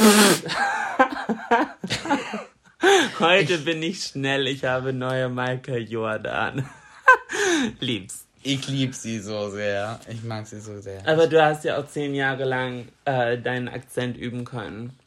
Heute 3.19 3.59
bin 3.59 3.83
ich 3.83 4.03
schnell, 4.03 4.47
ich 4.47 4.65
habe 4.65 4.91
neue 4.91 5.29
Michael 5.29 5.89
Jordan. 5.89 6.67
Lieb's. 7.79 8.25
Ich 8.43 8.67
liebe 8.67 8.93
sie 8.93 9.19
so 9.19 9.49
sehr. 9.49 9.99
Ich 10.09 10.23
mag 10.23 10.47
sie 10.47 10.59
so 10.59 10.79
sehr. 10.81 11.07
Aber 11.07 11.27
du 11.27 11.43
hast 11.43 11.63
ja 11.63 11.77
auch 11.77 11.87
zehn 11.87 12.15
Jahre 12.15 12.43
lang 12.45 12.87
äh, 13.05 13.37
deinen 13.37 13.67
Akzent 13.67 14.17
üben 14.17 14.45
können. 14.45 14.97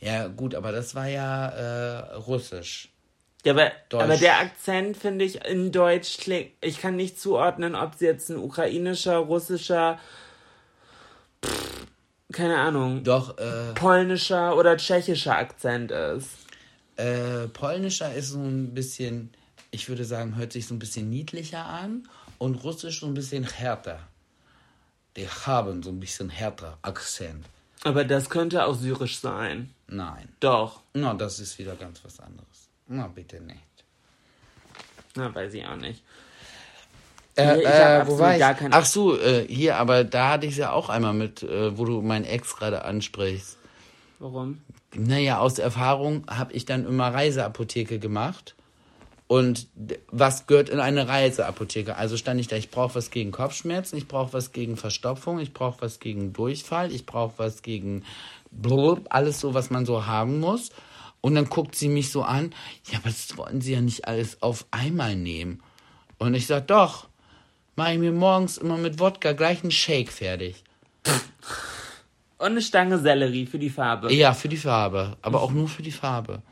Ja, 0.00 0.28
gut, 0.28 0.54
aber 0.54 0.72
das 0.72 0.94
war 0.94 1.06
ja 1.06 1.48
äh, 1.48 2.14
russisch. 2.16 2.88
Ja, 3.44 3.52
aber, 3.52 3.72
aber 3.92 4.16
der 4.16 4.38
Akzent 4.38 4.96
finde 4.96 5.24
ich 5.24 5.44
in 5.44 5.72
Deutsch 5.72 6.18
klingt. 6.18 6.50
Ich 6.60 6.80
kann 6.80 6.96
nicht 6.96 7.20
zuordnen, 7.20 7.74
ob 7.74 7.94
es 7.94 8.00
jetzt 8.00 8.30
ein 8.30 8.36
ukrainischer, 8.36 9.16
russischer, 9.16 9.98
pff, 11.44 11.86
keine 12.32 12.58
Ahnung, 12.58 13.04
Doch, 13.04 13.36
äh, 13.38 13.74
polnischer 13.74 14.56
oder 14.56 14.76
tschechischer 14.76 15.36
Akzent 15.36 15.90
ist. 15.90 16.28
äh, 16.96 17.48
polnischer 17.48 18.14
ist 18.14 18.30
so 18.30 18.38
ein 18.38 18.74
bisschen, 18.74 19.30
ich 19.70 19.88
würde 19.88 20.04
sagen, 20.04 20.36
hört 20.36 20.52
sich 20.52 20.66
so 20.66 20.74
ein 20.74 20.78
bisschen 20.78 21.10
niedlicher 21.10 21.64
an 21.64 22.08
und 22.42 22.56
russisch 22.64 23.00
so 23.00 23.06
ein 23.06 23.14
bisschen 23.14 23.44
härter. 23.44 24.00
Die 25.16 25.28
haben 25.28 25.82
so 25.82 25.90
ein 25.90 26.00
bisschen 26.00 26.28
härter 26.28 26.76
Akzent. 26.82 27.46
Aber 27.84 28.04
das 28.04 28.30
könnte 28.30 28.66
auch 28.66 28.74
syrisch 28.74 29.20
sein. 29.20 29.72
Nein. 29.86 30.28
Doch. 30.40 30.80
Na, 30.92 31.14
das 31.14 31.38
ist 31.38 31.58
wieder 31.60 31.76
ganz 31.76 32.04
was 32.04 32.18
anderes. 32.18 32.68
Na, 32.88 33.06
bitte 33.06 33.40
nicht. 33.40 33.60
Na, 35.14 35.32
weiß 35.32 35.54
ich 35.54 35.64
auch 35.64 35.76
nicht. 35.76 36.02
Äh, 37.36 37.60
Ich 37.60 37.66
äh, 37.66 38.06
wo 38.08 38.18
war 38.18 38.36
ich? 38.36 38.42
Ach 38.44 38.86
so, 38.86 39.16
äh, 39.16 39.46
hier, 39.46 39.76
aber 39.76 40.02
da 40.02 40.30
hatte 40.30 40.46
ich 40.46 40.56
ja 40.56 40.72
auch 40.72 40.88
einmal 40.88 41.14
mit, 41.14 41.44
äh, 41.44 41.78
wo 41.78 41.84
du 41.84 42.02
meinen 42.02 42.24
Ex 42.24 42.56
gerade 42.56 42.84
ansprichst. 42.84 43.56
Warum? 44.18 44.60
Naja, 44.94 45.38
aus 45.38 45.58
Erfahrung 45.58 46.24
habe 46.28 46.52
ich 46.54 46.64
dann 46.64 46.86
immer 46.86 47.14
Reiseapotheke 47.14 48.00
gemacht. 48.00 48.56
Und 49.32 49.66
was 50.10 50.46
gehört 50.46 50.68
in 50.68 50.78
eine 50.78 51.08
Reiseapotheke? 51.08 51.96
Also 51.96 52.18
stand 52.18 52.38
ich 52.38 52.48
da, 52.48 52.56
ich 52.56 52.68
brauche 52.68 52.96
was 52.96 53.10
gegen 53.10 53.30
Kopfschmerzen, 53.30 53.96
ich 53.96 54.06
brauche 54.06 54.34
was 54.34 54.52
gegen 54.52 54.76
Verstopfung, 54.76 55.38
ich 55.38 55.54
brauche 55.54 55.80
was 55.80 56.00
gegen 56.00 56.34
Durchfall, 56.34 56.92
ich 56.92 57.06
brauche 57.06 57.38
was 57.38 57.62
gegen 57.62 58.04
blub, 58.50 59.06
alles 59.08 59.40
so, 59.40 59.54
was 59.54 59.70
man 59.70 59.86
so 59.86 60.04
haben 60.04 60.38
muss. 60.38 60.68
Und 61.22 61.34
dann 61.34 61.48
guckt 61.48 61.76
sie 61.76 61.88
mich 61.88 62.10
so 62.10 62.20
an, 62.20 62.52
ja, 62.90 62.98
aber 62.98 63.08
das 63.08 63.34
wollen 63.38 63.62
sie 63.62 63.72
ja 63.72 63.80
nicht 63.80 64.06
alles 64.06 64.42
auf 64.42 64.66
einmal 64.70 65.16
nehmen. 65.16 65.62
Und 66.18 66.34
ich 66.34 66.46
sag, 66.46 66.66
doch, 66.66 67.08
mache 67.74 67.94
ich 67.94 68.00
mir 68.00 68.12
morgens 68.12 68.58
immer 68.58 68.76
mit 68.76 68.98
Wodka 68.98 69.32
gleich 69.32 69.62
einen 69.62 69.70
Shake 69.70 70.12
fertig. 70.12 70.62
Und 72.36 72.48
eine 72.48 72.60
Stange 72.60 72.98
Sellerie 72.98 73.46
für 73.46 73.58
die 73.58 73.70
Farbe. 73.70 74.12
Ja, 74.12 74.34
für 74.34 74.50
die 74.50 74.58
Farbe, 74.58 75.16
aber 75.22 75.40
auch 75.40 75.52
nur 75.52 75.68
für 75.68 75.82
die 75.82 75.90
Farbe. 75.90 76.42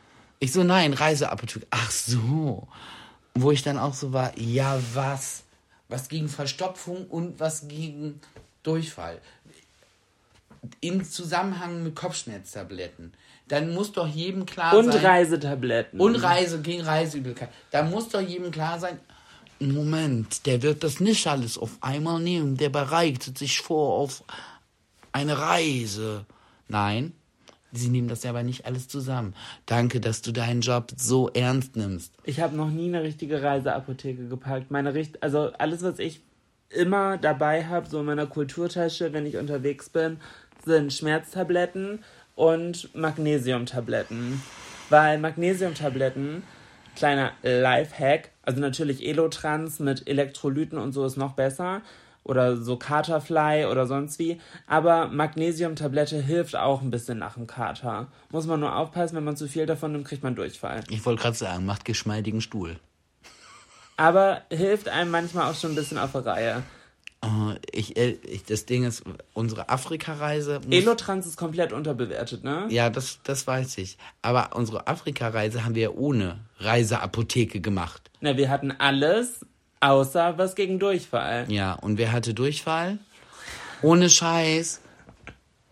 Ich 0.41 0.53
so, 0.53 0.65
nein, 0.65 0.95
Reiseapotheke. 0.95 1.67
Ach 1.71 1.91
so. 1.91 2.67
Wo 3.35 3.53
ich 3.53 3.63
dann 3.63 3.79
auch 3.79 3.95
so 3.95 4.13
war, 4.13 4.37
ja, 4.39 4.81
was? 4.95 5.45
Was 5.89 6.09
gegen 6.09 6.29
Verstopfung 6.29 7.07
und 7.07 7.39
was 7.39 7.69
gegen 7.69 8.21
Durchfall. 8.63 9.21
Im 10.81 11.05
Zusammenhang 11.05 11.83
mit 11.85 11.95
Kopfschmerztabletten. 11.95 13.13
Dann 13.49 13.75
muss 13.75 13.93
doch 13.93 14.09
jedem 14.09 14.47
klar 14.47 14.77
Und 14.77 14.93
sein. 14.93 15.05
Reisetabletten. 15.05 16.01
Und 16.01 16.17
Reise 16.17 16.61
gegen 16.61 16.83
Reiseübelkeit. 16.83 17.51
Da 17.71 17.83
muss 17.83 18.09
doch 18.09 18.21
jedem 18.21 18.51
klar 18.51 18.79
sein, 18.81 18.99
Moment, 19.63 20.47
der 20.47 20.63
wird 20.63 20.83
das 20.83 21.01
nicht 21.01 21.27
alles 21.27 21.59
auf 21.59 21.77
einmal 21.83 22.19
nehmen. 22.19 22.57
Der 22.57 22.71
bereitet 22.71 23.37
sich 23.37 23.61
vor 23.61 23.99
auf 23.99 24.25
eine 25.13 25.39
Reise. 25.39 26.25
Nein, 26.69 27.13
sie 27.73 27.89
nehmen 27.89 28.09
das 28.09 28.23
ja 28.23 28.31
aber 28.31 28.43
nicht 28.43 28.67
alles 28.67 28.89
zusammen. 28.89 29.35
Danke, 29.67 30.01
dass 30.01 30.23
du 30.23 30.33
deinen 30.33 30.61
Job 30.61 30.93
so 30.97 31.29
ernst 31.31 31.77
nimmst. 31.77 32.13
Ich 32.25 32.41
habe 32.41 32.57
noch 32.57 32.71
nie 32.71 32.89
eine 32.89 33.03
richtige 33.03 33.43
Reiseapotheke 33.43 34.29
gepackt. 34.29 34.71
Meine 34.71 34.95
Richt 34.95 35.23
also 35.23 35.51
alles, 35.59 35.83
was 35.83 35.99
ich 35.99 36.21
immer 36.71 37.19
dabei 37.19 37.67
habe, 37.67 37.89
so 37.89 38.01
in 38.01 38.07
meiner 38.07 38.27
Kulturtasche, 38.27 39.13
wenn 39.13 39.27
ich 39.27 39.37
unterwegs 39.37 39.89
bin, 39.89 40.19
sind 40.65 40.93
Schmerztabletten 40.93 42.05
und 42.37 42.95
Magnesiumtabletten. 42.95 44.41
Weil 44.89 45.19
Magnesiumtabletten, 45.19 46.43
kleiner 46.97 47.33
Lifehack, 47.43 48.31
also 48.43 48.61
natürlich 48.61 49.07
Elotrans 49.07 49.79
mit 49.79 50.09
Elektrolyten 50.09 50.79
und 50.79 50.93
so 50.93 51.05
ist 51.05 51.17
noch 51.17 51.33
besser. 51.33 51.83
Oder 52.31 52.57
so 52.57 52.77
Katerfly 52.77 53.67
oder 53.67 53.89
sonst 53.89 54.21
wie. 54.21 54.41
Aber 54.69 55.09
Magnesiumtablette 55.09 56.23
hilft 56.23 56.55
auch 56.55 56.81
ein 56.81 56.93
bisschen 56.93 57.19
nach 57.19 57.35
dem 57.35 57.49
Kater. 57.49 58.07
Muss 58.31 58.47
man 58.47 58.61
nur 58.61 58.77
aufpassen, 58.77 59.17
wenn 59.17 59.25
man 59.25 59.37
zu 59.37 59.49
viel 59.49 59.67
davon 59.67 59.91
nimmt, 59.91 60.07
kriegt 60.07 60.23
man 60.23 60.37
Durchfall. 60.37 60.85
Ich 60.91 61.05
wollte 61.05 61.23
gerade 61.23 61.37
sagen, 61.37 61.67
macht 61.67 61.85
geschmeidigen 61.85 62.41
Stuhl. 62.41 62.77
Aber 63.97 64.43
hilft 64.49 64.89
einem 64.89 65.11
manchmal 65.11 65.51
auch 65.51 65.57
schon 65.57 65.73
ein 65.73 65.75
bisschen 65.75 65.99
auf 65.99 66.13
der 66.13 66.25
Reihe. 66.25 66.63
Oh, 67.23 67.53
ich, 67.73 67.97
äh, 67.99 68.13
ich, 68.27 68.45
das 68.45 68.65
Ding 68.65 68.85
ist, 68.85 69.03
unsere 69.35 69.69
Afrika-Reise. 69.69 70.61
Elotrans 70.71 71.27
ist 71.27 71.37
komplett 71.37 71.73
unterbewertet, 71.73 72.45
ne? 72.45 72.67
Ja, 72.71 72.89
das, 72.89 73.19
das 73.25 73.47
weiß 73.47 73.77
ich. 73.79 73.99
Aber 74.23 74.51
unsere 74.55 74.87
Afrika-Reise 74.87 75.65
haben 75.65 75.75
wir 75.75 75.83
ja 75.83 75.91
ohne 75.91 76.39
Reiseapotheke 76.61 77.61
gemacht. 77.61 78.11
Na, 78.21 78.37
wir 78.37 78.49
hatten 78.49 78.71
alles, 78.71 79.45
außer 79.81 80.39
was 80.39 80.55
gegen 80.55 80.79
Durchfall. 80.79 81.47
Ja, 81.49 81.75
und 81.75 81.99
wer 81.99 82.13
hatte 82.13 82.35
Durchfall? 82.35 82.99
Ohne 83.83 84.11
Scheiß. 84.11 84.81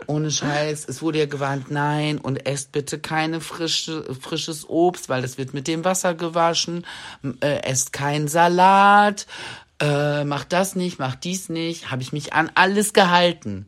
Ohne 0.07 0.31
Scheiß. 0.31 0.87
Es 0.89 1.03
wurde 1.03 1.19
ja 1.19 1.27
gewarnt, 1.27 1.71
nein, 1.71 2.19
und 2.19 2.47
esst 2.47 2.73
bitte 2.73 2.99
keine 2.99 3.41
frische, 3.41 4.15
frisches 4.15 4.69
Obst, 4.69 5.09
weil 5.09 5.23
das 5.23 5.37
wird 5.37 5.53
mit 5.55 5.69
dem 5.69 5.85
Wasser 5.85 6.15
gewaschen. 6.15 6.87
Äh, 7.41 7.63
esst 7.63 7.93
keinen 7.93 8.29
Salat. 8.29 9.27
Äh, 9.81 10.25
macht 10.25 10.53
das 10.53 10.75
nicht, 10.75 10.99
macht 10.99 11.25
dies 11.25 11.49
nicht. 11.49 11.91
Habe 11.91 12.03
ich 12.03 12.13
mich 12.13 12.33
an 12.33 12.51
alles 12.55 12.93
gehalten. 12.93 13.67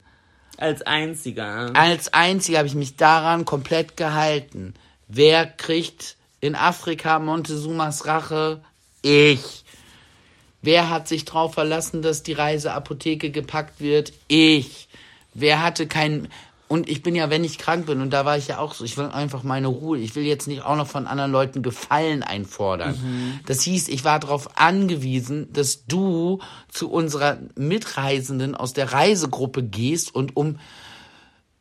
Als 0.57 0.83
einziger. 0.83 1.71
Als 1.75 2.13
einziger 2.13 2.59
habe 2.59 2.69
ich 2.69 2.75
mich 2.75 2.97
daran 2.97 3.45
komplett 3.45 3.97
gehalten. 3.97 4.75
Wer 5.09 5.47
kriegt 5.47 6.17
in 6.41 6.55
Afrika 6.55 7.19
Montezumas 7.19 8.07
Rache? 8.07 8.63
Ich. 9.03 9.65
Wer 10.63 10.91
hat 10.91 11.09
sich 11.09 11.25
drauf 11.25 11.55
verlassen, 11.55 12.03
dass 12.03 12.23
die 12.23 12.35
Reiseapotheke 12.35 13.31
gepackt 13.31 13.81
wird? 13.81 14.13
Ich. 14.29 14.89
Wer 15.33 15.63
hatte 15.63 15.87
kein 15.87 16.29
und 16.71 16.89
ich 16.89 17.03
bin 17.03 17.17
ja, 17.17 17.31
wenn 17.31 17.43
ich 17.43 17.59
krank 17.59 17.87
bin, 17.87 18.01
und 18.01 18.11
da 18.11 18.25
war 18.25 18.39
ich 18.39 18.47
ja 18.47 18.59
auch 18.59 18.75
so, 18.75 18.85
ich 18.85 18.97
will 18.97 19.07
einfach 19.07 19.43
meine 19.43 19.67
Ruhe. 19.67 19.99
Ich 19.99 20.15
will 20.15 20.23
jetzt 20.23 20.47
nicht 20.47 20.63
auch 20.63 20.77
noch 20.77 20.87
von 20.87 21.09
anderen 21.09 21.33
Leuten 21.33 21.63
Gefallen 21.63 22.23
einfordern. 22.23 23.41
Das 23.45 23.63
hieß, 23.63 23.89
ich 23.89 24.05
war 24.05 24.21
darauf 24.21 24.57
angewiesen, 24.57 25.53
dass 25.53 25.87
du 25.87 26.39
zu 26.69 26.89
unserer 26.89 27.39
Mitreisenden 27.57 28.55
aus 28.55 28.73
der 28.73 28.93
Reisegruppe 28.93 29.65
gehst 29.65 30.15
und 30.15 30.37
um 30.37 30.61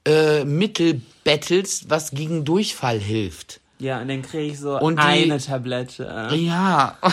äh, 0.06 0.46
Mittel 0.46 1.02
bettelst, 1.24 1.90
was 1.90 2.12
gegen 2.12 2.46
Durchfall 2.46 3.00
hilft. 3.00 3.62
Ja, 3.82 4.02
und 4.02 4.10
dann 4.10 4.22
kriege 4.22 4.52
ich 4.52 4.60
so 4.60 4.78
Und 4.78 4.98
die- 4.98 5.02
eine 5.04 5.38
Tablette. 5.40 6.28
Ja, 6.34 6.98
äh, 7.04 7.10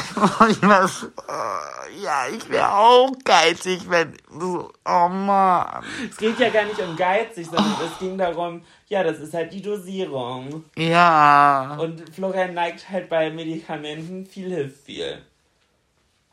ja, 2.02 2.26
ich 2.36 2.48
wäre 2.50 2.74
auch 2.74 3.12
geizig, 3.24 3.88
wenn 3.88 4.12
so, 4.28 4.72
oh 4.84 5.08
Mann. 5.08 5.84
Es 6.10 6.16
geht 6.16 6.38
ja 6.40 6.48
gar 6.50 6.64
nicht 6.64 6.80
um 6.80 6.96
geizig, 6.96 7.46
sondern 7.46 7.76
es 7.84 7.96
ging 8.00 8.18
darum, 8.18 8.62
ja, 8.88 9.04
das 9.04 9.20
ist 9.20 9.32
halt 9.32 9.52
die 9.52 9.62
Dosierung. 9.62 10.64
Ja. 10.76 11.76
Und 11.80 12.02
Florian 12.14 12.54
neigt 12.54 12.90
halt 12.90 13.08
bei 13.08 13.30
Medikamenten, 13.30 14.26
viel 14.26 14.50
hilft 14.52 14.86
viel. 14.86 15.18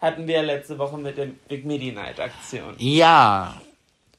Hatten 0.01 0.25
wir 0.27 0.35
ja 0.37 0.41
letzte 0.41 0.77
Woche 0.79 0.97
mit 0.97 1.15
der 1.17 1.27
Big 1.47 1.63
Medi 1.65 1.91
Night 1.91 2.19
Aktion. 2.19 2.73
Ja. 2.77 3.53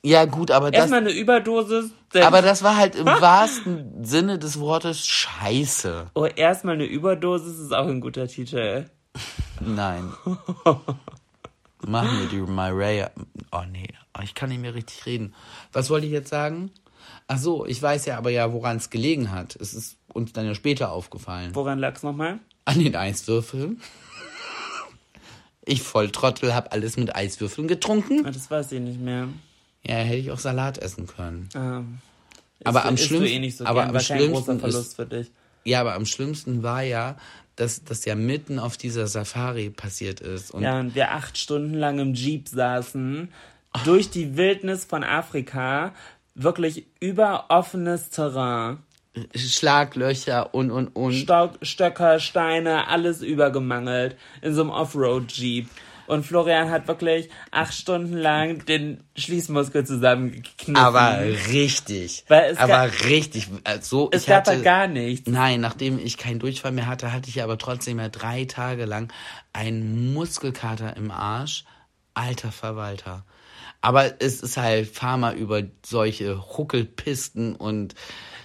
Ja, 0.06 0.26
gut, 0.26 0.50
aber 0.50 0.70
das, 0.70 0.80
Erstmal 0.80 1.00
eine 1.00 1.12
Überdosis. 1.12 1.90
dann- 2.12 2.24
aber 2.24 2.42
das 2.42 2.62
war 2.62 2.76
halt 2.76 2.94
im 2.94 3.06
wahrsten 3.20 4.04
Sinne 4.04 4.38
des 4.38 4.60
Wortes 4.60 5.06
scheiße. 5.06 6.10
Oh, 6.14 6.26
erstmal 6.26 6.74
eine 6.74 6.84
Überdosis 6.84 7.58
ist 7.58 7.72
auch 7.72 7.86
ein 7.88 8.00
guter 8.02 8.28
Titel. 8.28 8.84
Nein. 9.60 10.12
Machen 11.86 12.18
wir 12.20 12.26
die 12.28 12.40
Mariah. 12.50 13.10
Oh 13.52 13.62
nee, 13.70 13.88
ich 14.22 14.34
kann 14.34 14.48
nicht 14.50 14.60
mehr 14.60 14.74
richtig 14.74 15.06
reden. 15.06 15.34
Was 15.72 15.88
wollte 15.90 16.06
ich 16.06 16.12
jetzt 16.12 16.30
sagen? 16.30 16.70
Ach 17.26 17.38
so, 17.38 17.64
ich 17.64 17.80
weiß 17.82 18.04
ja 18.06 18.18
aber 18.18 18.30
ja, 18.30 18.52
woran 18.52 18.76
es 18.76 18.90
gelegen 18.90 19.30
hat. 19.32 19.56
Es 19.56 19.72
ist 19.74 19.96
uns 20.12 20.32
dann 20.34 20.44
ja 20.46 20.54
später 20.54 20.92
aufgefallen. 20.92 21.54
Woran 21.54 21.78
lag's 21.78 22.02
nochmal? 22.02 22.40
An 22.66 22.78
den 22.78 22.94
Eiswürfeln. 22.96 23.80
Ich 25.64 25.82
Volltrottel 25.82 26.54
hab 26.54 26.72
alles 26.74 26.96
mit 26.98 27.14
Eiswürfeln 27.16 27.68
getrunken. 27.68 28.24
Ah, 28.26 28.30
Das 28.30 28.50
weiß 28.50 28.72
ich 28.72 28.80
nicht 28.80 29.00
mehr. 29.00 29.28
Ja, 29.86 29.96
hätte 29.96 30.16
ich 30.18 30.30
auch 30.30 30.38
Salat 30.38 30.78
essen 30.78 31.06
können. 31.06 31.48
Ähm, 31.54 31.98
Aber 32.64 32.80
isst 32.80 32.88
am 32.88 32.96
schlimmsten, 32.96 33.42
eh 33.42 33.50
so 33.50 33.64
aber 33.66 33.84
gern, 33.84 33.96
am 33.96 34.02
schlimmsten 34.02 34.60
Verlust 34.60 34.86
ist, 34.88 34.96
für 34.96 35.06
dich. 35.06 35.30
ja, 35.64 35.80
aber 35.80 35.94
am 35.94 36.06
schlimmsten 36.06 36.62
war 36.62 36.82
ja, 36.82 37.16
dass 37.56 37.84
das 37.84 38.04
ja 38.04 38.14
mitten 38.14 38.58
auf 38.58 38.76
dieser 38.76 39.06
Safari 39.06 39.70
passiert 39.70 40.20
ist. 40.20 40.50
Und 40.52 40.62
Ja, 40.62 40.80
und 40.80 40.94
wir 40.94 41.12
acht 41.12 41.38
Stunden 41.38 41.74
lang 41.74 41.98
im 41.98 42.14
Jeep 42.14 42.48
saßen, 42.48 43.28
durch 43.84 44.10
die 44.10 44.36
Wildnis 44.36 44.84
von 44.84 45.04
Afrika, 45.04 45.92
wirklich 46.34 46.86
über 47.00 47.46
offenes 47.48 48.10
Terrain. 48.10 48.78
Schlaglöcher 49.36 50.54
und 50.54 50.70
und 50.70 50.88
und. 50.88 51.12
Stock, 51.12 51.52
Stöcker, 51.62 52.18
Steine, 52.18 52.88
alles 52.88 53.22
übergemangelt 53.22 54.16
in 54.42 54.54
so 54.54 54.62
einem 54.62 54.70
Offroad-Jeep. 54.70 55.68
Und 56.06 56.24
Florian 56.24 56.70
hat 56.70 56.88
wirklich 56.88 57.28
acht 57.50 57.74
Stunden 57.74 58.16
lang 58.16 58.64
den 58.66 59.04
Schließmuskel 59.16 59.86
zusammengekniffen. 59.86 60.76
Aber 60.76 61.20
richtig. 61.50 62.24
Aber 62.28 62.90
richtig. 63.04 63.48
Also 63.64 64.08
es 64.12 64.26
gab 64.26 64.46
hatte, 64.46 64.58
da 64.58 64.62
gar 64.62 64.86
nichts. 64.86 65.28
Nein, 65.28 65.60
nachdem 65.60 65.98
ich 65.98 66.18
keinen 66.18 66.38
Durchfall 66.38 66.72
mehr 66.72 66.86
hatte, 66.86 67.12
hatte 67.12 67.28
ich 67.28 67.42
aber 67.42 67.58
trotzdem 67.58 67.98
ja 67.98 68.08
drei 68.08 68.44
Tage 68.44 68.84
lang 68.84 69.12
einen 69.52 70.12
Muskelkater 70.12 70.96
im 70.96 71.10
Arsch. 71.10 71.64
Alter 72.14 72.52
Verwalter. 72.52 73.24
Aber 73.80 74.22
es 74.22 74.40
ist 74.40 74.56
halt, 74.56 74.88
fahr 74.88 75.18
mal 75.18 75.34
über 75.36 75.62
solche 75.84 76.56
Huckelpisten 76.56 77.54
und 77.54 77.94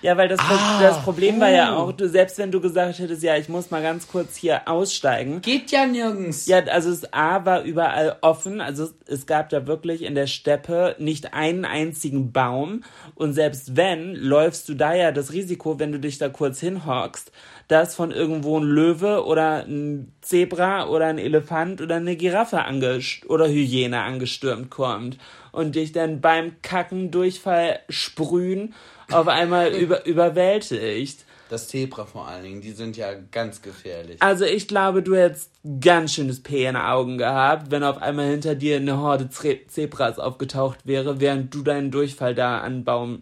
Ja, 0.01 0.15
weil 0.17 0.27
das, 0.27 0.39
Ah, 0.39 0.81
das 0.81 1.03
Problem 1.03 1.39
war 1.39 1.49
ja 1.49 1.75
oh. 1.75 1.79
auch, 1.89 1.91
du, 1.91 2.07
selbst 2.07 2.37
wenn 2.37 2.51
du 2.51 2.61
gesagt 2.61 2.99
hättest, 2.99 3.21
ja, 3.23 3.35
ich 3.35 3.49
muss 3.49 3.69
mal 3.71 3.81
ganz 3.81 4.07
kurz 4.07 4.35
hier 4.35 4.67
aussteigen. 4.67 5.41
geht 5.41 5.71
ja 5.71 5.85
nirgends. 5.85 6.45
Ja, 6.47 6.59
also 6.59 6.89
das 6.89 7.13
A 7.13 7.45
war 7.45 7.63
überall 7.63 8.17
offen, 8.21 8.61
also 8.61 8.89
es 9.07 9.25
gab 9.25 9.49
da 9.49 9.67
wirklich 9.67 10.03
in 10.03 10.15
der 10.15 10.27
Steppe 10.27 10.95
nicht 10.99 11.33
einen 11.33 11.65
einzigen 11.65 12.31
Baum 12.31 12.83
und 13.15 13.33
selbst 13.33 13.75
wenn, 13.75 14.15
läufst 14.15 14.69
du 14.69 14.73
da 14.73 14.93
ja 14.93 15.11
das 15.11 15.33
Risiko, 15.33 15.79
wenn 15.79 15.91
du 15.91 15.99
dich 15.99 16.17
da 16.17 16.29
kurz 16.29 16.59
hinhockst, 16.59 17.31
dass 17.69 17.95
von 17.95 18.11
irgendwo 18.11 18.59
ein 18.59 18.63
Löwe 18.63 19.23
oder 19.25 19.63
ein 19.63 20.11
Zebra 20.21 20.87
oder 20.87 21.05
ein 21.05 21.19
Elefant 21.19 21.81
oder 21.81 21.97
eine 21.97 22.15
Giraffe 22.15 22.65
angest 22.65 23.29
oder 23.29 23.47
Hyäne 23.47 24.01
angestürmt 24.01 24.71
kommt 24.71 25.19
und 25.51 25.75
dich 25.75 25.91
dann 25.91 26.19
beim 26.19 26.61
Kacken, 26.63 27.11
Durchfall, 27.11 27.79
Sprühen 27.87 28.73
auf 29.11 29.27
einmal 29.29 29.71
über, 29.71 30.05
überwältigt. 30.07 31.25
Das 31.49 31.67
Zebra 31.67 32.05
vor 32.05 32.27
allen 32.27 32.43
Dingen, 32.43 32.61
die 32.61 32.71
sind 32.71 32.97
ja 32.97 33.13
ganz 33.13 33.61
gefährlich. 33.61 34.19
Also 34.19 34.45
ich 34.45 34.67
glaube, 34.67 35.03
du 35.03 35.15
hättest 35.15 35.51
ganz 35.79 36.15
schönes 36.15 36.41
P 36.41 36.65
in 36.65 36.75
Augen 36.75 37.19
gehabt, 37.19 37.69
wenn 37.69 37.83
auf 37.83 38.01
einmal 38.01 38.29
hinter 38.29 38.55
dir 38.55 38.77
eine 38.77 38.97
Horde 38.97 39.29
Ze 39.29 39.59
Zebras 39.67 40.17
aufgetaucht 40.17 40.79
wäre, 40.85 41.19
während 41.19 41.53
du 41.53 41.61
deinen 41.61 41.91
Durchfall 41.91 42.33
da 42.33 42.61
an 42.61 42.83
Baum 42.83 43.21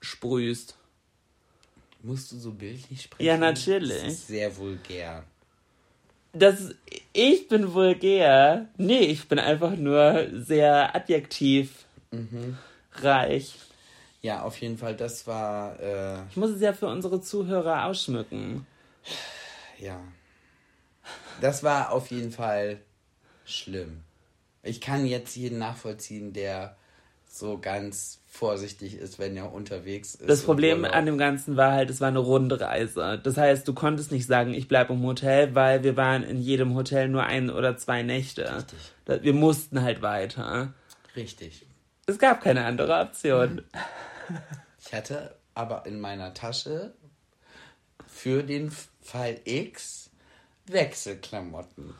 sprühst. 0.00 0.78
Musst 2.02 2.32
du 2.32 2.36
so 2.38 2.52
bildlich 2.52 3.02
sprechen? 3.02 3.24
Ja, 3.26 3.36
natürlich. 3.36 4.02
Das 4.02 4.12
ist 4.12 4.26
sehr 4.26 4.56
vulgär. 4.56 5.24
Das 6.32 6.60
ist, 6.60 6.74
ich 7.12 7.48
bin 7.48 7.72
vulgär. 7.74 8.68
Nee, 8.76 9.00
ich 9.00 9.28
bin 9.28 9.38
einfach 9.38 9.76
nur 9.76 10.28
sehr 10.32 10.94
adjektiv 10.96 11.84
reich. 12.94 13.54
Ja, 14.22 14.42
auf 14.42 14.60
jeden 14.60 14.78
Fall, 14.78 14.96
das 14.96 15.26
war, 15.26 15.78
äh, 15.80 16.22
Ich 16.30 16.36
muss 16.36 16.50
es 16.50 16.60
ja 16.60 16.72
für 16.72 16.86
unsere 16.86 17.20
Zuhörer 17.20 17.86
ausschmücken. 17.86 18.66
ja. 19.78 20.00
Das 21.40 21.62
war 21.62 21.90
auf 21.90 22.10
jeden 22.10 22.30
Fall 22.30 22.80
schlimm. 23.44 24.04
Ich 24.62 24.80
kann 24.80 25.06
jetzt 25.06 25.34
jeden 25.34 25.58
nachvollziehen, 25.58 26.32
der 26.32 26.76
so 27.28 27.58
ganz 27.58 28.20
vorsichtig 28.34 28.94
ist, 28.94 29.18
wenn 29.18 29.36
er 29.36 29.52
unterwegs 29.52 30.14
ist. 30.14 30.28
Das 30.28 30.42
Problem 30.42 30.86
an 30.86 31.04
dem 31.04 31.18
Ganzen 31.18 31.58
war 31.58 31.72
halt, 31.72 31.90
es 31.90 32.00
war 32.00 32.08
eine 32.08 32.18
Rundreise. 32.18 33.20
Das 33.22 33.36
heißt, 33.36 33.68
du 33.68 33.74
konntest 33.74 34.10
nicht 34.10 34.26
sagen, 34.26 34.54
ich 34.54 34.68
bleibe 34.68 34.94
im 34.94 35.02
Hotel, 35.02 35.54
weil 35.54 35.84
wir 35.84 35.98
waren 35.98 36.22
in 36.22 36.40
jedem 36.40 36.74
Hotel 36.74 37.08
nur 37.08 37.24
ein 37.24 37.50
oder 37.50 37.76
zwei 37.76 38.02
Nächte. 38.02 38.50
Richtig. 38.56 39.22
Wir 39.22 39.34
mussten 39.34 39.82
halt 39.82 40.00
weiter. 40.00 40.72
Richtig. 41.14 41.66
Es 42.06 42.18
gab 42.18 42.42
keine 42.42 42.64
andere 42.64 43.00
Option. 43.00 43.62
Ich 44.80 44.94
hatte 44.94 45.36
aber 45.52 45.84
in 45.84 46.00
meiner 46.00 46.32
Tasche 46.32 46.94
für 48.06 48.42
den 48.42 48.72
Fall 49.02 49.40
X 49.44 50.10
Wechselklamotten. 50.68 51.92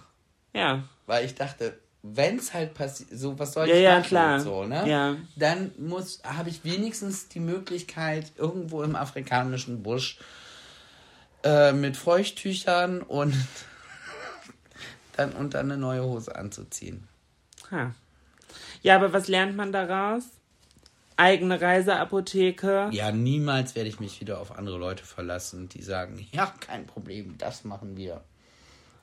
Ja. 0.54 0.84
Weil 1.06 1.26
ich 1.26 1.34
dachte, 1.34 1.78
wenn 2.02 2.38
es 2.38 2.52
halt 2.52 2.74
passiert, 2.74 3.10
so 3.12 3.38
was 3.38 3.52
soll 3.52 3.68
Ja, 3.68 3.74
ich 3.76 3.82
ja, 3.82 3.90
machen? 3.96 4.04
klar. 4.04 4.40
So, 4.40 4.64
ne? 4.64 4.88
Ja. 4.88 5.16
Dann 5.36 5.70
muss, 5.78 6.20
habe 6.24 6.48
ich 6.48 6.64
wenigstens 6.64 7.28
die 7.28 7.40
Möglichkeit, 7.40 8.32
irgendwo 8.36 8.82
im 8.82 8.96
afrikanischen 8.96 9.82
Busch 9.82 10.18
äh, 11.44 11.72
mit 11.72 11.96
Feuchttüchern 11.96 13.02
und 13.02 13.34
dann 15.16 15.32
und 15.32 15.54
dann 15.54 15.70
eine 15.70 15.80
neue 15.80 16.02
Hose 16.02 16.34
anzuziehen. 16.34 17.06
Ha. 17.70 17.94
Ja, 18.82 18.96
aber 18.96 19.12
was 19.12 19.28
lernt 19.28 19.56
man 19.56 19.70
daraus? 19.72 20.24
Eigene 21.16 21.60
Reiseapotheke. 21.60 22.88
Ja, 22.90 23.12
niemals 23.12 23.76
werde 23.76 23.88
ich 23.88 24.00
mich 24.00 24.20
wieder 24.20 24.40
auf 24.40 24.56
andere 24.58 24.78
Leute 24.78 25.04
verlassen, 25.04 25.68
die 25.68 25.82
sagen, 25.82 26.26
ja, 26.32 26.52
kein 26.58 26.86
Problem, 26.86 27.36
das 27.38 27.64
machen 27.64 27.96
wir. 27.96 28.22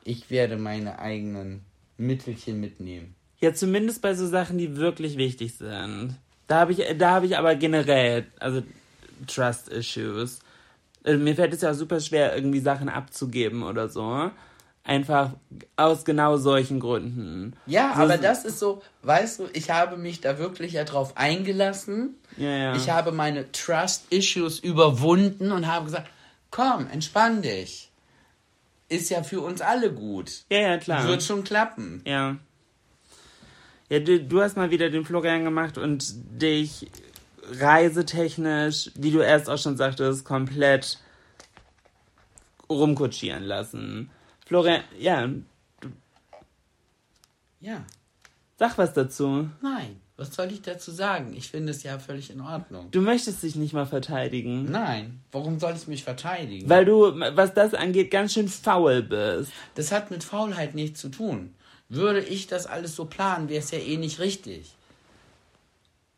Ich 0.03 0.29
werde 0.29 0.57
meine 0.57 0.99
eigenen 0.99 1.63
Mittelchen 1.99 2.59
mitnehmen. 2.59 3.15
Ja, 3.39 3.53
zumindest 3.53 4.01
bei 4.01 4.13
so 4.15 4.27
Sachen, 4.27 4.57
die 4.57 4.75
wirklich 4.77 5.17
wichtig 5.17 5.55
sind. 5.55 6.15
Da 6.47 6.61
habe 6.61 6.71
ich, 6.71 6.83
da 6.97 7.11
habe 7.11 7.25
ich 7.25 7.37
aber 7.37 7.55
generell, 7.55 8.25
also 8.39 8.63
Trust 9.27 9.69
Issues. 9.69 10.39
Also 11.03 11.19
mir 11.23 11.35
fällt 11.35 11.53
es 11.53 11.61
ja 11.61 11.73
super 11.73 11.99
schwer, 11.99 12.35
irgendwie 12.35 12.59
Sachen 12.59 12.89
abzugeben 12.89 13.63
oder 13.63 13.87
so. 13.87 14.31
Einfach 14.83 15.31
aus 15.75 16.03
genau 16.03 16.37
solchen 16.37 16.79
Gründen. 16.79 17.53
Ja, 17.67 17.93
So- 17.95 18.01
aber 18.01 18.17
das 18.17 18.43
ist 18.45 18.59
so, 18.59 18.81
weißt 19.03 19.39
du, 19.39 19.43
ich 19.53 19.69
habe 19.69 19.97
mich 19.97 20.19
da 20.21 20.39
wirklich 20.39 20.73
ja 20.73 20.83
drauf 20.83 21.15
eingelassen. 21.15 22.15
Ja, 22.37 22.49
ja. 22.49 22.75
Ich 22.75 22.89
habe 22.89 23.11
meine 23.11 23.51
Trust-Issues 23.51 24.59
überwunden 24.59 25.51
und 25.51 25.67
habe 25.67 25.85
gesagt, 25.85 26.09
komm, 26.49 26.87
entspann 26.91 27.41
dich. 27.41 27.88
Ist 28.89 29.09
ja 29.09 29.21
für 29.23 29.41
uns 29.41 29.61
alle 29.61 29.93
gut. 29.93 30.43
Ja, 30.49 30.59
ja, 30.59 30.77
klar. 30.77 31.07
Wird 31.07 31.23
schon 31.23 31.43
klappen. 31.43 32.01
Ja. 32.05 32.37
Ja, 33.89 33.99
du, 33.99 34.19
du 34.19 34.41
hast 34.41 34.57
mal 34.57 34.71
wieder 34.71 34.89
den 34.89 35.05
Florian 35.05 35.43
gemacht 35.43 35.77
und 35.77 36.13
dich 36.41 36.87
reisetechnisch, 37.51 38.91
wie 38.95 39.11
du 39.11 39.19
erst 39.19 39.49
auch 39.49 39.57
schon 39.57 39.77
sagtest, 39.77 40.25
komplett 40.25 40.99
rumkutschieren 42.69 43.43
lassen. 43.43 44.09
Florian, 44.45 44.83
ja, 44.97 45.29
Ja. 47.61 47.83
sag 48.57 48.77
was 48.77 48.93
dazu. 48.93 49.49
Nein. 49.61 49.99
Was 50.19 50.35
soll 50.35 50.51
ich 50.51 50.61
dazu 50.61 50.91
sagen? 50.91 51.33
Ich 51.33 51.49
finde 51.49 51.71
es 51.71 51.81
ja 51.83 51.97
völlig 51.97 52.29
in 52.29 52.41
Ordnung. 52.41 52.91
Du 52.91 52.99
möchtest 52.99 53.41
dich 53.41 53.55
nicht 53.55 53.71
mal 53.71 53.85
verteidigen. 53.85 54.69
Nein. 54.69 55.21
Warum 55.31 55.61
soll 55.61 55.73
ich 55.77 55.87
mich 55.87 56.03
verteidigen? 56.03 56.69
Weil 56.69 56.83
du, 56.83 57.17
was 57.35 57.53
das 57.53 57.73
angeht, 57.73 58.11
ganz 58.11 58.33
schön 58.33 58.49
faul 58.49 59.01
bist. 59.01 59.53
das 59.75 59.93
hat 59.93 60.11
mit 60.11 60.25
Faulheit 60.25 60.75
nichts 60.75 60.99
zu 60.99 61.07
tun. 61.07 61.55
Würde 61.87 62.19
ich 62.19 62.47
das 62.47 62.67
alles 62.67 62.97
so 62.97 63.05
planen, 63.05 63.47
wäre 63.47 63.63
es 63.63 63.71
ja 63.71 63.79
eh 63.79 63.95
nicht 63.95 64.19
richtig. 64.19 64.75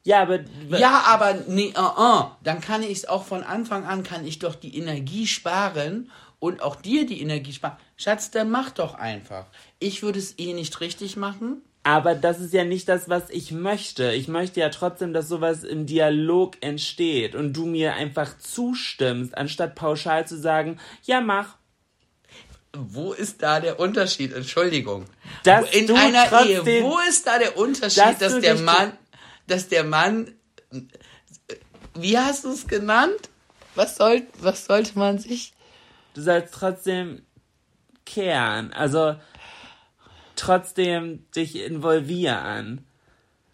Ja, 0.04 0.24
aber. 0.24 0.40
Ja, 0.70 1.04
aber 1.06 1.36
nee, 1.48 1.72
uh, 1.78 2.02
uh, 2.02 2.24
dann 2.44 2.60
kann 2.60 2.82
ich 2.82 2.98
es 2.98 3.06
auch 3.08 3.24
von 3.24 3.44
Anfang 3.44 3.86
an, 3.86 4.02
kann 4.02 4.26
ich 4.26 4.40
doch 4.40 4.56
die 4.56 4.80
Energie 4.80 5.28
sparen 5.28 6.10
und 6.40 6.64
auch 6.64 6.76
dir 6.76 7.06
die 7.06 7.22
Energie 7.22 7.54
sparen. 7.54 7.78
Schatz, 7.98 8.32
dann 8.32 8.50
mach 8.50 8.72
doch 8.72 8.96
einfach. 8.96 9.46
Ich 9.78 10.02
würde 10.02 10.18
es 10.18 10.40
eh 10.40 10.54
nicht 10.54 10.82
richtig 10.82 11.18
machen. 11.18 11.62
Aber 11.84 12.14
das 12.14 12.40
ist 12.40 12.54
ja 12.54 12.64
nicht 12.64 12.88
das, 12.88 13.10
was 13.10 13.30
ich 13.32 13.52
möchte. 13.52 14.12
Ich 14.14 14.28
möchte 14.28 14.60
ja 14.60 14.70
trotzdem, 14.70 15.14
dass 15.14 15.28
sowas 15.28 15.64
im 15.64 15.88
Dialog 15.88 16.58
entsteht 16.62 17.34
und 17.34 17.54
du 17.54 17.66
mir 17.66 17.96
einfach 17.96 18.38
zustimmst, 18.38 19.36
anstatt 19.36 19.74
pauschal 19.74 20.28
zu 20.28 20.38
sagen, 20.40 20.80
ja, 21.04 21.22
mach. 21.22 21.56
Wo 22.74 23.14
ist 23.14 23.42
da 23.42 23.60
der 23.60 23.80
Unterschied? 23.80 24.32
Entschuldigung. 24.32 25.06
Dass 25.44 25.72
In 25.74 25.92
einer 25.92 26.28
trotzdem- 26.30 26.68
Ehe, 26.68 26.84
wo 26.84 27.00
ist 27.10 27.26
da 27.26 27.40
der 27.40 27.58
Unterschied, 27.58 27.98
Dass 28.04 28.20
dass, 28.20 28.40
der 28.40 28.56
Mann, 28.60 28.94
dass 29.48 29.68
der 29.68 29.84
Mann, 29.84 30.32
wie 31.96 32.18
hast 32.18 32.46
du 32.46 32.52
es 32.52 32.68
genannt? 32.68 33.30
Was 33.76 33.98
soll, 33.98 34.22
was 34.40 34.66
sollte 34.66 34.98
man 35.00 35.18
sich? 35.18 35.54
Du 36.14 36.22
sollst 36.22 36.54
trotzdem 36.54 37.24
kehren. 38.06 38.72
Also 38.74 39.16
trotzdem 40.42 41.26
dich 41.36 41.56
involvieren. 41.64 42.86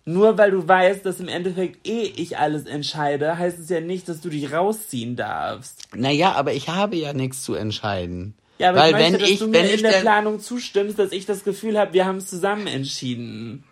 Nur 0.05 0.37
weil 0.37 0.51
du 0.51 0.65
weißt, 0.65 1.05
dass 1.05 1.19
im 1.19 1.27
Endeffekt 1.27 1.85
eh 1.85 2.03
ich 2.03 2.37
alles 2.37 2.65
entscheide, 2.65 3.37
heißt 3.37 3.59
es 3.59 3.69
ja 3.69 3.81
nicht, 3.81 4.07
dass 4.07 4.21
du 4.21 4.29
dich 4.29 4.53
rausziehen 4.53 5.17
darfst. 5.17 5.93
Naja, 5.93 6.31
aber 6.31 6.53
ich 6.53 6.69
habe 6.69 6.95
ja 6.95 7.11
nichts 7.11 7.43
zu 7.43 7.55
entscheiden. 7.55 8.33
Ja, 8.57 8.69
aber 8.69 8.79
Weil 8.79 8.87
ich 8.87 8.93
möchte, 8.93 9.11
wenn 9.13 9.19
dass 9.19 9.29
ich, 9.29 9.39
du 9.39 9.47
mir 9.47 9.69
in 9.69 9.83
der 9.83 9.99
Planung 9.99 10.39
zustimmst, 10.39 10.97
dass 10.97 11.11
ich 11.11 11.25
das 11.25 11.43
Gefühl 11.43 11.77
habe, 11.77 11.93
wir 11.93 12.05
haben 12.05 12.17
es 12.17 12.27
zusammen 12.27 12.67
entschieden. 12.67 13.65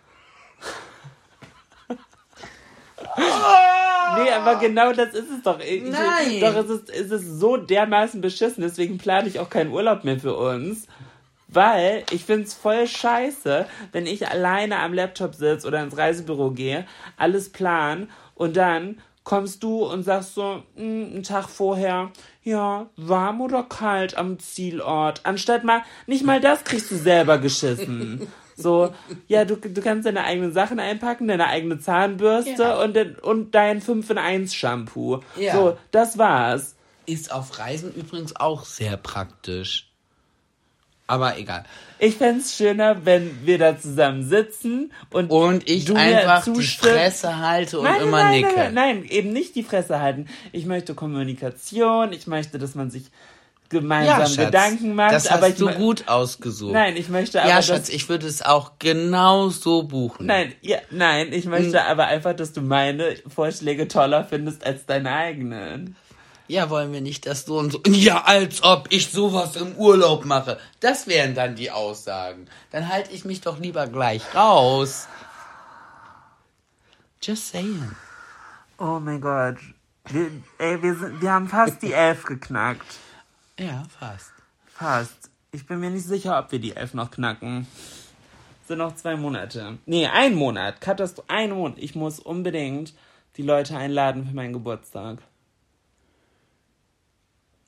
Nee, 3.18 4.30
aber 4.30 4.56
genau 4.56 4.92
das 4.92 5.14
ist 5.14 5.30
es 5.30 5.42
doch. 5.42 5.58
Ich, 5.60 5.82
Nein. 5.82 6.40
Doch, 6.40 6.54
es 6.54 6.68
ist, 6.68 6.90
es 6.90 7.10
ist 7.10 7.40
so 7.40 7.56
dermaßen 7.56 8.20
beschissen, 8.20 8.62
deswegen 8.62 8.98
plane 8.98 9.28
ich 9.28 9.40
auch 9.40 9.50
keinen 9.50 9.70
Urlaub 9.70 10.04
mehr 10.04 10.20
für 10.20 10.36
uns. 10.36 10.86
Weil 11.48 12.04
ich 12.10 12.24
find's 12.24 12.54
voll 12.54 12.86
scheiße, 12.86 13.66
wenn 13.92 14.06
ich 14.06 14.28
alleine 14.28 14.78
am 14.80 14.92
Laptop 14.92 15.34
sitze 15.34 15.66
oder 15.66 15.82
ins 15.82 15.96
Reisebüro 15.96 16.50
gehe, 16.50 16.86
alles 17.16 17.50
plan 17.50 18.08
und 18.34 18.56
dann 18.56 18.98
kommst 19.22 19.62
du 19.62 19.84
und 19.84 20.02
sagst 20.04 20.34
so, 20.34 20.62
"Hm, 20.76 21.10
einen 21.14 21.22
Tag 21.22 21.48
vorher, 21.48 22.10
ja, 22.44 22.86
warm 22.96 23.40
oder 23.40 23.64
kalt 23.64 24.16
am 24.16 24.38
Zielort. 24.38 25.20
Anstatt 25.24 25.64
mal, 25.64 25.82
nicht 26.06 26.24
mal 26.24 26.40
das 26.40 26.62
kriegst 26.64 26.90
du 26.90 26.96
selber 26.96 27.38
geschissen. 27.38 28.26
So, 28.58 28.88
ja, 29.28 29.44
du, 29.44 29.56
du 29.56 29.82
kannst 29.82 30.06
deine 30.06 30.24
eigenen 30.24 30.50
Sachen 30.50 30.80
einpacken, 30.80 31.28
deine 31.28 31.46
eigene 31.46 31.78
Zahnbürste 31.78 32.62
Ja. 32.62 32.82
und, 32.82 32.96
den- 32.96 33.16
und 33.18 33.54
dein 33.54 33.82
5 33.82 34.08
in 34.08 34.16
1 34.16 34.54
Shampoo. 34.54 35.20
Ja. 35.38 35.52
So, 35.54 35.78
das 35.90 36.16
war's. 36.16 36.74
ist 37.04 37.30
auf 37.30 37.58
Reisen 37.58 37.92
übrigens 37.92 38.34
auch 38.36 38.64
sehr 38.64 38.96
praktisch. 38.96 39.85
Aber 41.06 41.38
egal. 41.38 41.64
Ich 41.98 42.16
fänd's 42.16 42.56
schöner, 42.56 43.04
wenn 43.04 43.46
wir 43.46 43.58
da 43.58 43.78
zusammen 43.78 44.28
sitzen 44.28 44.92
und, 45.10 45.30
Und 45.30 45.68
ich 45.68 45.84
du 45.84 45.94
mir 45.94 46.00
einfach 46.00 46.44
die. 46.44 46.62
Fresse 46.62 47.38
halte 47.38 47.78
und 47.78 47.84
Nein, 47.84 48.02
immer 48.02 48.24
nein, 48.24 48.32
nicke. 48.32 48.54
Nein, 48.56 48.74
nein, 48.74 48.98
nein, 49.00 49.04
eben 49.04 49.32
nicht 49.32 49.54
die 49.54 49.62
Fresse 49.62 50.00
halten. 50.00 50.26
Ich 50.52 50.66
möchte 50.66 50.94
Kommunikation, 50.94 52.12
ich 52.12 52.26
möchte, 52.26 52.58
dass 52.58 52.74
man 52.74 52.90
sich 52.90 53.10
gemeinsam 53.68 54.20
ja, 54.20 54.26
Schatz, 54.26 54.36
Gedanken 54.36 54.94
macht. 54.94 55.12
das 55.12 55.26
aber 55.28 55.42
hast 55.42 55.52
ich 55.52 55.58
du 55.58 55.68
gut 55.70 56.08
ausgesucht. 56.08 56.72
Nein, 56.72 56.96
ich 56.96 57.08
möchte 57.08 57.40
aber, 57.40 57.48
ja, 57.48 57.56
dass, 57.56 57.66
Schatz, 57.66 57.88
ich 57.88 58.08
würde 58.08 58.26
es 58.26 58.42
auch 58.42 58.72
genau 58.78 59.48
so 59.48 59.84
buchen. 59.84 60.26
Nein, 60.26 60.52
ja, 60.60 60.78
nein, 60.90 61.32
ich 61.32 61.46
möchte 61.46 61.80
Hm. 61.80 61.86
aber 61.90 62.06
einfach, 62.06 62.34
dass 62.34 62.52
du 62.52 62.60
meine 62.60 63.16
Vorschläge 63.26 63.88
toller 63.88 64.24
findest 64.24 64.64
als 64.64 64.86
deine 64.86 65.12
eigenen. 65.12 65.96
Ja, 66.48 66.70
wollen 66.70 66.92
wir 66.92 67.00
nicht 67.00 67.26
das 67.26 67.44
so 67.44 67.58
und 67.58 67.72
so. 67.72 67.82
Ja, 67.88 68.22
als 68.24 68.62
ob 68.62 68.86
ich 68.90 69.10
sowas 69.10 69.56
im 69.56 69.74
Urlaub 69.76 70.24
mache. 70.24 70.58
Das 70.80 71.06
wären 71.06 71.34
dann 71.34 71.56
die 71.56 71.70
Aussagen. 71.70 72.48
Dann 72.70 72.88
halte 72.88 73.12
ich 73.12 73.24
mich 73.24 73.40
doch 73.40 73.58
lieber 73.58 73.86
gleich 73.86 74.22
raus. 74.34 75.08
Just 77.20 77.50
saying. 77.50 77.90
Oh 78.78 79.00
mein 79.00 79.20
Gott. 79.20 79.56
Wir, 80.08 80.30
ey, 80.58 80.80
wir, 80.82 80.94
sind, 80.94 81.20
wir 81.20 81.32
haben 81.32 81.48
fast 81.48 81.82
die 81.82 81.92
Elf 81.92 82.24
geknackt. 82.24 82.86
Ja, 83.58 83.84
fast. 83.98 84.32
Fast. 84.66 85.30
Ich 85.50 85.66
bin 85.66 85.80
mir 85.80 85.90
nicht 85.90 86.06
sicher, 86.06 86.38
ob 86.38 86.52
wir 86.52 86.60
die 86.60 86.76
Elf 86.76 86.94
noch 86.94 87.10
knacken. 87.10 87.66
Sind 88.68 88.78
noch 88.78 88.94
zwei 88.94 89.16
Monate. 89.16 89.78
Nee, 89.86 90.06
ein 90.06 90.34
Monat. 90.34 90.80
Katastrophe. 90.80 91.30
Ein 91.30 91.50
Monat. 91.50 91.78
Ich 91.78 91.96
muss 91.96 92.20
unbedingt 92.20 92.92
die 93.36 93.42
Leute 93.42 93.76
einladen 93.76 94.26
für 94.26 94.34
meinen 94.34 94.52
Geburtstag. 94.52 95.18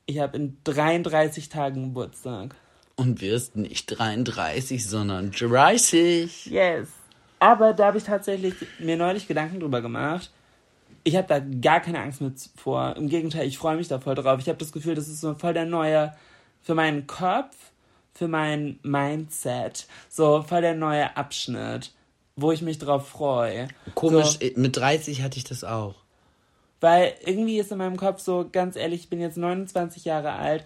Ich 0.08 0.20
habe 0.20 0.38
in 0.38 0.56
33 0.64 1.50
Tagen 1.50 1.82
Geburtstag. 1.82 2.54
Und 2.96 3.20
wirst 3.20 3.56
nicht 3.56 3.86
33, 3.86 4.88
sondern 4.88 5.30
30. 5.32 6.46
Yes. 6.46 6.88
Aber 7.40 7.74
da 7.74 7.88
habe 7.88 7.98
ich 7.98 8.04
tatsächlich 8.04 8.54
mir 8.78 8.96
neulich 8.96 9.28
Gedanken 9.28 9.60
drüber 9.60 9.82
gemacht. 9.82 10.30
Ich 11.04 11.14
habe 11.14 11.28
da 11.28 11.40
gar 11.40 11.80
keine 11.80 12.00
Angst 12.00 12.22
mit 12.22 12.40
vor. 12.56 12.96
Im 12.96 13.10
Gegenteil, 13.10 13.46
ich 13.46 13.58
freue 13.58 13.76
mich 13.76 13.88
da 13.88 14.00
voll 14.00 14.14
drauf. 14.14 14.40
Ich 14.40 14.48
habe 14.48 14.58
das 14.58 14.72
Gefühl, 14.72 14.94
das 14.94 15.08
ist 15.08 15.20
so 15.20 15.34
voll 15.34 15.52
der 15.52 15.66
neue, 15.66 16.14
für 16.62 16.74
meinen 16.74 17.06
Kopf, 17.06 17.54
für 18.14 18.28
mein 18.28 18.80
Mindset, 18.82 19.86
so 20.08 20.42
voll 20.42 20.62
der 20.62 20.74
neue 20.74 21.18
Abschnitt, 21.18 21.92
wo 22.34 22.50
ich 22.50 22.62
mich 22.62 22.78
drauf 22.78 23.08
freue. 23.08 23.68
Komisch, 23.94 24.38
So, 24.40 24.46
mit 24.56 24.74
30 24.74 25.20
hatte 25.22 25.36
ich 25.36 25.44
das 25.44 25.64
auch. 25.64 25.96
Weil 26.80 27.14
irgendwie 27.24 27.58
ist 27.58 27.72
in 27.72 27.78
meinem 27.78 27.96
Kopf 27.96 28.20
so, 28.20 28.48
ganz 28.50 28.76
ehrlich, 28.76 29.02
ich 29.02 29.10
bin 29.10 29.20
jetzt 29.20 29.36
29 29.36 30.04
Jahre 30.04 30.32
alt 30.32 30.64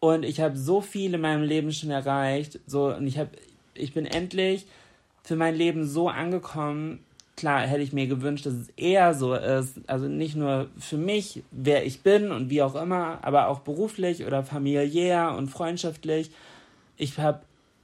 und 0.00 0.24
ich 0.24 0.40
habe 0.40 0.56
so 0.56 0.80
viel 0.80 1.14
in 1.14 1.20
meinem 1.20 1.44
Leben 1.44 1.72
schon 1.72 1.90
erreicht. 1.90 2.58
So, 2.66 2.86
und 2.94 3.06
ich 3.06 3.18
habe, 3.18 3.30
ich 3.74 3.94
bin 3.94 4.06
endlich 4.06 4.66
für 5.22 5.36
mein 5.36 5.54
Leben 5.54 5.86
so 5.86 6.08
angekommen. 6.08 7.04
Klar, 7.36 7.60
hätte 7.60 7.82
ich 7.82 7.92
mir 7.92 8.06
gewünscht, 8.06 8.46
dass 8.46 8.54
es 8.54 8.68
eher 8.76 9.14
so 9.14 9.34
ist. 9.34 9.80
Also 9.86 10.06
nicht 10.06 10.34
nur 10.34 10.68
für 10.78 10.96
mich, 10.96 11.42
wer 11.50 11.86
ich 11.86 12.02
bin 12.02 12.30
und 12.32 12.50
wie 12.50 12.62
auch 12.62 12.74
immer, 12.74 13.18
aber 13.22 13.48
auch 13.48 13.60
beruflich 13.60 14.26
oder 14.26 14.42
familiär 14.42 15.34
und 15.36 15.48
freundschaftlich. 15.48 16.30
Ich 16.96 17.18
habe 17.18 17.42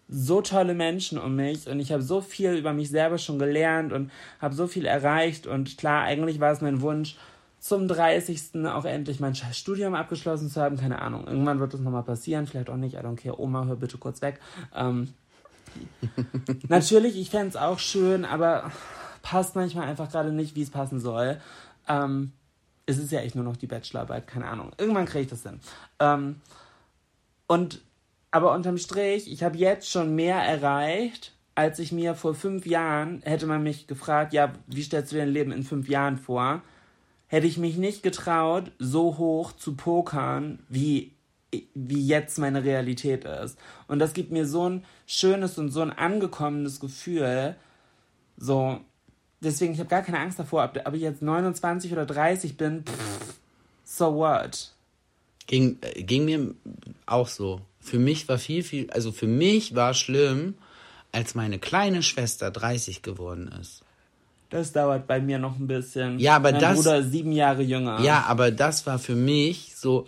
so 0.08 0.40
tolle 0.40 0.74
Menschen 0.74 1.18
um 1.18 1.36
mich 1.36 1.68
und 1.68 1.80
ich 1.80 1.92
habe 1.92 2.02
so 2.02 2.20
viel 2.20 2.54
über 2.54 2.72
mich 2.72 2.88
selber 2.88 3.18
schon 3.18 3.38
gelernt 3.38 3.92
und 3.92 4.10
habe 4.40 4.54
so 4.54 4.66
viel 4.66 4.86
erreicht 4.86 5.46
und 5.46 5.76
klar, 5.76 6.04
eigentlich 6.04 6.40
war 6.40 6.50
es 6.50 6.60
mein 6.60 6.80
Wunsch, 6.80 7.16
zum 7.60 7.88
30. 7.88 8.66
auch 8.66 8.84
endlich 8.84 9.20
mein 9.20 9.34
Studium 9.34 9.94
abgeschlossen 9.94 10.48
zu 10.48 10.60
haben. 10.60 10.76
Keine 10.76 11.02
Ahnung, 11.02 11.26
irgendwann 11.26 11.60
wird 11.60 11.74
das 11.74 11.80
nochmal 11.80 12.04
passieren, 12.04 12.46
vielleicht 12.46 12.70
auch 12.70 12.76
nicht, 12.76 12.94
I 12.94 12.98
don't 12.98 13.16
care, 13.16 13.38
Oma, 13.38 13.66
hör 13.66 13.76
bitte 13.76 13.98
kurz 13.98 14.22
weg. 14.22 14.40
Ähm, 14.74 15.12
natürlich, 16.68 17.16
ich 17.16 17.30
fände 17.30 17.48
es 17.48 17.56
auch 17.56 17.78
schön, 17.78 18.24
aber 18.24 18.70
passt 19.22 19.56
manchmal 19.56 19.88
einfach 19.88 20.10
gerade 20.10 20.32
nicht, 20.32 20.54
wie 20.54 20.62
es 20.62 20.70
passen 20.70 21.00
soll. 21.00 21.40
Ähm, 21.88 22.32
es 22.86 22.96
ist 22.98 23.12
ja 23.12 23.20
echt 23.20 23.34
nur 23.34 23.44
noch 23.44 23.56
die 23.56 23.66
Bachelorarbeit, 23.66 24.26
keine 24.26 24.46
Ahnung. 24.46 24.72
Irgendwann 24.78 25.04
kriege 25.04 25.24
ich 25.24 25.30
das 25.30 25.42
hin. 25.42 25.60
Ähm, 25.98 26.36
und 27.46 27.82
aber 28.30 28.52
unterm 28.52 28.78
Strich, 28.78 29.30
ich 29.30 29.42
habe 29.42 29.56
jetzt 29.56 29.90
schon 29.90 30.14
mehr 30.14 30.36
erreicht, 30.36 31.32
als 31.54 31.78
ich 31.78 31.90
mir 31.92 32.14
vor 32.14 32.34
fünf 32.34 32.66
Jahren 32.66 33.20
hätte 33.24 33.46
man 33.46 33.62
mich 33.62 33.86
gefragt, 33.86 34.32
ja, 34.32 34.52
wie 34.66 34.82
stellst 34.82 35.12
du 35.12 35.16
dein 35.16 35.28
Leben 35.28 35.50
in 35.50 35.64
fünf 35.64 35.88
Jahren 35.88 36.16
vor? 36.16 36.62
Hätte 37.26 37.46
ich 37.46 37.58
mich 37.58 37.76
nicht 37.76 38.02
getraut, 38.02 38.70
so 38.78 39.18
hoch 39.18 39.52
zu 39.52 39.74
pokern, 39.74 40.60
wie, 40.68 41.14
wie 41.74 42.06
jetzt 42.06 42.38
meine 42.38 42.64
Realität 42.64 43.24
ist. 43.24 43.58
Und 43.88 43.98
das 43.98 44.12
gibt 44.12 44.30
mir 44.30 44.46
so 44.46 44.68
ein 44.68 44.84
schönes 45.06 45.58
und 45.58 45.70
so 45.70 45.80
ein 45.80 45.90
angekommenes 45.90 46.80
Gefühl. 46.80 47.56
So, 48.36 48.80
deswegen, 49.40 49.72
ich 49.72 49.80
habe 49.80 49.90
gar 49.90 50.02
keine 50.02 50.20
Angst 50.20 50.38
davor, 50.38 50.64
ob, 50.64 50.80
ob 50.86 50.94
ich 50.94 51.02
jetzt 51.02 51.22
29 51.22 51.92
oder 51.92 52.06
30 52.06 52.56
bin. 52.56 52.84
Pff, 52.84 53.40
so 53.84 54.14
what? 54.14 54.72
Ging, 55.48 55.78
ging 55.96 56.24
mir 56.26 56.54
auch 57.06 57.26
so. 57.26 57.60
Für 57.80 57.98
mich 57.98 58.28
war 58.28 58.38
viel, 58.38 58.62
viel, 58.62 58.90
also 58.90 59.12
für 59.12 59.26
mich 59.26 59.74
war 59.74 59.94
schlimm, 59.94 60.54
als 61.10 61.34
meine 61.34 61.58
kleine 61.58 62.02
Schwester 62.02 62.50
30 62.50 63.02
geworden 63.02 63.50
ist. 63.60 63.82
Das 64.50 64.72
dauert 64.72 65.06
bei 65.06 65.20
mir 65.20 65.38
noch 65.38 65.58
ein 65.58 65.66
bisschen. 65.66 66.18
Ja, 66.18 66.36
aber 66.36 66.52
mein 66.52 66.60
das. 66.60 66.76
Bruder 66.76 66.98
ist 66.98 67.10
sieben 67.10 67.32
Jahre 67.32 67.62
jünger. 67.62 68.00
Ja, 68.00 68.24
aber 68.26 68.50
das 68.50 68.86
war 68.86 68.98
für 68.98 69.14
mich 69.14 69.74
so. 69.76 70.06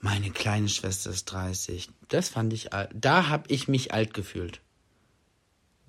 Meine 0.00 0.30
kleine 0.30 0.68
Schwester 0.68 1.10
ist 1.10 1.24
30. 1.26 1.88
Das 2.08 2.28
fand 2.28 2.52
ich 2.52 2.72
alt. 2.72 2.90
Da 2.94 3.28
habe 3.28 3.44
ich 3.48 3.68
mich 3.68 3.92
alt 3.92 4.12
gefühlt. 4.14 4.60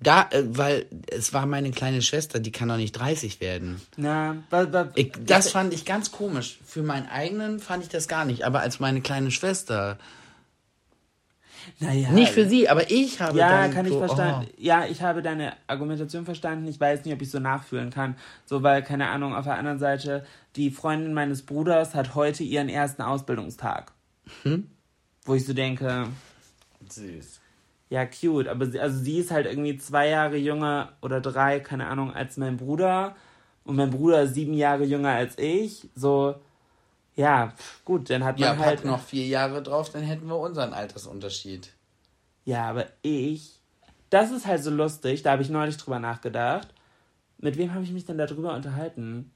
Da, 0.00 0.28
äh, 0.30 0.42
weil 0.46 0.86
es 1.10 1.32
war 1.32 1.46
meine 1.46 1.70
kleine 1.70 2.02
Schwester, 2.02 2.38
die 2.38 2.52
kann 2.52 2.68
doch 2.68 2.76
nicht 2.76 2.92
30 2.92 3.40
werden. 3.40 3.80
Na, 3.96 4.36
wa, 4.50 4.70
wa, 4.70 4.88
Ich, 4.94 5.12
das 5.24 5.50
fand 5.50 5.72
ich 5.72 5.84
ganz 5.86 6.12
komisch. 6.12 6.58
Für 6.66 6.82
meinen 6.82 7.08
eigenen 7.08 7.60
fand 7.60 7.82
ich 7.82 7.88
das 7.88 8.06
gar 8.06 8.24
nicht. 8.26 8.44
Aber 8.44 8.60
als 8.60 8.78
meine 8.78 9.00
kleine 9.00 9.30
Schwester. 9.30 9.98
naja, 11.80 12.10
Nicht 12.10 12.32
für 12.32 12.46
sie, 12.46 12.68
aber 12.68 12.90
ich 12.90 13.20
habe 13.22 13.38
Ja, 13.38 13.62
dann 13.62 13.72
kann 13.72 13.86
ich 13.86 13.92
so, 13.92 13.98
verstanden. 13.98 14.46
oh. 14.50 14.54
Ja, 14.58 14.84
ich 14.84 15.00
habe 15.00 15.22
deine 15.22 15.54
Argumentation 15.66 16.26
verstanden. 16.26 16.66
Ich 16.68 16.78
weiß 16.78 17.04
nicht, 17.06 17.14
ob 17.14 17.22
ich 17.22 17.30
so 17.30 17.38
nachfühlen 17.38 17.88
kann. 17.90 18.16
So, 18.44 18.62
weil, 18.62 18.82
keine 18.82 19.08
Ahnung, 19.08 19.34
auf 19.34 19.44
der 19.44 19.56
anderen 19.56 19.78
Seite, 19.78 20.26
die 20.56 20.70
Freundin 20.70 21.14
meines 21.14 21.40
Bruders 21.42 21.94
hat 21.94 22.14
heute 22.14 22.44
ihren 22.44 22.68
ersten 22.68 23.00
Ausbildungstag. 23.00 23.92
Hm? 24.42 24.68
Wo 25.24 25.34
ich 25.34 25.46
so 25.46 25.54
denke, 25.54 26.08
Süß. 26.88 27.40
Ja, 27.88 28.04
cute. 28.06 28.48
Aber 28.48 28.66
sie, 28.66 28.80
also 28.80 28.98
sie 28.98 29.18
ist 29.18 29.30
halt 29.30 29.46
irgendwie 29.46 29.76
zwei 29.78 30.08
Jahre 30.08 30.36
jünger 30.36 30.92
oder 31.02 31.20
drei, 31.20 31.60
keine 31.60 31.86
Ahnung, 31.86 32.12
als 32.12 32.36
mein 32.36 32.56
Bruder. 32.56 33.14
Und 33.64 33.76
mein 33.76 33.90
Bruder 33.90 34.22
ist 34.22 34.34
sieben 34.34 34.54
Jahre 34.54 34.84
jünger 34.84 35.10
als 35.10 35.38
ich. 35.38 35.88
So, 35.94 36.36
ja, 37.14 37.52
gut, 37.84 38.10
dann 38.10 38.24
hat 38.24 38.38
man 38.38 38.58
Ja, 38.58 38.64
halt 38.64 38.84
noch 38.84 39.00
vier 39.02 39.26
Jahre 39.26 39.62
drauf, 39.62 39.90
dann 39.90 40.02
hätten 40.02 40.26
wir 40.28 40.36
unseren 40.38 40.72
Altersunterschied. 40.72 41.72
Ja, 42.44 42.64
aber 42.70 42.86
ich. 43.02 43.60
Das 44.10 44.30
ist 44.30 44.46
halt 44.46 44.62
so 44.62 44.70
lustig, 44.70 45.22
da 45.22 45.32
habe 45.32 45.42
ich 45.42 45.50
neulich 45.50 45.76
drüber 45.76 45.98
nachgedacht. 45.98 46.68
Mit 47.38 47.56
wem 47.58 47.74
habe 47.74 47.84
ich 47.84 47.92
mich 47.92 48.04
denn 48.04 48.18
darüber 48.18 48.54
unterhalten? 48.54 49.32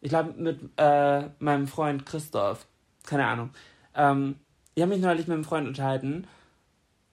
Ich 0.00 0.10
glaube, 0.10 0.34
mit 0.34 0.60
äh, 0.76 1.28
meinem 1.38 1.66
Freund 1.66 2.04
Christoph. 2.04 2.66
Keine 3.04 3.26
Ahnung. 3.26 3.50
Ähm, 3.94 4.36
ich 4.74 4.82
habe 4.82 4.92
mich 4.92 5.02
neulich 5.02 5.26
mit 5.26 5.34
einem 5.34 5.44
Freund 5.44 5.66
unterhalten 5.66 6.26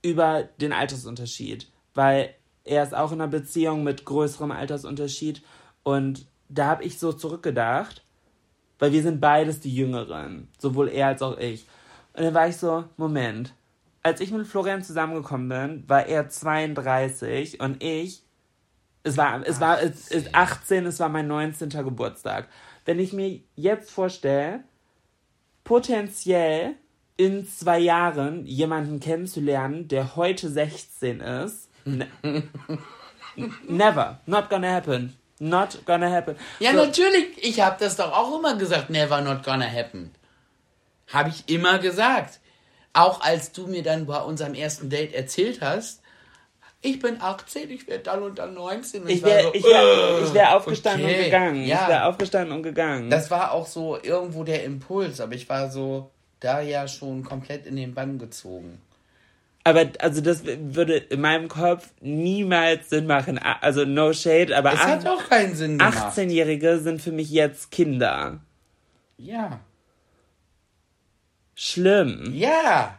über 0.02 0.43
den 0.60 0.74
Altersunterschied. 0.74 1.68
Weil 1.93 2.34
er 2.64 2.84
ist 2.84 2.95
auch 2.95 3.12
in 3.12 3.22
einer 3.22 3.32
Beziehung 3.32 3.84
mit 3.84 4.06
größerem 4.06 4.52
Altersunterschied. 4.52 5.43
Und 5.84 6.28
da 6.49 6.68
habe 6.68 6.84
ich 6.84 6.99
so 6.99 7.14
zurückgedacht, 7.14 8.04
weil 8.80 8.91
wir 8.91 9.02
sind 9.02 9.20
beides 9.20 9.60
die 9.60 9.76
Jüngeren. 9.76 10.47
Sowohl 10.58 10.89
er 10.89 11.08
als 11.08 11.22
auch 11.22 11.38
ich. 11.38 11.66
Und 12.14 12.24
dann 12.24 12.34
war 12.34 12.47
ich 12.47 12.58
so, 12.58 12.86
Moment, 12.97 13.54
als 14.04 14.20
ich 14.20 14.32
mit 14.32 14.47
Florian 14.47 14.84
zusammengekommen 14.84 15.49
bin, 15.49 15.89
war 15.89 16.06
er 16.06 16.28
32 16.28 17.60
und 17.60 17.82
ich, 17.84 18.24
es 19.04 19.18
war, 19.18 19.45
es 19.45 19.60
war, 19.60 19.82
es 19.82 20.10
ist 20.10 20.34
18, 20.36 20.86
es 20.86 20.99
war 20.99 21.10
mein 21.10 21.28
19. 21.28 21.70
Geburtstag. 21.70 22.47
Wenn 22.86 22.99
ich 22.99 23.14
mir 23.14 23.39
jetzt 23.56 23.91
vorstelle, 23.91 24.64
potenziell 25.64 26.76
in 27.18 27.47
zwei 27.47 27.80
Jahren 27.80 28.45
jemanden 28.45 28.99
kennenzulernen, 28.99 29.88
der 29.88 30.16
heute 30.16 30.49
16 30.49 31.20
ist, 31.22 31.70
ne 31.86 32.07
never, 33.68 34.20
not 34.26 34.49
gonna 34.49 34.72
happen. 34.74 35.16
Not 35.39 35.86
gonna 35.86 36.12
happen. 36.12 36.36
Ja, 36.59 36.72
So, 36.72 36.78
natürlich. 36.78 37.30
Ich 37.38 37.62
habe 37.62 37.76
das 37.80 37.95
doch 37.95 38.12
auch 38.14 38.38
immer 38.38 38.55
gesagt. 38.57 38.91
Never 38.91 39.22
not 39.22 39.43
gonna 39.43 39.66
happen. 39.66 40.12
Habe 41.12 41.30
ich 41.30 41.49
immer 41.49 41.80
gesagt. 41.80 42.39
Auch 42.93 43.22
als 43.22 43.51
du 43.51 43.66
mir 43.66 43.82
dann 43.82 44.05
bei 44.05 44.22
unserem 44.22 44.53
ersten 44.53 44.89
Date 44.89 45.14
erzählt 45.14 45.62
hast, 45.62 46.01
ich 46.82 46.99
bin 46.99 47.22
18, 47.22 47.70
ich 47.70 47.88
werde 47.88 48.03
dann 48.03 48.24
und 48.24 48.38
dann 48.38 48.53
19. 48.53 49.03
Und 49.03 49.09
Ich 49.09 49.24
wäre 49.24 49.43
so, 49.43 49.53
ich 49.53 49.64
wär, 49.64 50.24
ich 50.24 50.34
wär 50.34 50.55
aufgestanden 50.55 51.05
okay. 51.05 51.18
und 51.18 51.24
gegangen. 51.26 51.66
Ja. 51.66 51.82
Ich 51.82 51.88
wäre 51.88 52.05
aufgestanden 52.05 52.55
und 52.55 52.64
gegangen. 52.64 53.09
Das 53.09 53.32
war 53.32 53.51
auch 53.51 53.68
so 53.68 53.97
irgendwo 54.01 54.43
der 54.43 54.64
Impuls, 54.64 55.22
aber 55.22 55.34
ich 55.34 55.47
war 55.47 55.72
so 55.72 56.12
da 56.42 56.60
ja 56.60 56.88
schon 56.88 57.24
komplett 57.24 57.66
in 57.66 57.78
den 57.78 57.94
Bann 57.94 58.20
gezogen. 58.20 58.82
Aber 59.64 59.86
also 60.00 60.22
das 60.22 60.44
würde 60.44 60.98
in 60.98 61.22
meinem 61.22 61.48
Kopf 61.48 61.89
niemals 62.02 62.89
Sinn 62.89 63.06
machen. 63.06 63.38
Also 63.38 63.86
no 63.86 64.12
shade, 64.12 64.58
aber 64.58 64.74
Es 64.74 64.80
hat 64.80 65.08
auch 65.08 65.30
keinen 65.30 65.56
Sinn 65.56 65.78
gemacht. 65.78 66.18
18-Jährige 66.18 66.80
sind 66.80 67.02
für 67.02 67.12
mich 67.12 67.30
jetzt 67.30 67.70
Kinder. 67.70 68.39
Ja. 69.18 69.60
Schlimm. 71.54 72.32
Ja. 72.34 72.98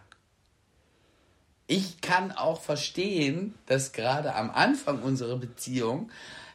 Ich 1.66 2.01
kann 2.01 2.30
auch 2.30 2.61
verstehen, 2.61 3.55
dass 3.66 3.93
gerade 3.93 4.34
am 4.34 4.51
Anfang 4.51 5.03
unserer 5.03 5.36
Beziehung 5.38 6.11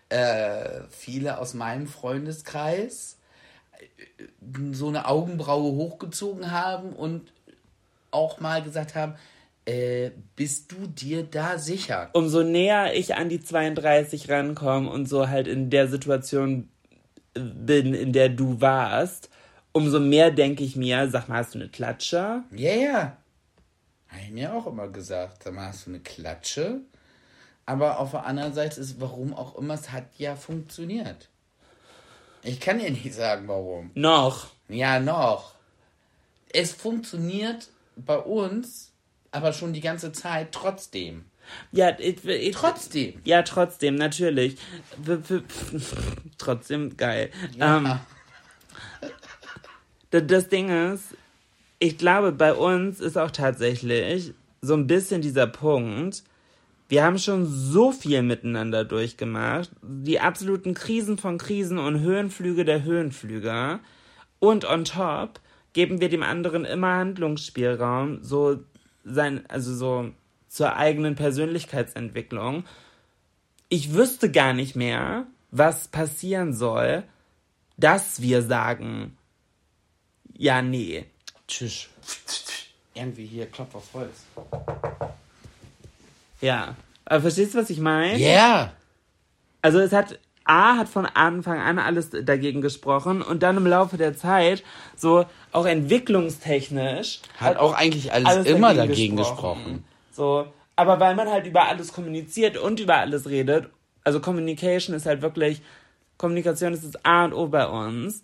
äh, 0.08 0.84
viele 0.90 1.38
aus 1.40 1.54
meinem 1.54 1.88
Freundeskreis 1.88 3.17
so 4.72 4.88
eine 4.88 5.08
Augenbraue 5.08 5.74
hochgezogen 5.74 6.52
haben 6.52 6.94
und 6.94 7.32
auch 8.12 8.40
mal 8.40 8.64
gesagt 8.64 8.96
haben, 8.96 9.16
äh, 9.66 10.12
bist 10.36 10.72
du 10.72 10.88
dir 10.88 11.24
da 11.24 11.58
sicher? 11.58 12.10
Umso 12.14 12.44
näher 12.44 12.94
ich 12.96 13.16
an 13.16 13.30
die 13.30 13.42
32 13.42 14.30
rankomme 14.30 14.90
und 14.90 15.08
so 15.08 15.28
halt 15.28 15.48
in 15.48 15.70
der 15.70 15.88
Situation 15.88 16.70
bin, 17.34 17.94
in 17.94 18.14
der 18.14 18.30
du 18.30 18.62
warst, 18.62 19.30
umso 19.74 20.00
mehr 20.00 20.32
denke 20.32 20.64
ich 20.64 20.76
mir, 20.76 21.10
sag 21.10 21.28
mal, 21.28 21.40
hast 21.40 21.54
du 21.54 21.60
eine 21.60 21.70
Klatsche? 21.70 22.44
Ja, 22.52 22.74
ja. 22.74 23.18
Habe 24.08 24.22
ich 24.24 24.32
mir 24.32 24.54
auch 24.54 24.68
immer 24.68 24.88
gesagt. 24.88 25.44
Sag 25.44 25.54
mal, 25.54 25.68
hast 25.68 25.86
du 25.86 25.92
eine 25.92 26.00
Klatsche? 26.00 26.82
Aber 27.66 28.00
auf 28.00 28.12
der 28.12 28.26
anderen 28.26 28.54
Seite 28.54 28.80
ist, 28.80 29.02
warum 29.02 29.34
auch 29.34 29.58
immer, 29.58 29.74
es 29.74 29.92
hat 29.92 30.06
ja 30.18 30.36
funktioniert. 30.36 31.28
Ich 32.44 32.60
kann 32.60 32.80
dir 32.80 32.92
nicht 32.92 33.14
sagen, 33.14 33.48
warum. 33.48 33.92
Noch. 33.96 34.48
Ja, 34.70 35.00
noch. 35.00 35.54
Es 36.54 36.72
funktioniert 36.74 37.70
bei 37.96 38.18
uns, 38.18 38.92
aber 39.32 39.54
schon 39.54 39.74
die 39.74 39.82
ganze 39.82 40.12
Zeit 40.12 40.52
trotzdem. 40.52 41.26
Ja, 41.72 41.98
ich, 41.98 42.24
ich, 42.26 42.56
Trotzdem. 42.56 43.22
Ja, 43.24 43.42
trotzdem, 43.42 43.96
natürlich. 43.96 44.58
Trotzdem 46.38 46.98
geil. 46.98 47.32
Ähm, 47.60 48.00
d- 50.12 50.22
das 50.26 50.50
Ding 50.50 50.70
ist, 50.70 51.04
ich 51.80 51.98
glaube, 51.98 52.32
bei 52.32 52.54
uns 52.54 53.00
ist 53.00 53.18
auch 53.18 53.32
tatsächlich 53.32 54.34
so 54.62 54.74
ein 54.74 54.88
bisschen 54.88 55.22
dieser 55.22 55.48
Punkt, 55.48 56.24
wir 56.90 57.04
haben 57.04 57.20
schon 57.20 57.46
so 57.46 57.92
viel 57.92 58.22
miteinander 58.22 58.86
durchgemacht, 58.86 59.72
die 59.82 60.20
absoluten 60.20 60.74
Krisen 60.74 61.18
von 61.18 61.38
Krisen 61.38 61.80
und 61.80 62.00
Höhenflüge 62.00 62.64
der 62.64 62.84
Höhenflüge. 62.84 63.80
Und 64.40 64.66
on 64.66 64.86
top 64.86 65.42
geben 65.74 66.00
wir 66.00 66.10
dem 66.10 66.24
anderen 66.24 66.64
immer 66.64 66.96
Handlungsspielraum, 66.96 68.24
so 68.24 68.60
sein, 69.04 69.44
also 69.50 69.76
so 69.76 70.12
zur 70.48 70.76
eigenen 70.76 71.16
Persönlichkeitsentwicklung. 71.16 72.64
Ich 73.70 73.94
wüsste 73.94 74.32
gar 74.32 74.54
nicht 74.54 74.76
mehr, 74.76 75.28
was 75.52 75.90
passieren 75.90 76.54
soll, 76.54 77.04
dass 77.76 78.22
wir 78.22 78.42
sagen, 78.42 79.18
ja, 80.34 80.62
nee. 80.62 81.06
Tschüss. 81.48 81.88
Irgendwie 82.94 83.26
hier 83.26 83.46
Klopf 83.48 83.76
auf 83.76 83.94
Holz. 83.94 84.24
Ja. 86.42 86.76
Aber 87.06 87.22
verstehst 87.22 87.54
du, 87.54 87.60
was 87.60 87.70
ich 87.70 87.80
meine? 87.80 88.18
Ja. 88.18 88.28
Yeah. 88.28 88.74
Also 89.62 89.80
es 89.80 89.92
hat 89.92 90.20
A 90.48 90.78
hat 90.78 90.88
von 90.88 91.06
Anfang 91.06 91.60
an 91.60 91.78
alles 91.78 92.10
dagegen 92.10 92.62
gesprochen 92.62 93.22
und 93.22 93.44
dann 93.44 93.58
im 93.58 93.68
Laufe 93.68 93.98
der 93.98 94.16
Zeit, 94.16 94.64
so 94.96 95.26
auch 95.52 95.66
entwicklungstechnisch, 95.66 97.20
hat, 97.38 97.58
auch 97.58 97.74
eigentlich 97.74 98.14
alles, 98.14 98.28
alles 98.28 98.48
immer 98.48 98.74
dagegen, 98.74 98.88
dagegen 98.88 99.18
gesprochen. 99.18 99.64
gesprochen. 99.64 99.84
So, 100.12 100.48
aber 100.78 101.00
weil 101.00 101.16
man 101.16 101.30
halt 101.30 101.46
über 101.48 101.68
alles 101.68 101.92
kommuniziert 101.92 102.58
und 102.58 102.80
über 102.80 102.96
alles 102.96 103.30
redet, 103.30 103.70
also 104.06 104.22
Communication 104.22 104.96
ist 104.96 105.06
halt 105.06 105.22
wirklich, 105.22 105.62
Kommunikation 106.18 106.74
ist 106.74 106.86
das 106.86 107.04
A 107.04 107.26
und 107.26 107.34
O 107.34 107.48
bei 107.48 107.68
uns. 107.68 108.24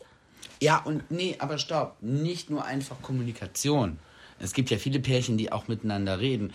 Ja, 0.62 0.78
und 0.78 1.12
nee, 1.12 1.36
aber 1.40 1.58
stopp, 1.58 1.98
nicht 2.00 2.50
nur 2.50 2.64
einfach 2.64 3.02
Kommunikation. 3.02 4.00
Es 4.40 4.54
gibt 4.54 4.70
ja 4.70 4.78
viele 4.78 5.00
Pärchen, 5.00 5.38
die 5.38 5.52
auch 5.52 5.68
miteinander 5.68 6.20
reden. 6.20 6.54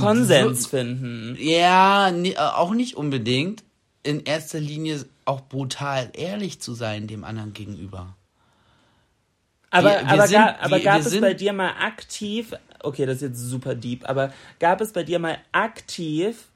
Konsens 0.00 0.66
finden. 0.66 1.36
Ja, 1.38 2.10
nee, 2.10 2.36
auch 2.36 2.72
nicht 2.72 2.96
unbedingt 2.96 3.64
in 4.02 4.20
erster 4.24 4.60
Linie 4.60 5.04
auch 5.24 5.42
brutal 5.42 6.10
ehrlich 6.14 6.60
zu 6.60 6.72
sein 6.72 7.06
dem 7.06 7.24
anderen 7.24 7.52
gegenüber. 7.52 8.14
Aber, 9.70 9.90
wir, 9.90 10.00
wir 10.00 10.08
aber, 10.08 10.26
sind, 10.26 10.38
ga, 10.38 10.56
aber 10.60 10.76
wir, 10.76 10.84
gab 10.84 11.00
es 11.00 11.20
bei 11.20 11.34
dir 11.34 11.52
mal 11.52 11.72
aktiv, 11.80 12.54
okay, 12.82 13.04
das 13.04 13.16
ist 13.16 13.22
jetzt 13.22 13.40
super 13.40 13.74
deep, 13.74 14.08
aber 14.08 14.32
gab 14.60 14.80
es 14.80 14.92
bei 14.92 15.02
dir 15.02 15.18
mal 15.18 15.38
aktiv 15.52 16.48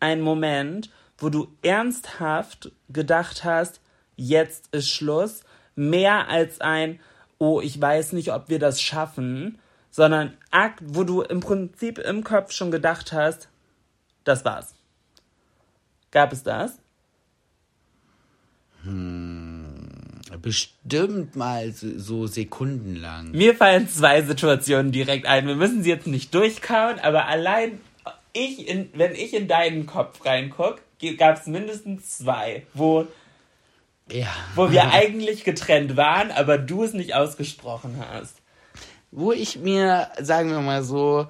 einen 0.00 0.22
Moment, 0.22 0.90
wo 1.18 1.28
du 1.28 1.48
ernsthaft 1.62 2.72
gedacht 2.88 3.44
hast, 3.44 3.80
jetzt 4.16 4.74
ist 4.74 4.90
Schluss, 4.90 5.42
mehr 5.76 6.28
als 6.28 6.60
ein, 6.60 6.98
oh, 7.38 7.60
ich 7.60 7.80
weiß 7.80 8.12
nicht, 8.12 8.32
ob 8.32 8.48
wir 8.48 8.58
das 8.58 8.80
schaffen, 8.80 9.58
sondern 9.96 10.36
Akt, 10.50 10.82
wo 10.84 11.04
du 11.04 11.22
im 11.22 11.40
Prinzip 11.40 11.98
im 11.98 12.22
Kopf 12.22 12.52
schon 12.52 12.70
gedacht 12.70 13.14
hast, 13.14 13.48
das 14.24 14.44
war's. 14.44 14.74
Gab 16.10 16.34
es 16.34 16.42
das? 16.42 16.78
Hm, 18.82 19.88
bestimmt 20.42 21.34
mal 21.34 21.72
so, 21.72 22.26
sekundenlang. 22.26 23.30
Mir 23.30 23.54
fallen 23.54 23.88
zwei 23.88 24.20
Situationen 24.20 24.92
direkt 24.92 25.24
ein. 25.24 25.46
Wir 25.46 25.56
müssen 25.56 25.82
sie 25.82 25.88
jetzt 25.88 26.06
nicht 26.06 26.34
durchkauen, 26.34 26.98
aber 26.98 27.26
allein 27.26 27.80
ich 28.34 28.68
in, 28.68 28.90
wenn 28.92 29.14
ich 29.14 29.32
in 29.32 29.48
deinen 29.48 29.86
Kopf 29.86 30.26
reingucke, 30.26 30.82
gab 31.16 31.38
es 31.38 31.46
mindestens 31.46 32.18
zwei, 32.18 32.66
wo, 32.74 33.06
ja. 34.12 34.28
wo 34.56 34.70
wir 34.70 34.90
eigentlich 34.92 35.42
getrennt 35.44 35.96
waren, 35.96 36.32
aber 36.32 36.58
du 36.58 36.84
es 36.84 36.92
nicht 36.92 37.14
ausgesprochen 37.14 38.04
hast. 38.10 38.42
Wo 39.10 39.32
ich 39.32 39.58
mir, 39.58 40.08
sagen 40.20 40.50
wir 40.50 40.60
mal 40.60 40.82
so, 40.82 41.28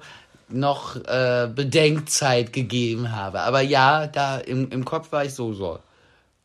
noch 0.49 0.95
äh, 0.95 1.49
Bedenkzeit 1.53 2.53
gegeben 2.53 3.11
habe. 3.11 3.41
Aber 3.41 3.61
ja, 3.61 4.07
da 4.07 4.37
im, 4.37 4.71
im 4.71 4.85
Kopf 4.85 5.11
war 5.11 5.25
ich 5.25 5.33
so, 5.33 5.53
so. 5.53 5.79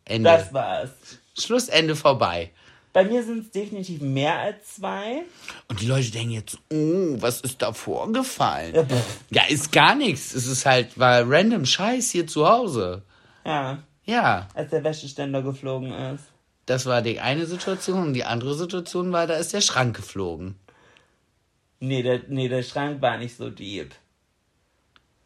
Ende. 0.04 0.30
Das 0.30 0.52
war's. 0.52 0.90
Schlussende 1.38 1.96
vorbei. 1.96 2.50
Bei 2.92 3.04
mir 3.04 3.22
sind 3.22 3.46
es 3.46 3.50
definitiv 3.50 4.02
mehr 4.02 4.38
als 4.38 4.74
zwei. 4.76 5.22
Und 5.68 5.80
die 5.80 5.86
Leute 5.86 6.10
denken 6.10 6.32
jetzt, 6.32 6.58
oh, 6.70 7.16
was 7.20 7.40
ist 7.40 7.62
da 7.62 7.72
vorgefallen? 7.72 8.74
Ja, 8.74 8.84
ja, 9.30 9.42
ist 9.48 9.72
gar 9.72 9.94
nichts. 9.94 10.34
Es 10.34 10.46
ist 10.46 10.66
halt, 10.66 10.98
war 10.98 11.22
random 11.26 11.64
Scheiß 11.64 12.10
hier 12.10 12.26
zu 12.26 12.46
Hause. 12.46 13.02
Ja. 13.46 13.78
Ja. 14.04 14.48
Als 14.54 14.70
der 14.70 14.84
Wäscheständer 14.84 15.42
geflogen 15.42 15.92
ist. 15.92 16.24
Das 16.66 16.84
war 16.84 17.00
die 17.00 17.18
eine 17.18 17.46
Situation 17.46 18.02
und 18.02 18.12
die 18.12 18.24
andere 18.24 18.54
Situation 18.54 19.10
war, 19.10 19.26
da 19.26 19.34
ist 19.34 19.54
der 19.54 19.62
Schrank 19.62 19.96
geflogen. 19.96 20.56
Nee, 21.82 22.04
der, 22.04 22.20
nee, 22.28 22.48
der 22.48 22.62
Schrank 22.62 23.02
war 23.02 23.18
nicht 23.18 23.36
so 23.36 23.50
deep. 23.50 23.92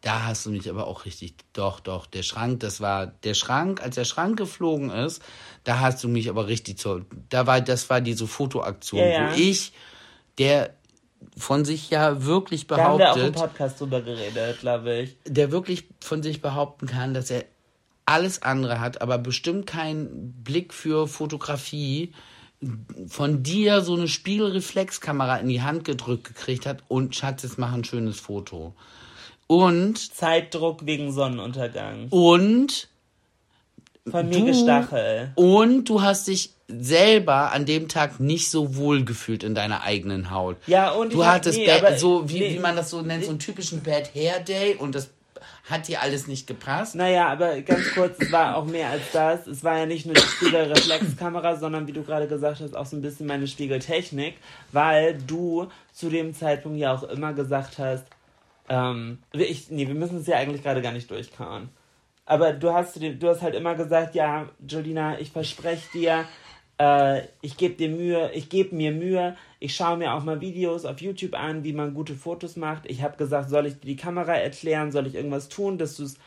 Da 0.01 0.25
hast 0.25 0.47
du 0.47 0.49
mich 0.49 0.67
aber 0.67 0.87
auch 0.87 1.05
richtig. 1.05 1.35
Doch, 1.53 1.79
doch, 1.79 2.07
der 2.07 2.23
Schrank, 2.23 2.61
das 2.61 2.81
war 2.81 3.05
der 3.05 3.35
Schrank, 3.35 3.79
als 3.83 3.93
der 3.93 4.05
Schrank 4.05 4.37
geflogen 4.37 4.89
ist, 4.89 5.21
da 5.65 5.79
hast 5.81 6.03
du 6.03 6.07
mich 6.07 6.29
aber 6.29 6.47
richtig 6.47 6.79
so. 6.79 7.01
Da 7.29 7.45
war, 7.45 7.61
das 7.61 7.91
war 7.91 8.01
diese 8.01 8.25
Fotoaktion, 8.25 9.01
ja, 9.01 9.07
ja. 9.07 9.31
wo 9.31 9.35
ich, 9.35 9.71
der 10.39 10.73
von 11.37 11.63
sich 11.63 11.91
ja 11.91 12.23
wirklich 12.23 12.65
behauptet. 12.65 13.01
Da 13.01 13.09
haben 13.09 13.17
wir 13.17 13.23
auch 13.23 13.27
im 13.27 13.33
Podcast 13.33 13.79
drüber 13.79 14.01
geredet, 14.01 14.59
glaube 14.59 14.95
ich. 14.95 15.17
Der 15.25 15.51
wirklich 15.51 15.83
von 16.01 16.23
sich 16.23 16.41
behaupten 16.41 16.87
kann, 16.87 17.13
dass 17.13 17.29
er 17.29 17.45
alles 18.07 18.41
andere 18.41 18.79
hat, 18.79 19.03
aber 19.03 19.19
bestimmt 19.19 19.67
keinen 19.67 20.33
Blick 20.43 20.73
für 20.73 21.07
Fotografie 21.07 22.13
von 23.07 23.43
dir 23.43 23.81
so 23.81 23.95
eine 23.95 24.07
Spiegelreflexkamera 24.07 25.37
in 25.37 25.47
die 25.47 25.61
Hand 25.61 25.83
gedrückt 25.83 26.23
gekriegt 26.23 26.65
hat 26.65 26.83
und 26.87 27.15
Schatz, 27.15 27.43
jetzt 27.43 27.57
mach 27.57 27.73
ein 27.73 27.83
schönes 27.83 28.19
Foto. 28.19 28.73
Und 29.45 29.97
Zeitdruck 29.97 30.85
wegen 30.85 31.11
Sonnenuntergang. 31.11 32.07
Und 32.09 32.89
von 34.09 34.29
mir 34.29 34.39
du, 34.39 34.45
Gestachel. 34.45 35.31
Und 35.35 35.85
du 35.85 36.01
hast 36.01 36.27
dich 36.27 36.51
selber 36.67 37.51
an 37.53 37.65
dem 37.65 37.87
Tag 37.87 38.19
nicht 38.19 38.49
so 38.49 38.75
wohl 38.75 39.05
gefühlt 39.05 39.43
in 39.43 39.55
deiner 39.55 39.83
eigenen 39.83 40.31
Haut. 40.31 40.57
Ja, 40.67 40.91
und 40.91 41.13
du 41.13 41.25
hattest 41.25 41.57
nee, 41.57 41.65
Bad, 41.65 41.99
so 41.99 42.29
wie, 42.29 42.39
nee, 42.39 42.55
wie 42.55 42.59
man 42.59 42.75
das 42.75 42.89
so 42.89 43.01
nennt, 43.01 43.23
so 43.23 43.29
einen 43.29 43.39
typischen 43.39 43.83
Bad 43.83 44.13
Hair 44.13 44.41
Day 44.41 44.75
und 44.75 44.95
das 44.95 45.09
hat 45.69 45.87
dir 45.87 46.01
alles 46.01 46.27
nicht 46.27 46.47
gepasst. 46.47 46.95
Naja, 46.95 47.27
aber 47.27 47.61
ganz 47.61 47.93
kurz, 47.93 48.17
es 48.19 48.31
war 48.31 48.55
auch 48.55 48.65
mehr 48.65 48.89
als 48.89 49.11
das. 49.11 49.47
Es 49.47 49.63
war 49.63 49.77
ja 49.77 49.85
nicht 49.85 50.05
nur 50.05 50.15
die 50.15 50.21
Spiegelreflexkamera, 50.21 51.57
sondern 51.57 51.87
wie 51.87 51.93
du 51.93 52.03
gerade 52.03 52.27
gesagt 52.27 52.61
hast, 52.61 52.75
auch 52.75 52.85
so 52.85 52.95
ein 52.95 53.01
bisschen 53.01 53.27
meine 53.27 53.47
Spiegeltechnik, 53.47 54.35
weil 54.71 55.17
du 55.17 55.67
zu 55.91 56.09
dem 56.09 56.33
Zeitpunkt 56.33 56.77
ja 56.77 56.93
auch 56.93 57.03
immer 57.03 57.33
gesagt 57.33 57.79
hast, 57.79 58.05
ähm, 58.69 59.19
ich, 59.33 59.69
nee, 59.69 59.87
wir 59.87 59.95
müssen 59.95 60.19
es 60.19 60.27
ja 60.27 60.37
eigentlich 60.37 60.63
gerade 60.63 60.81
gar 60.81 60.93
nicht 60.93 61.11
durchkauen. 61.11 61.69
Aber 62.25 62.53
du 62.53 62.73
hast, 62.73 62.97
du 63.01 63.27
hast 63.27 63.41
halt 63.41 63.55
immer 63.55 63.75
gesagt, 63.75 64.15
ja, 64.15 64.49
Jolina, 64.67 65.19
ich 65.19 65.31
verspreche 65.31 65.89
dir, 65.93 66.25
äh, 66.77 67.23
ich 67.41 67.57
gebe 67.57 67.75
dir 67.75 67.89
Mühe, 67.89 68.31
ich 68.33 68.49
gebe 68.49 68.75
mir 68.75 68.91
Mühe, 68.91 69.35
ich 69.59 69.75
schaue 69.75 69.97
mir 69.97 70.13
auch 70.13 70.23
mal 70.23 70.41
Videos 70.41 70.85
auf 70.85 71.01
YouTube 71.01 71.33
an, 71.33 71.63
wie 71.63 71.73
man 71.73 71.93
gute 71.93 72.15
Fotos 72.15 72.55
macht. 72.55 72.83
Ich 72.85 73.01
habe 73.01 73.17
gesagt, 73.17 73.49
soll 73.49 73.65
ich 73.65 73.79
dir 73.79 73.87
die 73.87 73.95
Kamera 73.95 74.35
erklären, 74.35 74.91
soll 74.91 75.07
ich 75.07 75.15
irgendwas 75.15 75.49
tun, 75.49 75.77
dass 75.77 75.97
du 75.97 76.03
es 76.03 76.17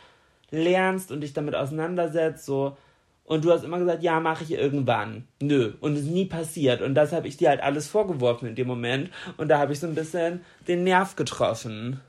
lernst 0.50 1.12
und 1.12 1.20
dich 1.20 1.32
damit 1.32 1.54
auseinandersetzt, 1.54 2.44
so. 2.44 2.76
Und 3.24 3.44
du 3.44 3.52
hast 3.52 3.62
immer 3.62 3.78
gesagt, 3.78 4.02
ja, 4.02 4.18
mache 4.18 4.42
ich 4.42 4.50
irgendwann. 4.50 5.28
Nö. 5.40 5.74
Und 5.80 5.94
es 5.94 6.00
ist 6.00 6.10
nie 6.10 6.24
passiert. 6.24 6.82
Und 6.82 6.96
das 6.96 7.12
habe 7.12 7.28
ich 7.28 7.36
dir 7.36 7.50
halt 7.50 7.62
alles 7.62 7.86
vorgeworfen 7.86 8.48
in 8.48 8.56
dem 8.56 8.66
Moment. 8.66 9.10
Und 9.36 9.46
da 9.46 9.58
habe 9.58 9.72
ich 9.72 9.78
so 9.78 9.86
ein 9.86 9.94
bisschen 9.94 10.44
den 10.66 10.82
Nerv 10.82 11.14
getroffen. 11.14 12.00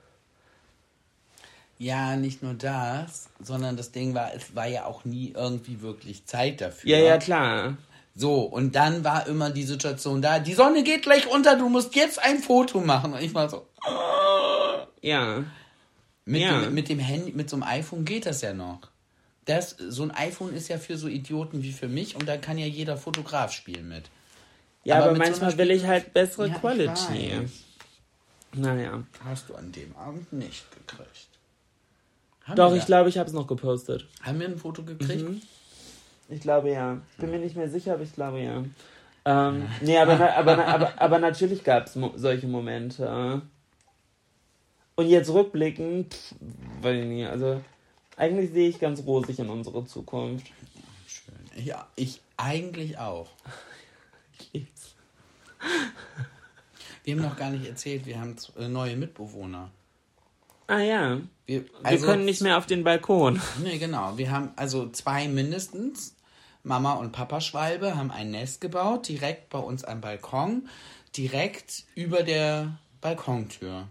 Ja, 1.77 2.15
nicht 2.15 2.41
nur 2.41 2.55
das, 2.55 3.29
sondern 3.39 3.77
das 3.77 3.91
Ding 3.91 4.15
war, 4.15 4.33
es 4.33 4.55
war 4.55 4.67
ja 4.67 4.85
auch 4.85 5.05
nie 5.05 5.33
irgendwie 5.35 5.81
wirklich 5.81 6.25
Zeit 6.25 6.59
dafür. 6.59 6.89
Ja, 6.89 6.97
ja, 6.97 7.17
klar. 7.19 7.77
So, 8.15 8.41
und 8.41 8.75
dann 8.75 9.03
war 9.03 9.27
immer 9.27 9.49
die 9.49 9.63
Situation 9.63 10.21
da, 10.21 10.39
die 10.39 10.53
Sonne 10.53 10.83
geht 10.83 11.03
gleich 11.03 11.27
unter, 11.27 11.55
du 11.55 11.69
musst 11.69 11.95
jetzt 11.95 12.21
ein 12.21 12.39
Foto 12.39 12.81
machen. 12.81 13.13
Und 13.13 13.21
ich 13.21 13.33
war 13.33 13.49
so. 13.49 13.67
Ja. 15.03 15.43
Mit, 16.25 16.41
ja. 16.41 16.61
Dem, 16.61 16.75
mit 16.75 16.89
dem 16.89 16.99
Handy, 16.99 17.31
mit 17.31 17.49
so 17.49 17.55
einem 17.55 17.63
iPhone 17.63 18.05
geht 18.05 18.27
das 18.27 18.41
ja 18.41 18.53
noch. 18.53 18.81
Das, 19.45 19.71
so 19.71 20.03
ein 20.03 20.11
iPhone 20.11 20.53
ist 20.53 20.67
ja 20.67 20.77
für 20.77 20.95
so 20.95 21.07
Idioten 21.07 21.63
wie 21.63 21.71
für 21.71 21.87
mich 21.87 22.15
und 22.15 22.27
da 22.29 22.37
kann 22.37 22.59
ja 22.59 22.67
jeder 22.67 22.97
Fotograf 22.97 23.51
spielen 23.51 23.89
mit. 23.89 24.11
Ja, 24.83 24.97
aber, 24.97 25.05
aber 25.05 25.17
manchmal 25.17 25.51
so 25.51 25.57
will 25.57 25.71
ich 25.71 25.85
halt 25.85 26.13
bessere 26.13 26.49
ja, 26.49 26.53
Quality. 26.53 27.47
Naja. 28.53 29.03
Hast 29.23 29.49
du 29.49 29.55
an 29.55 29.71
dem 29.71 29.95
Abend 29.95 30.31
nicht 30.33 30.65
gekriegt. 30.71 31.29
Haben 32.43 32.55
Doch, 32.55 32.75
ich 32.75 32.85
glaube, 32.85 33.09
ich 33.09 33.17
habe 33.17 33.27
es 33.27 33.33
noch 33.33 33.47
gepostet. 33.47 34.07
Haben 34.21 34.39
wir 34.39 34.47
ein 34.47 34.57
Foto 34.57 34.83
gekriegt? 34.83 35.27
Mhm. 35.27 35.41
Ich 36.31 36.41
glaube 36.41 36.71
ja. 36.71 36.99
Bin 37.17 37.29
mir 37.29 37.39
nicht 37.39 37.55
mehr 37.55 37.69
sicher, 37.69 37.93
aber 37.93 38.03
ich 38.03 38.13
glaube 38.13 38.39
ja. 38.41 38.63
Ähm, 39.25 39.67
nee, 39.81 39.97
aber, 39.97 40.35
aber, 40.35 40.65
aber, 40.65 40.93
aber 40.99 41.19
natürlich 41.19 41.63
gab 41.63 41.85
es 41.85 41.95
mo 41.95 42.13
solche 42.15 42.47
Momente. 42.47 43.41
Und 44.95 45.07
jetzt 45.07 45.29
rückblickend, 45.31 46.13
pff, 46.13 46.35
weiß 46.81 47.01
ich 47.01 47.05
nicht, 47.05 47.27
also 47.27 47.61
eigentlich 48.17 48.51
sehe 48.51 48.69
ich 48.69 48.79
ganz 48.79 49.03
rosig 49.05 49.39
in 49.39 49.49
unsere 49.49 49.85
Zukunft. 49.85 50.47
Schön. 51.05 51.65
Ja, 51.65 51.87
ich 51.95 52.21
eigentlich 52.37 52.97
auch. 52.97 53.29
Wir 57.03 57.15
haben 57.15 57.21
noch 57.21 57.35
gar 57.37 57.49
nicht 57.49 57.67
erzählt, 57.67 58.05
wir 58.05 58.19
haben 58.19 58.35
äh, 58.57 58.67
neue 58.67 58.95
Mitbewohner. 58.95 59.69
Ah 60.67 60.79
ja. 60.79 61.19
Wir, 61.45 61.65
also, 61.83 62.05
wir 62.05 62.13
können 62.13 62.25
nicht 62.25 62.41
mehr 62.41 62.57
auf 62.57 62.65
den 62.65 62.83
Balkon. 62.83 63.41
Nee, 63.63 63.77
genau. 63.77 64.17
Wir 64.17 64.31
haben 64.31 64.51
also 64.55 64.89
zwei 64.89 65.27
mindestens. 65.27 66.15
Mama 66.63 66.93
und 66.93 67.11
Papa 67.11 67.41
Schwalbe 67.41 67.95
haben 67.95 68.11
ein 68.11 68.31
Nest 68.31 68.61
gebaut, 68.61 69.07
direkt 69.07 69.49
bei 69.49 69.59
uns 69.59 69.83
am 69.83 70.01
Balkon, 70.01 70.67
direkt 71.15 71.85
über 71.95 72.23
der 72.23 72.77
Balkontür. 73.01 73.87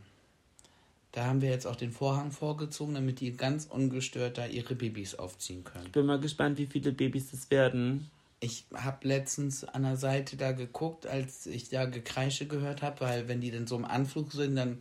Da 1.13 1.25
haben 1.25 1.41
wir 1.41 1.51
jetzt 1.51 1.67
auch 1.67 1.75
den 1.75 1.91
Vorhang 1.91 2.31
vorgezogen, 2.31 2.95
damit 2.95 3.19
die 3.21 3.37
ganz 3.37 3.67
ungestört 3.67 4.39
da 4.39 4.47
ihre 4.47 4.77
Babys 4.77 5.17
aufziehen 5.17 5.65
können. 5.65 5.87
Ich 5.87 5.93
bin 5.93 6.07
mal 6.07 6.21
gespannt, 6.21 6.59
wie 6.59 6.67
viele 6.67 6.93
Babys 6.93 7.33
es 7.33 7.51
werden. 7.51 8.09
Ich 8.39 8.65
habe 8.73 9.07
letztens 9.07 9.65
an 9.65 9.83
der 9.83 9.97
Seite 9.97 10.37
da 10.37 10.53
geguckt, 10.53 11.07
als 11.07 11.47
ich 11.47 11.69
da 11.69 11.85
Gekreische 11.85 12.47
gehört 12.47 12.83
habe, 12.83 13.01
weil 13.01 13.29
wenn 13.29 13.41
die 13.41 13.51
dann 13.51 13.67
so 13.67 13.77
im 13.77 13.85
Anflug 13.85 14.33
sind, 14.33 14.55
dann 14.55 14.81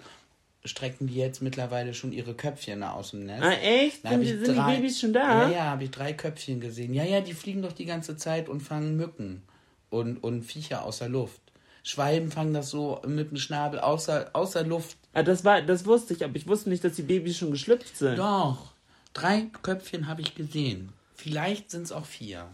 strecken 0.66 1.07
die 1.07 1.16
jetzt 1.16 1.41
mittlerweile 1.41 1.93
schon 1.93 2.12
ihre 2.12 2.34
Köpfchen 2.34 2.84
aus 2.84 3.12
dem 3.12 3.26
Nest. 3.26 3.43
Ah, 3.43 3.51
echt? 3.53 4.03
Da 4.03 4.10
Sind, 4.10 4.22
die, 4.22 4.26
ich 4.26 4.32
sind 4.45 4.47
die 4.47 4.53
drei- 4.55 4.76
Babys 4.76 4.99
schon 4.99 5.14
da? 5.14 5.43
Ja, 5.43 5.49
ja, 5.49 5.64
habe 5.66 5.86
ich 5.86 5.91
drei 5.91 6.14
Köpfchen 6.14 6.60
gesehen. 6.60 6.93
Ja, 6.93 7.03
ja, 7.03 7.22
die 7.22 7.34
fliegen 7.34 7.62
doch 7.62 7.72
die 7.72 7.86
ganze 7.86 8.18
Zeit 8.18 8.49
und 8.49 8.62
fangen 8.62 8.97
Mücken 8.97 9.41
und, 9.89 10.18
und 10.24 10.43
Viecher 10.43 10.84
aus 10.84 10.99
der 10.99 11.10
Luft. 11.10 11.41
Schwalben 11.84 12.30
fangen 12.32 12.53
das 12.53 12.70
so 12.70 13.01
mit 13.07 13.32
dem 13.32 13.38
Schnabel 13.38 13.80
außer, 13.80 14.32
außer 14.34 14.64
Luft. 14.64 14.97
Ah, 15.14 15.24
das, 15.24 15.45
war, 15.45 15.62
das 15.62 15.86
wusste 15.86 16.14
ich, 16.14 16.24
aber 16.24 16.36
ich 16.36 16.45
wusste 16.47 16.70
nicht, 16.70 16.84
dass 16.84 16.93
die 16.95 17.03
Babys 17.03 17.38
schon 17.38 17.51
geschlüpft 17.51 17.97
sind. 17.97 18.18
Doch, 18.20 18.74
drei 19.14 19.47
Köpfchen 19.64 20.07
habe 20.07 20.22
ich 20.22 20.36
gesehen. 20.36 20.89
Vielleicht 21.16 21.72
sind 21.72 21.84
es 21.84 21.91
auch 21.91 22.05
vier. 22.05 22.45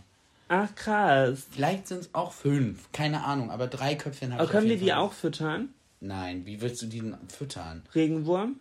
Ach, 0.48 0.74
krass. 0.76 1.44
Vielleicht 1.52 1.88
sind 1.88 2.02
es 2.02 2.10
auch 2.14 2.32
fünf. 2.32 2.92
Keine 2.92 3.24
Ahnung, 3.24 3.50
aber 3.50 3.66
drei 3.68 3.96
Köpfchen 3.96 4.32
habe 4.32 4.42
Aber 4.42 4.46
ich 4.48 4.52
können 4.52 4.66
auf 4.66 4.70
wir 4.70 4.76
jeden 4.76 4.86
die 4.86 4.94
auch 4.94 5.12
füttern? 5.12 5.70
Nein, 6.06 6.46
wie 6.46 6.62
willst 6.62 6.84
du 6.84 6.86
die 6.86 7.00
denn 7.00 7.18
füttern? 7.30 7.82
Regenwurm? 7.96 8.60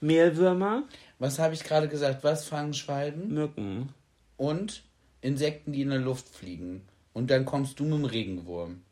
Mehlwürmer? 0.00 0.84
Was 1.18 1.40
habe 1.40 1.54
ich 1.54 1.64
gerade 1.64 1.88
gesagt? 1.88 2.22
Was 2.22 2.46
fangen 2.46 2.72
Schwalben? 2.72 3.34
Mücken. 3.34 3.88
Und 4.36 4.84
Insekten, 5.22 5.72
die 5.72 5.82
in 5.82 5.90
der 5.90 5.98
Luft 5.98 6.28
fliegen. 6.28 6.82
Und 7.12 7.30
dann 7.30 7.46
kommst 7.46 7.80
du 7.80 7.84
mit 7.84 7.94
dem 7.94 8.04
Regenwurm. 8.04 8.82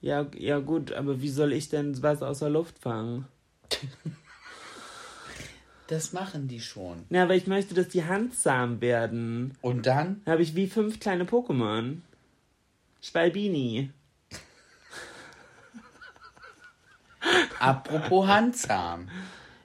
Ja, 0.00 0.26
ja 0.38 0.60
gut, 0.60 0.92
aber 0.92 1.20
wie 1.20 1.28
soll 1.28 1.52
ich 1.52 1.68
denn 1.68 2.02
was 2.02 2.22
aus 2.22 2.38
der 2.38 2.50
Luft 2.50 2.78
fangen? 2.78 3.26
Das 5.86 6.14
machen 6.14 6.48
die 6.48 6.60
schon. 6.60 7.04
Na, 7.10 7.24
aber 7.24 7.34
ich 7.34 7.46
möchte, 7.46 7.74
dass 7.74 7.88
die 7.88 8.04
handzahm 8.04 8.80
werden. 8.80 9.52
Und 9.60 9.84
dann? 9.84 10.22
Da 10.24 10.32
habe 10.32 10.42
ich 10.42 10.56
wie 10.56 10.66
fünf 10.66 10.98
kleine 10.98 11.24
Pokémon. 11.24 11.98
Schwalbini. 13.02 13.90
Apropos 17.58 18.26
handsam. 18.26 19.08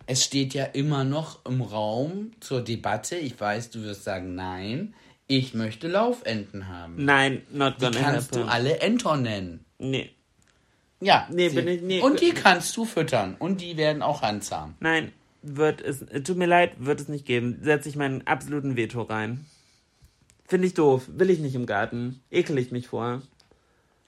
Es 0.05 0.24
steht 0.26 0.53
ja 0.53 0.64
immer 0.66 1.03
noch 1.03 1.45
im 1.45 1.62
Raum 1.62 2.32
zur 2.39 2.62
Debatte. 2.62 3.16
Ich 3.16 3.39
weiß, 3.39 3.70
du 3.72 3.84
wirst 3.84 4.03
sagen, 4.03 4.36
nein. 4.36 4.93
Ich 5.28 5.53
möchte 5.53 5.88
Laufenten 5.88 6.68
haben. 6.68 7.05
Nein, 7.05 7.43
not 7.51 7.76
Die 7.80 7.86
gonna 7.86 7.99
kannst 7.99 8.32
happen. 8.32 8.41
du 8.47 8.51
alle 8.51 8.80
Enton 8.80 9.22
nennen. 9.22 9.66
Nee. 9.78 10.10
Ja. 10.99 11.28
Nee, 11.32 11.49
bin 11.49 11.68
ich- 11.68 11.82
nee. 11.84 12.01
Und 12.01 12.20
die 12.22 12.32
kannst 12.32 12.76
du 12.76 12.86
füttern. 12.86 13.36
Und 13.38 13.62
die 13.62 13.78
werden 13.78 14.01
auch 14.01 14.24
handsam. 14.24 14.74
Nein, 14.80 15.12
wird 15.43 15.82
es. 15.82 16.01
äh, 16.01 16.22
Tut 16.24 16.38
mir 16.38 16.47
leid, 16.47 16.72
wird 16.80 16.99
es 16.99 17.07
nicht 17.07 17.26
geben. 17.28 17.60
Setze 17.62 17.88
ich 17.89 17.95
meinen 17.95 18.26
absoluten 18.26 18.76
Veto 18.76 19.03
rein. 19.03 19.45
Finde 20.47 20.66
ich 20.66 20.74
doof. 20.74 21.03
Will 21.14 21.30
ich 21.30 21.38
nicht 21.39 21.53
im 21.53 21.68
Garten. 21.68 22.20
Ekel 22.32 22.57
ich 22.57 22.72
mich 22.72 22.88
vor. 22.88 23.22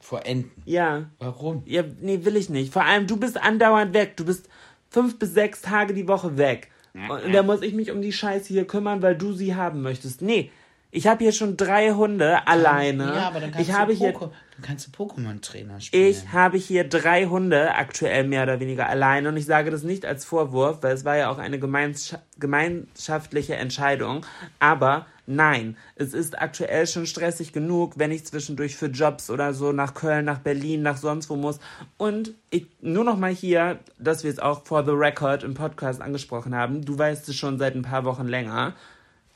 Vor 0.02 0.26
Enten. 0.26 0.62
Ja. 0.66 1.10
Warum? 1.20 1.64
Ja, 1.66 1.84
nee, 2.02 2.26
will 2.26 2.36
ich 2.36 2.50
nicht. 2.50 2.74
Vor 2.74 2.84
allem, 2.84 3.08
du 3.08 3.18
bist 3.18 3.42
andauernd 3.42 3.94
weg. 3.94 4.18
Du 4.18 4.26
bist 4.26 4.50
fünf 4.90 5.18
bis 5.18 5.34
sechs 5.34 5.62
Tage 5.62 5.94
die 5.94 6.08
Woche 6.08 6.38
weg. 6.38 6.70
Und 6.94 7.34
da 7.34 7.44
muss 7.44 7.62
ich 7.62 7.74
mich 7.74 7.92
um 7.92 8.02
die 8.02 8.12
Scheiße 8.12 8.50
hier 8.50 8.68
kümmern, 8.68 9.02
weil 9.02 9.16
du 9.16 9.32
sie 9.32 9.56
haben 9.56 9.82
möchtest. 9.82 10.22
Nee, 10.22 10.52
ich 10.94 11.08
habe 11.08 11.24
hier 11.24 11.32
schon 11.32 11.56
drei 11.56 11.92
Hunde 11.92 12.46
alleine. 12.48 13.06
Ja, 13.06 13.28
aber 13.28 13.40
dann 13.40 13.52
kannst, 13.52 13.70
ich 13.70 13.74
habe 13.74 13.94
du, 13.94 14.00
hier, 14.00 14.12
dann 14.12 14.32
kannst 14.62 14.88
du 14.88 14.92
Pokémon-Trainer 14.92 15.80
spielen. 15.80 16.10
ich 16.10 16.34
habe 16.34 16.58
hier 16.58 16.84
drei 16.84 17.26
Hunde 17.26 17.76
aktuell 17.76 18.28
mehr 18.28 18.44
oder 18.44 18.60
weniger 18.60 18.90
alleine 18.90 19.30
und 19.30 19.38
ich 19.38 19.46
sage 19.46 19.72
das 19.72 19.84
nicht 19.84 20.06
als 20.06 20.26
Vorwurf, 20.26 20.84
weil 20.84 20.94
es 20.94 21.06
war 21.06 21.16
ja 21.16 21.32
auch 21.32 21.38
eine 21.38 21.60
gemeins 21.60 22.18
gemeinschaftliche 22.38 23.56
Entscheidung. 23.56 24.26
Aber 24.60 25.06
nein, 25.26 25.78
es 25.96 26.14
ist 26.14 26.40
aktuell 26.40 26.88
schon 26.88 27.06
stressig 27.06 27.54
genug, 27.54 27.94
wenn 27.98 28.12
ich 28.12 28.26
zwischendurch 28.26 28.76
für 28.76 28.88
Jobs 28.88 29.30
oder 29.30 29.54
so 29.54 29.72
nach 29.72 29.94
Köln, 29.94 30.26
nach 30.26 30.40
Berlin, 30.40 30.82
nach 30.82 30.98
sonst 30.98 31.30
wo 31.30 31.36
muss. 31.36 31.60
Und 31.98 32.34
ich, 32.50 32.68
nur 32.82 33.04
noch 33.04 33.18
mal 33.18 33.32
hier, 33.32 33.80
dass 33.98 34.24
wir 34.24 34.32
es 34.32 34.40
auch 34.40 34.66
for 34.66 34.84
the 34.86 34.92
record 34.92 35.44
im 35.44 35.54
Podcast 35.54 36.02
angesprochen 36.02 36.56
haben. 36.56 36.84
Du 36.84 36.98
weißt 36.98 37.28
es 37.30 37.36
schon 37.36 37.58
seit 37.58 37.76
ein 37.76 37.84
paar 37.84 38.06
Wochen 38.06 38.28
länger. 38.28 38.76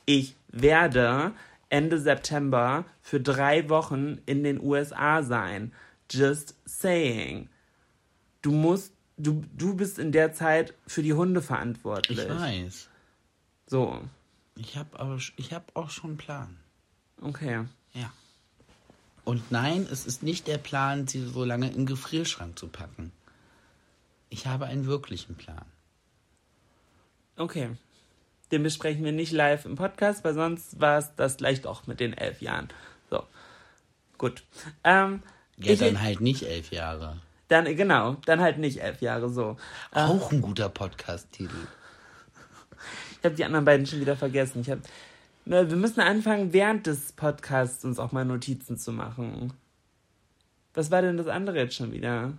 Ich 0.04 0.36
werde 0.48 1.32
Ende 1.68 1.98
September 1.98 2.84
für 3.02 3.20
drei 3.20 3.68
Wochen 3.68 4.18
in 4.26 4.44
den 4.44 4.60
USA 4.60 5.22
sein. 5.22 5.72
Just 6.10 6.54
saying. 6.64 7.48
Du 8.42 8.52
musst, 8.52 8.92
du, 9.16 9.42
du 9.56 9.74
bist 9.74 9.98
in 9.98 10.12
der 10.12 10.32
Zeit 10.32 10.74
für 10.86 11.02
die 11.02 11.14
Hunde 11.14 11.42
verantwortlich. 11.42 12.18
Ich 12.18 12.28
weiß. 12.28 12.88
So, 13.66 14.00
Ich 14.56 14.76
habe 14.76 14.98
aber 14.98 15.18
ich 15.36 15.52
hab 15.52 15.74
auch 15.76 15.90
schon 15.90 16.10
einen 16.10 16.18
Plan. 16.18 16.56
okay. 17.22 17.64
Ja. 17.92 18.12
Und 19.24 19.50
nein, 19.50 19.86
es 19.90 20.06
ist 20.06 20.22
nicht 20.22 20.46
der 20.46 20.58
Plan, 20.58 21.06
sie 21.08 21.20
so 21.24 21.44
lange 21.44 21.66
in 21.68 21.74
den 21.74 21.86
Gefrierschrank 21.86 22.58
zu 22.58 22.68
packen. 22.68 23.10
Ich 24.28 24.46
habe 24.46 24.66
einen 24.66 24.86
wirklichen 24.86 25.34
Plan. 25.34 25.64
Okay. 27.36 27.70
Den 28.52 28.62
besprechen 28.62 29.04
wir 29.04 29.12
nicht 29.12 29.32
live 29.32 29.64
im 29.64 29.74
Podcast, 29.74 30.24
weil 30.24 30.34
sonst 30.34 30.80
war 30.80 30.98
es 30.98 31.14
das 31.16 31.36
gleich 31.38 31.60
doch 31.62 31.86
mit 31.86 31.98
den 32.00 32.12
elf 32.12 32.40
Jahren. 32.40 32.68
So. 33.10 33.24
Gut. 34.18 34.44
Ähm, 34.84 35.22
Ja, 35.56 35.72
ich, 35.72 35.80
dann 35.80 36.00
halt 36.00 36.20
nicht 36.20 36.44
elf 36.44 36.70
Jahre. 36.70 37.20
dann, 37.48 37.64
genau, 37.76 38.14
dann 38.26 38.40
halt 38.40 38.58
nicht 38.58 38.80
elf 38.80 39.00
Jahre 39.00 39.28
so. 39.28 39.56
Auch 39.90 40.30
ein 40.30 40.40
guter 40.40 40.68
Podcast-Titel. 40.68 41.66
Ich 43.26 43.30
habe 43.30 43.36
die 43.38 43.44
anderen 43.44 43.64
beiden 43.64 43.86
schon 43.86 44.00
wieder 44.00 44.14
vergessen. 44.14 44.60
Ich 44.60 44.70
hab, 44.70 44.78
Na, 45.46 45.68
wir 45.68 45.76
müssen 45.76 45.98
anfangen, 45.98 46.52
während 46.52 46.86
des 46.86 47.10
Podcasts 47.10 47.84
uns 47.84 47.98
auch 47.98 48.12
mal 48.12 48.24
Notizen 48.24 48.78
zu 48.78 48.92
machen. 48.92 49.52
Was 50.74 50.92
war 50.92 51.02
denn 51.02 51.16
das 51.16 51.26
andere 51.26 51.58
jetzt 51.58 51.74
schon 51.74 51.90
wieder? 51.90 52.34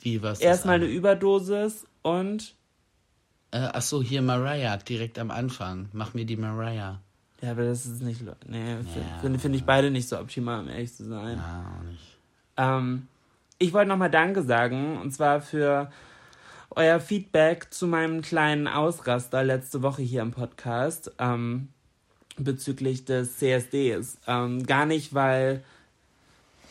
Wie 0.00 0.20
was? 0.20 0.40
Erstmal 0.40 0.76
eine 0.76 0.86
Überdosis 0.86 1.86
und. 2.02 2.56
Äh, 3.52 3.68
ach 3.72 3.82
so, 3.82 4.02
hier 4.02 4.20
Mariah, 4.20 4.78
direkt 4.78 5.20
am 5.20 5.30
Anfang. 5.30 5.88
Mach 5.92 6.12
mir 6.12 6.24
die 6.24 6.36
Mariah. 6.36 6.98
Ja, 7.40 7.50
aber 7.52 7.64
das 7.64 7.86
ist 7.86 8.02
nicht. 8.02 8.20
Nee, 8.48 8.72
Ja. 8.72 9.20
finde 9.20 9.38
find 9.38 9.54
ich 9.54 9.62
beide 9.62 9.92
nicht 9.92 10.08
so 10.08 10.18
optimal, 10.18 10.58
um 10.58 10.68
ehrlich 10.68 10.92
zu 10.92 11.04
sein. 11.04 11.38
Ah, 11.38 11.76
auch 11.78 11.84
nicht. 11.84 12.18
Ähm, 12.56 13.06
ich 13.58 13.72
wollte 13.72 13.88
nochmal 13.90 14.10
Danke 14.10 14.42
sagen, 14.42 14.98
und 14.98 15.12
zwar 15.12 15.40
für 15.40 15.92
euer 16.76 17.00
Feedback 17.00 17.72
zu 17.72 17.86
meinem 17.86 18.22
kleinen 18.22 18.68
Ausraster 18.68 19.44
letzte 19.44 19.82
Woche 19.82 20.02
hier 20.02 20.22
im 20.22 20.32
Podcast 20.32 21.12
ähm, 21.18 21.68
bezüglich 22.36 23.04
des 23.04 23.38
CSDs. 23.38 24.18
Ähm, 24.26 24.66
gar 24.66 24.86
nicht, 24.86 25.14
weil 25.14 25.62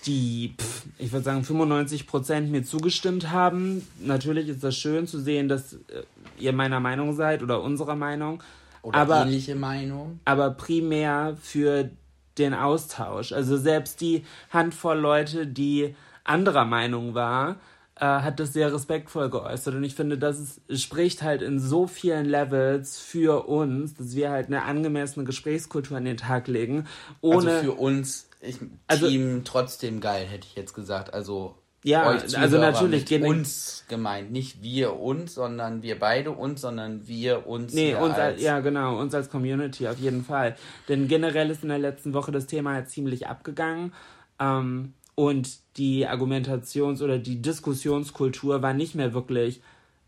die, 0.05 0.55
pff, 0.57 0.85
ich 0.97 1.11
würde 1.11 1.25
sagen, 1.25 1.41
95% 1.41 2.47
mir 2.47 2.63
zugestimmt 2.63 3.29
haben. 3.29 3.87
Natürlich 3.99 4.49
ist 4.49 4.63
das 4.63 4.75
schön 4.75 5.07
zu 5.07 5.19
sehen, 5.19 5.47
dass 5.47 5.73
äh, 5.73 6.03
ihr 6.39 6.53
meiner 6.53 6.79
Meinung 6.79 7.13
seid 7.15 7.43
oder 7.43 7.61
unserer 7.61 7.95
Meinung. 7.95 8.41
Oder 8.81 8.97
aber 8.97 9.21
ähnliche 9.21 9.55
Meinung. 9.55 10.19
aber 10.25 10.51
primär 10.51 11.37
für 11.39 11.91
den 12.37 12.53
Austausch. 12.55 13.31
Also 13.31 13.57
selbst 13.57 14.01
die 14.01 14.25
Handvoll 14.49 14.97
Leute, 14.97 15.45
die 15.45 15.95
anderer 16.23 16.65
Meinung 16.65 17.13
war, 17.13 17.57
äh, 18.01 18.05
hat 18.05 18.39
das 18.39 18.51
sehr 18.51 18.73
respektvoll 18.73 19.29
geäußert. 19.29 19.75
Und 19.75 19.83
ich 19.83 19.93
finde, 19.93 20.17
das 20.17 20.39
ist, 20.39 20.81
spricht 20.81 21.21
halt 21.21 21.43
in 21.43 21.59
so 21.59 21.85
vielen 21.85 22.25
Levels 22.25 22.99
für 22.99 23.47
uns, 23.47 23.93
dass 23.93 24.15
wir 24.15 24.31
halt 24.31 24.47
eine 24.47 24.63
angemessene 24.63 25.23
Gesprächskultur 25.23 25.97
an 25.97 26.05
den 26.05 26.17
Tag 26.17 26.47
legen, 26.47 26.87
ohne 27.21 27.51
also 27.51 27.63
für 27.63 27.73
uns, 27.73 28.27
ich, 28.41 28.57
Also- 28.87 29.07
Team 29.07 29.43
trotzdem 29.45 30.01
geil, 30.01 30.25
hätte 30.25 30.47
ich 30.49 30.55
jetzt 30.55 30.73
gesagt. 30.73 31.13
Also 31.13 31.59
Ja, 31.83 32.03
also 32.03 32.57
natürlich 32.57 33.07
mit 33.09 33.23
uns 33.23 33.85
gemeint. 33.87 34.31
Nicht 34.31 34.63
wir 34.63 34.99
uns, 34.99 35.35
sondern 35.35 35.83
wir 35.83 35.99
beide 35.99 36.31
uns, 36.31 36.61
sondern 36.61 37.07
wir 37.07 37.45
uns. 37.45 37.71
Nee, 37.73 37.93
uns 37.93 38.15
als, 38.15 38.33
als 38.35 38.41
ja 38.41 38.61
genau, 38.61 38.99
uns 38.99 39.13
als 39.13 39.29
Community 39.29 39.87
auf 39.87 39.99
jeden 39.99 40.25
Fall. 40.25 40.55
Denn 40.89 41.07
generell 41.07 41.51
ist 41.51 41.61
in 41.61 41.69
der 41.69 41.77
letzten 41.77 42.15
Woche 42.15 42.31
das 42.31 42.47
Thema 42.47 42.73
halt 42.73 42.89
ziemlich 42.89 43.27
abgegangen. 43.27 43.93
Ähm, 44.39 44.93
und 45.13 45.60
die 45.77 46.07
Argumentations- 46.07 47.01
oder 47.01 47.17
die 47.17 47.41
Diskussionskultur 47.41 48.61
war 48.61 48.73
nicht 48.73 48.95
mehr 48.95 49.13
wirklich 49.13 49.61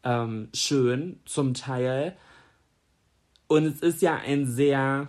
ähm, 0.04 0.50
schön, 0.54 1.20
zum 1.26 1.54
Teil. 1.54 2.16
Und 3.48 3.66
es 3.66 3.82
ist 3.82 4.02
ja 4.02 4.16
ein 4.16 4.46
sehr, 4.46 5.08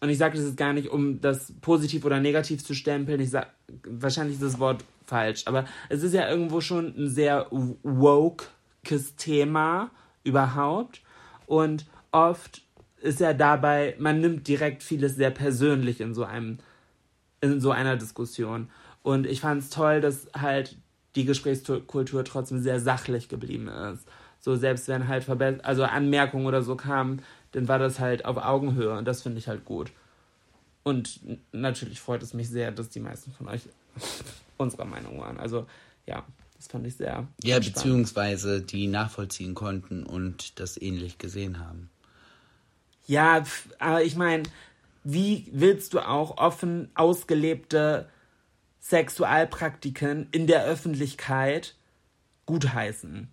und 0.00 0.08
ich 0.08 0.18
sage 0.18 0.36
das 0.36 0.46
jetzt 0.46 0.56
gar 0.56 0.72
nicht, 0.72 0.88
um 0.88 1.20
das 1.20 1.52
positiv 1.60 2.04
oder 2.04 2.20
negativ 2.20 2.64
zu 2.64 2.74
stempeln, 2.74 3.20
ich 3.20 3.30
sag, 3.30 3.52
wahrscheinlich 3.84 4.34
ist 4.34 4.42
das 4.42 4.58
Wort 4.58 4.84
falsch, 5.06 5.42
aber 5.46 5.64
es 5.88 6.02
ist 6.02 6.12
ja 6.12 6.28
irgendwo 6.28 6.60
schon 6.60 6.94
ein 6.96 7.08
sehr 7.08 7.46
wokes 7.50 9.16
Thema 9.16 9.90
überhaupt. 10.24 11.02
Und 11.46 11.86
oft 12.10 12.62
ist 13.00 13.20
ja 13.20 13.32
dabei, 13.32 13.94
man 13.98 14.20
nimmt 14.20 14.48
direkt 14.48 14.82
vieles 14.82 15.16
sehr 15.16 15.30
persönlich 15.30 16.00
in 16.00 16.14
so 16.14 16.24
einem, 16.24 16.58
in 17.40 17.60
so 17.60 17.70
einer 17.70 17.96
Diskussion. 17.96 18.68
Und 19.06 19.24
ich 19.24 19.40
fand 19.40 19.62
es 19.62 19.70
toll, 19.70 20.00
dass 20.00 20.26
halt 20.36 20.74
die 21.14 21.24
Gesprächskultur 21.24 22.24
trotzdem 22.24 22.58
sehr 22.60 22.80
sachlich 22.80 23.28
geblieben 23.28 23.68
ist. 23.68 24.04
So 24.40 24.56
selbst 24.56 24.88
wenn 24.88 25.06
halt 25.06 25.22
Verbe 25.22 25.60
also 25.62 25.84
Anmerkungen 25.84 26.44
oder 26.44 26.60
so 26.60 26.74
kamen, 26.74 27.22
dann 27.52 27.68
war 27.68 27.78
das 27.78 28.00
halt 28.00 28.24
auf 28.24 28.36
Augenhöhe 28.36 28.98
und 28.98 29.04
das 29.04 29.22
finde 29.22 29.38
ich 29.38 29.46
halt 29.46 29.64
gut. 29.64 29.92
Und 30.82 31.20
natürlich 31.52 32.00
freut 32.00 32.20
es 32.24 32.34
mich 32.34 32.50
sehr, 32.50 32.72
dass 32.72 32.88
die 32.88 32.98
meisten 32.98 33.30
von 33.30 33.46
euch 33.46 33.62
unserer 34.56 34.86
Meinung 34.86 35.20
waren. 35.20 35.38
Also 35.38 35.68
ja, 36.04 36.24
Das 36.56 36.66
fand 36.66 36.84
ich 36.84 36.96
sehr. 36.96 37.28
Ja, 37.44 37.62
spannend. 37.62 37.74
beziehungsweise 37.76 38.60
die 38.60 38.88
nachvollziehen 38.88 39.54
konnten 39.54 40.02
und 40.02 40.58
das 40.58 40.82
ähnlich 40.82 41.18
gesehen 41.18 41.60
haben. 41.60 41.90
Ja, 43.06 43.44
aber 43.78 44.02
ich 44.02 44.16
meine, 44.16 44.42
wie 45.04 45.46
willst 45.52 45.94
du 45.94 46.00
auch 46.00 46.38
offen 46.38 46.90
ausgelebte 46.96 48.08
Sexualpraktiken 48.88 50.28
in 50.30 50.46
der 50.46 50.64
Öffentlichkeit 50.64 51.74
gutheißen? 52.46 53.28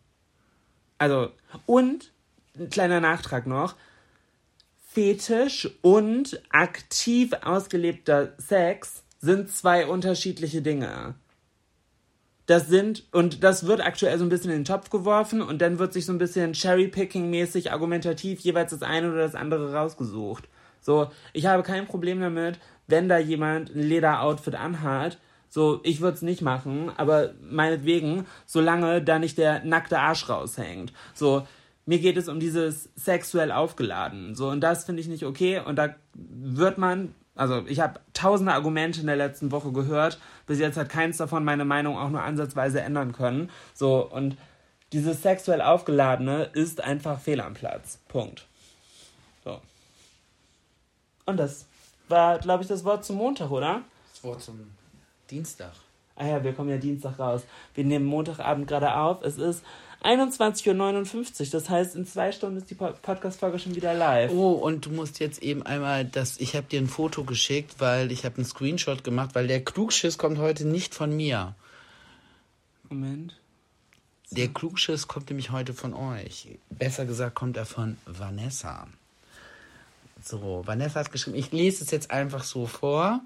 Also, 0.98 1.32
und, 1.66 2.12
ein 2.58 2.70
kleiner 2.70 3.00
Nachtrag 3.00 3.46
noch, 3.46 3.76
Fetisch 4.94 5.70
und 5.82 6.40
aktiv 6.52 7.34
ausgelebter 7.42 8.34
Sex 8.38 9.04
sind 9.20 9.50
zwei 9.50 9.88
unterschiedliche 9.88 10.62
Dinge. 10.62 11.16
Das 12.46 12.68
sind, 12.68 13.04
und 13.12 13.44
das 13.44 13.66
wird 13.66 13.82
aktuell 13.82 14.18
so 14.20 14.26
ein 14.26 14.30
bisschen 14.30 14.52
in 14.52 14.60
den 14.60 14.66
Topf 14.66 14.90
geworfen 14.90 15.42
und 15.42 15.62
dann 15.62 15.80
wird 15.80 15.94
sich 15.94 16.06
so 16.06 16.12
ein 16.12 16.20
bisschen 16.20 16.54
Cherry-Picking-mäßig 16.54 17.72
argumentativ 17.72 18.42
jeweils 18.42 18.72
das 18.72 18.84
eine 18.84 19.10
oder 19.12 19.22
das 19.22 19.34
andere 19.34 19.74
rausgesucht. 19.74 20.48
So, 20.82 21.10
ich 21.32 21.46
habe 21.46 21.64
kein 21.64 21.88
Problem 21.88 22.20
damit, 22.20 22.60
wenn 22.88 23.08
da 23.08 23.18
jemand 23.18 23.74
ein 23.74 23.82
Lederoutfit 23.82 24.56
anhat. 24.56 25.18
So, 25.54 25.82
ich 25.84 26.02
würde 26.02 26.16
es 26.16 26.24
nicht 26.24 26.42
machen, 26.42 26.92
aber 26.98 27.36
meinetwegen, 27.48 28.26
solange 28.48 29.04
da 29.04 29.20
nicht 29.20 29.38
der 29.38 29.64
nackte 29.64 30.00
Arsch 30.00 30.28
raushängt. 30.28 30.94
So, 31.14 31.46
mir 31.86 32.00
geht 32.00 32.18
es 32.18 32.28
um 32.28 32.40
dieses 32.40 32.90
sexuell 32.96 33.52
aufgeladen. 33.52 34.34
So, 34.34 34.50
und 34.50 34.62
das 34.62 34.86
finde 34.86 35.04
ich 35.04 35.08
nicht 35.08 35.24
okay. 35.24 35.60
Und 35.64 35.76
da 35.76 35.94
wird 36.16 36.80
man, 36.80 37.14
also 37.36 37.64
ich 37.68 37.82
habe 37.82 38.00
tausende 38.14 38.52
Argumente 38.52 39.02
in 39.02 39.06
der 39.06 39.16
letzten 39.16 39.52
Woche 39.52 39.72
gehört. 39.72 40.18
Bis 40.48 40.58
jetzt 40.58 40.76
hat 40.76 40.90
keins 40.90 41.18
davon 41.18 41.44
meine 41.44 41.66
Meinung 41.66 42.00
auch 42.00 42.10
nur 42.10 42.24
ansatzweise 42.24 42.82
ändern 42.82 43.12
können. 43.12 43.52
So, 43.76 44.10
und 44.10 44.36
dieses 44.92 45.22
sexuell 45.22 45.62
aufgeladene 45.62 46.46
ist 46.54 46.82
einfach 46.82 47.20
fehl 47.20 47.42
am 47.42 47.54
Platz. 47.54 48.00
Punkt. 48.08 48.48
So. 49.44 49.62
Und 51.28 51.38
das 51.38 51.68
war, 52.10 52.40
glaube 52.40 52.64
ich, 52.64 52.70
das 52.70 52.84
Wort 52.84 53.06
zum 53.06 53.18
Montag, 53.18 53.52
oder? 53.52 53.84
Das 54.16 54.24
Wort 54.24 54.42
zum 54.42 54.60
Dienstag. 55.30 55.72
Ah 56.16 56.28
ja, 56.28 56.44
wir 56.44 56.54
kommen 56.54 56.70
ja 56.70 56.78
Dienstag 56.78 57.18
raus. 57.18 57.42
Wir 57.74 57.84
nehmen 57.84 58.06
Montagabend 58.06 58.68
gerade 58.68 58.96
auf. 58.96 59.24
Es 59.24 59.38
ist 59.38 59.64
21.59 60.04 61.42
Uhr. 61.42 61.48
Das 61.52 61.70
heißt, 61.70 61.96
in 61.96 62.06
zwei 62.06 62.32
Stunden 62.32 62.58
ist 62.58 62.70
die 62.70 62.76
Po- 62.76 62.94
Podcast-Folge 63.02 63.58
schon 63.58 63.74
wieder 63.76 63.94
live. 63.94 64.32
Oh, 64.32 64.52
und 64.52 64.86
du 64.86 64.92
musst 64.92 65.20
jetzt 65.20 65.42
eben 65.42 65.64
einmal 65.64 66.06
das. 66.06 66.38
Ich 66.40 66.56
habe 66.56 66.68
dir 66.68 66.80
ein 66.82 66.88
Foto 66.88 67.24
geschickt, 67.24 67.76
weil 67.80 68.12
ich 68.12 68.26
habe 68.26 68.36
einen 68.36 68.46
Screenshot 68.46 69.04
gemacht, 69.04 69.32
weil 69.34 69.48
der 69.48 69.64
Klugschiss 69.64 70.18
kommt 70.18 70.38
heute 70.38 70.68
nicht 70.68 70.94
von 70.94 71.16
mir. 71.16 71.56
Moment. 72.90 73.36
Der 74.32 74.48
Klugschiss 74.50 75.08
kommt 75.08 75.30
nämlich 75.30 75.52
heute 75.52 75.74
von 75.74 75.94
euch. 75.94 76.48
Besser 76.70 77.06
gesagt 77.06 77.36
kommt 77.36 77.56
er 77.58 77.66
von 77.66 77.98
Vanessa. 78.06 78.88
So, 80.24 80.64
Vanessa 80.66 81.00
hat 81.02 81.12
geschrieben, 81.12 81.38
ich 81.38 81.52
lese 81.52 81.84
es 81.84 81.92
jetzt 81.92 82.12
einfach 82.12 82.44
so 82.44 82.66
vor. 82.66 83.22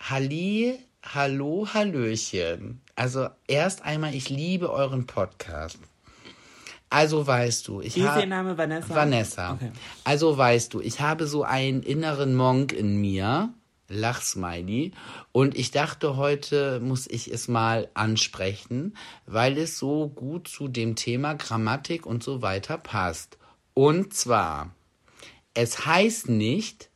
Halli, 0.00 0.78
hallo, 1.02 1.68
hallöchen. 1.72 2.80
Also 2.96 3.28
erst 3.46 3.82
einmal, 3.82 4.14
ich 4.14 4.28
liebe 4.28 4.70
euren 4.70 5.06
Podcast. 5.06 5.78
Also 6.90 7.26
weißt 7.26 7.66
du, 7.66 7.80
ich 7.80 8.00
habe 8.00 8.24
Name, 8.26 8.56
Vanessa? 8.56 8.94
Vanessa. 8.94 9.52
Okay. 9.54 9.72
Also 10.04 10.38
weißt 10.38 10.72
du, 10.74 10.80
ich 10.80 11.00
habe 11.00 11.26
so 11.26 11.42
einen 11.42 11.82
inneren 11.82 12.36
Monk 12.36 12.72
in 12.72 13.00
mir, 13.00 13.52
Lachsmiley, 13.88 14.92
und 15.32 15.56
ich 15.56 15.72
dachte, 15.72 16.16
heute 16.16 16.78
muss 16.78 17.08
ich 17.08 17.32
es 17.32 17.48
mal 17.48 17.88
ansprechen, 17.94 18.96
weil 19.26 19.58
es 19.58 19.76
so 19.78 20.08
gut 20.08 20.46
zu 20.46 20.68
dem 20.68 20.94
Thema 20.94 21.34
Grammatik 21.34 22.06
und 22.06 22.22
so 22.22 22.42
weiter 22.42 22.78
passt. 22.78 23.38
Und 23.74 24.14
zwar, 24.14 24.72
es 25.52 25.86
heißt 25.86 26.28
nicht, 26.28 26.90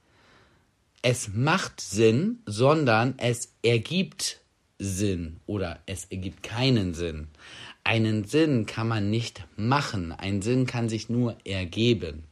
es 1.02 1.28
macht 1.32 1.80
Sinn, 1.80 2.40
sondern 2.46 3.14
es 3.18 3.52
ergibt 3.62 4.40
Sinn 4.78 5.40
oder 5.46 5.78
es 5.86 6.06
ergibt 6.06 6.42
keinen 6.42 6.94
Sinn. 6.94 7.28
Einen 7.84 8.24
Sinn 8.24 8.66
kann 8.66 8.88
man 8.88 9.10
nicht 9.10 9.44
machen, 9.56 10.12
ein 10.12 10.42
Sinn 10.42 10.66
kann 10.66 10.88
sich 10.88 11.08
nur 11.08 11.36
ergeben. 11.44 12.24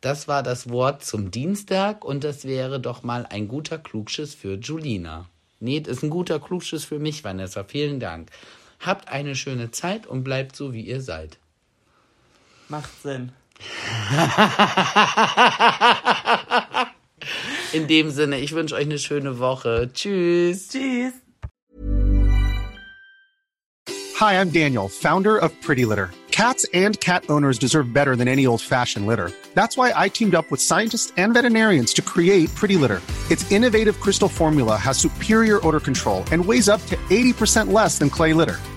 Das 0.00 0.28
war 0.28 0.42
das 0.42 0.68
Wort 0.68 1.04
zum 1.04 1.30
Dienstag 1.30 2.04
und 2.04 2.22
das 2.22 2.44
wäre 2.44 2.80
doch 2.80 3.02
mal 3.02 3.26
ein 3.26 3.48
guter 3.48 3.78
Klugschiss 3.78 4.34
für 4.34 4.54
Julina. 4.54 5.28
Nee, 5.58 5.80
das 5.80 5.98
ist 5.98 6.02
ein 6.02 6.10
guter 6.10 6.38
Klugschiss 6.38 6.84
für 6.84 6.98
mich, 6.98 7.24
Vanessa. 7.24 7.64
Vielen 7.64 7.98
Dank. 7.98 8.30
Habt 8.78 9.08
eine 9.08 9.34
schöne 9.34 9.70
Zeit 9.70 10.06
und 10.06 10.22
bleibt 10.22 10.54
so, 10.54 10.72
wie 10.72 10.82
ihr 10.82 11.00
seid. 11.00 11.38
Macht 12.68 12.90
Sinn. 13.02 13.32
In 17.72 17.86
dem 17.88 18.10
Sinne, 18.10 18.38
ich 18.38 18.52
wünsche 18.52 18.74
euch 18.74 18.86
eine 18.86 18.98
schöne 18.98 19.38
Woche. 19.38 19.90
Tschüss. 19.92 20.68
Tschüss. 20.68 21.12
Hi, 24.18 24.40
I'm 24.40 24.50
Daniel, 24.50 24.88
founder 24.88 25.36
of 25.36 25.52
Pretty 25.60 25.84
Litter. 25.84 26.10
Cats 26.30 26.66
and 26.74 27.00
cat 27.00 27.24
owners 27.28 27.58
deserve 27.58 27.92
better 27.92 28.14
than 28.14 28.28
any 28.28 28.46
old 28.46 28.60
fashioned 28.60 29.06
litter. 29.06 29.30
That's 29.54 29.76
why 29.76 29.92
I 29.96 30.08
teamed 30.08 30.34
up 30.34 30.50
with 30.50 30.60
scientists 30.60 31.12
and 31.16 31.32
veterinarians 31.32 31.94
to 31.94 32.02
create 32.02 32.54
Pretty 32.54 32.76
Litter. 32.76 33.00
Its 33.30 33.50
innovative 33.50 34.00
crystal 34.00 34.28
formula 34.28 34.76
has 34.76 34.98
superior 34.98 35.66
odor 35.66 35.80
control 35.80 36.24
and 36.32 36.44
weighs 36.44 36.68
up 36.68 36.84
to 36.86 36.96
80% 37.08 37.72
less 37.72 37.98
than 37.98 38.10
clay 38.10 38.32
litter. 38.32 38.58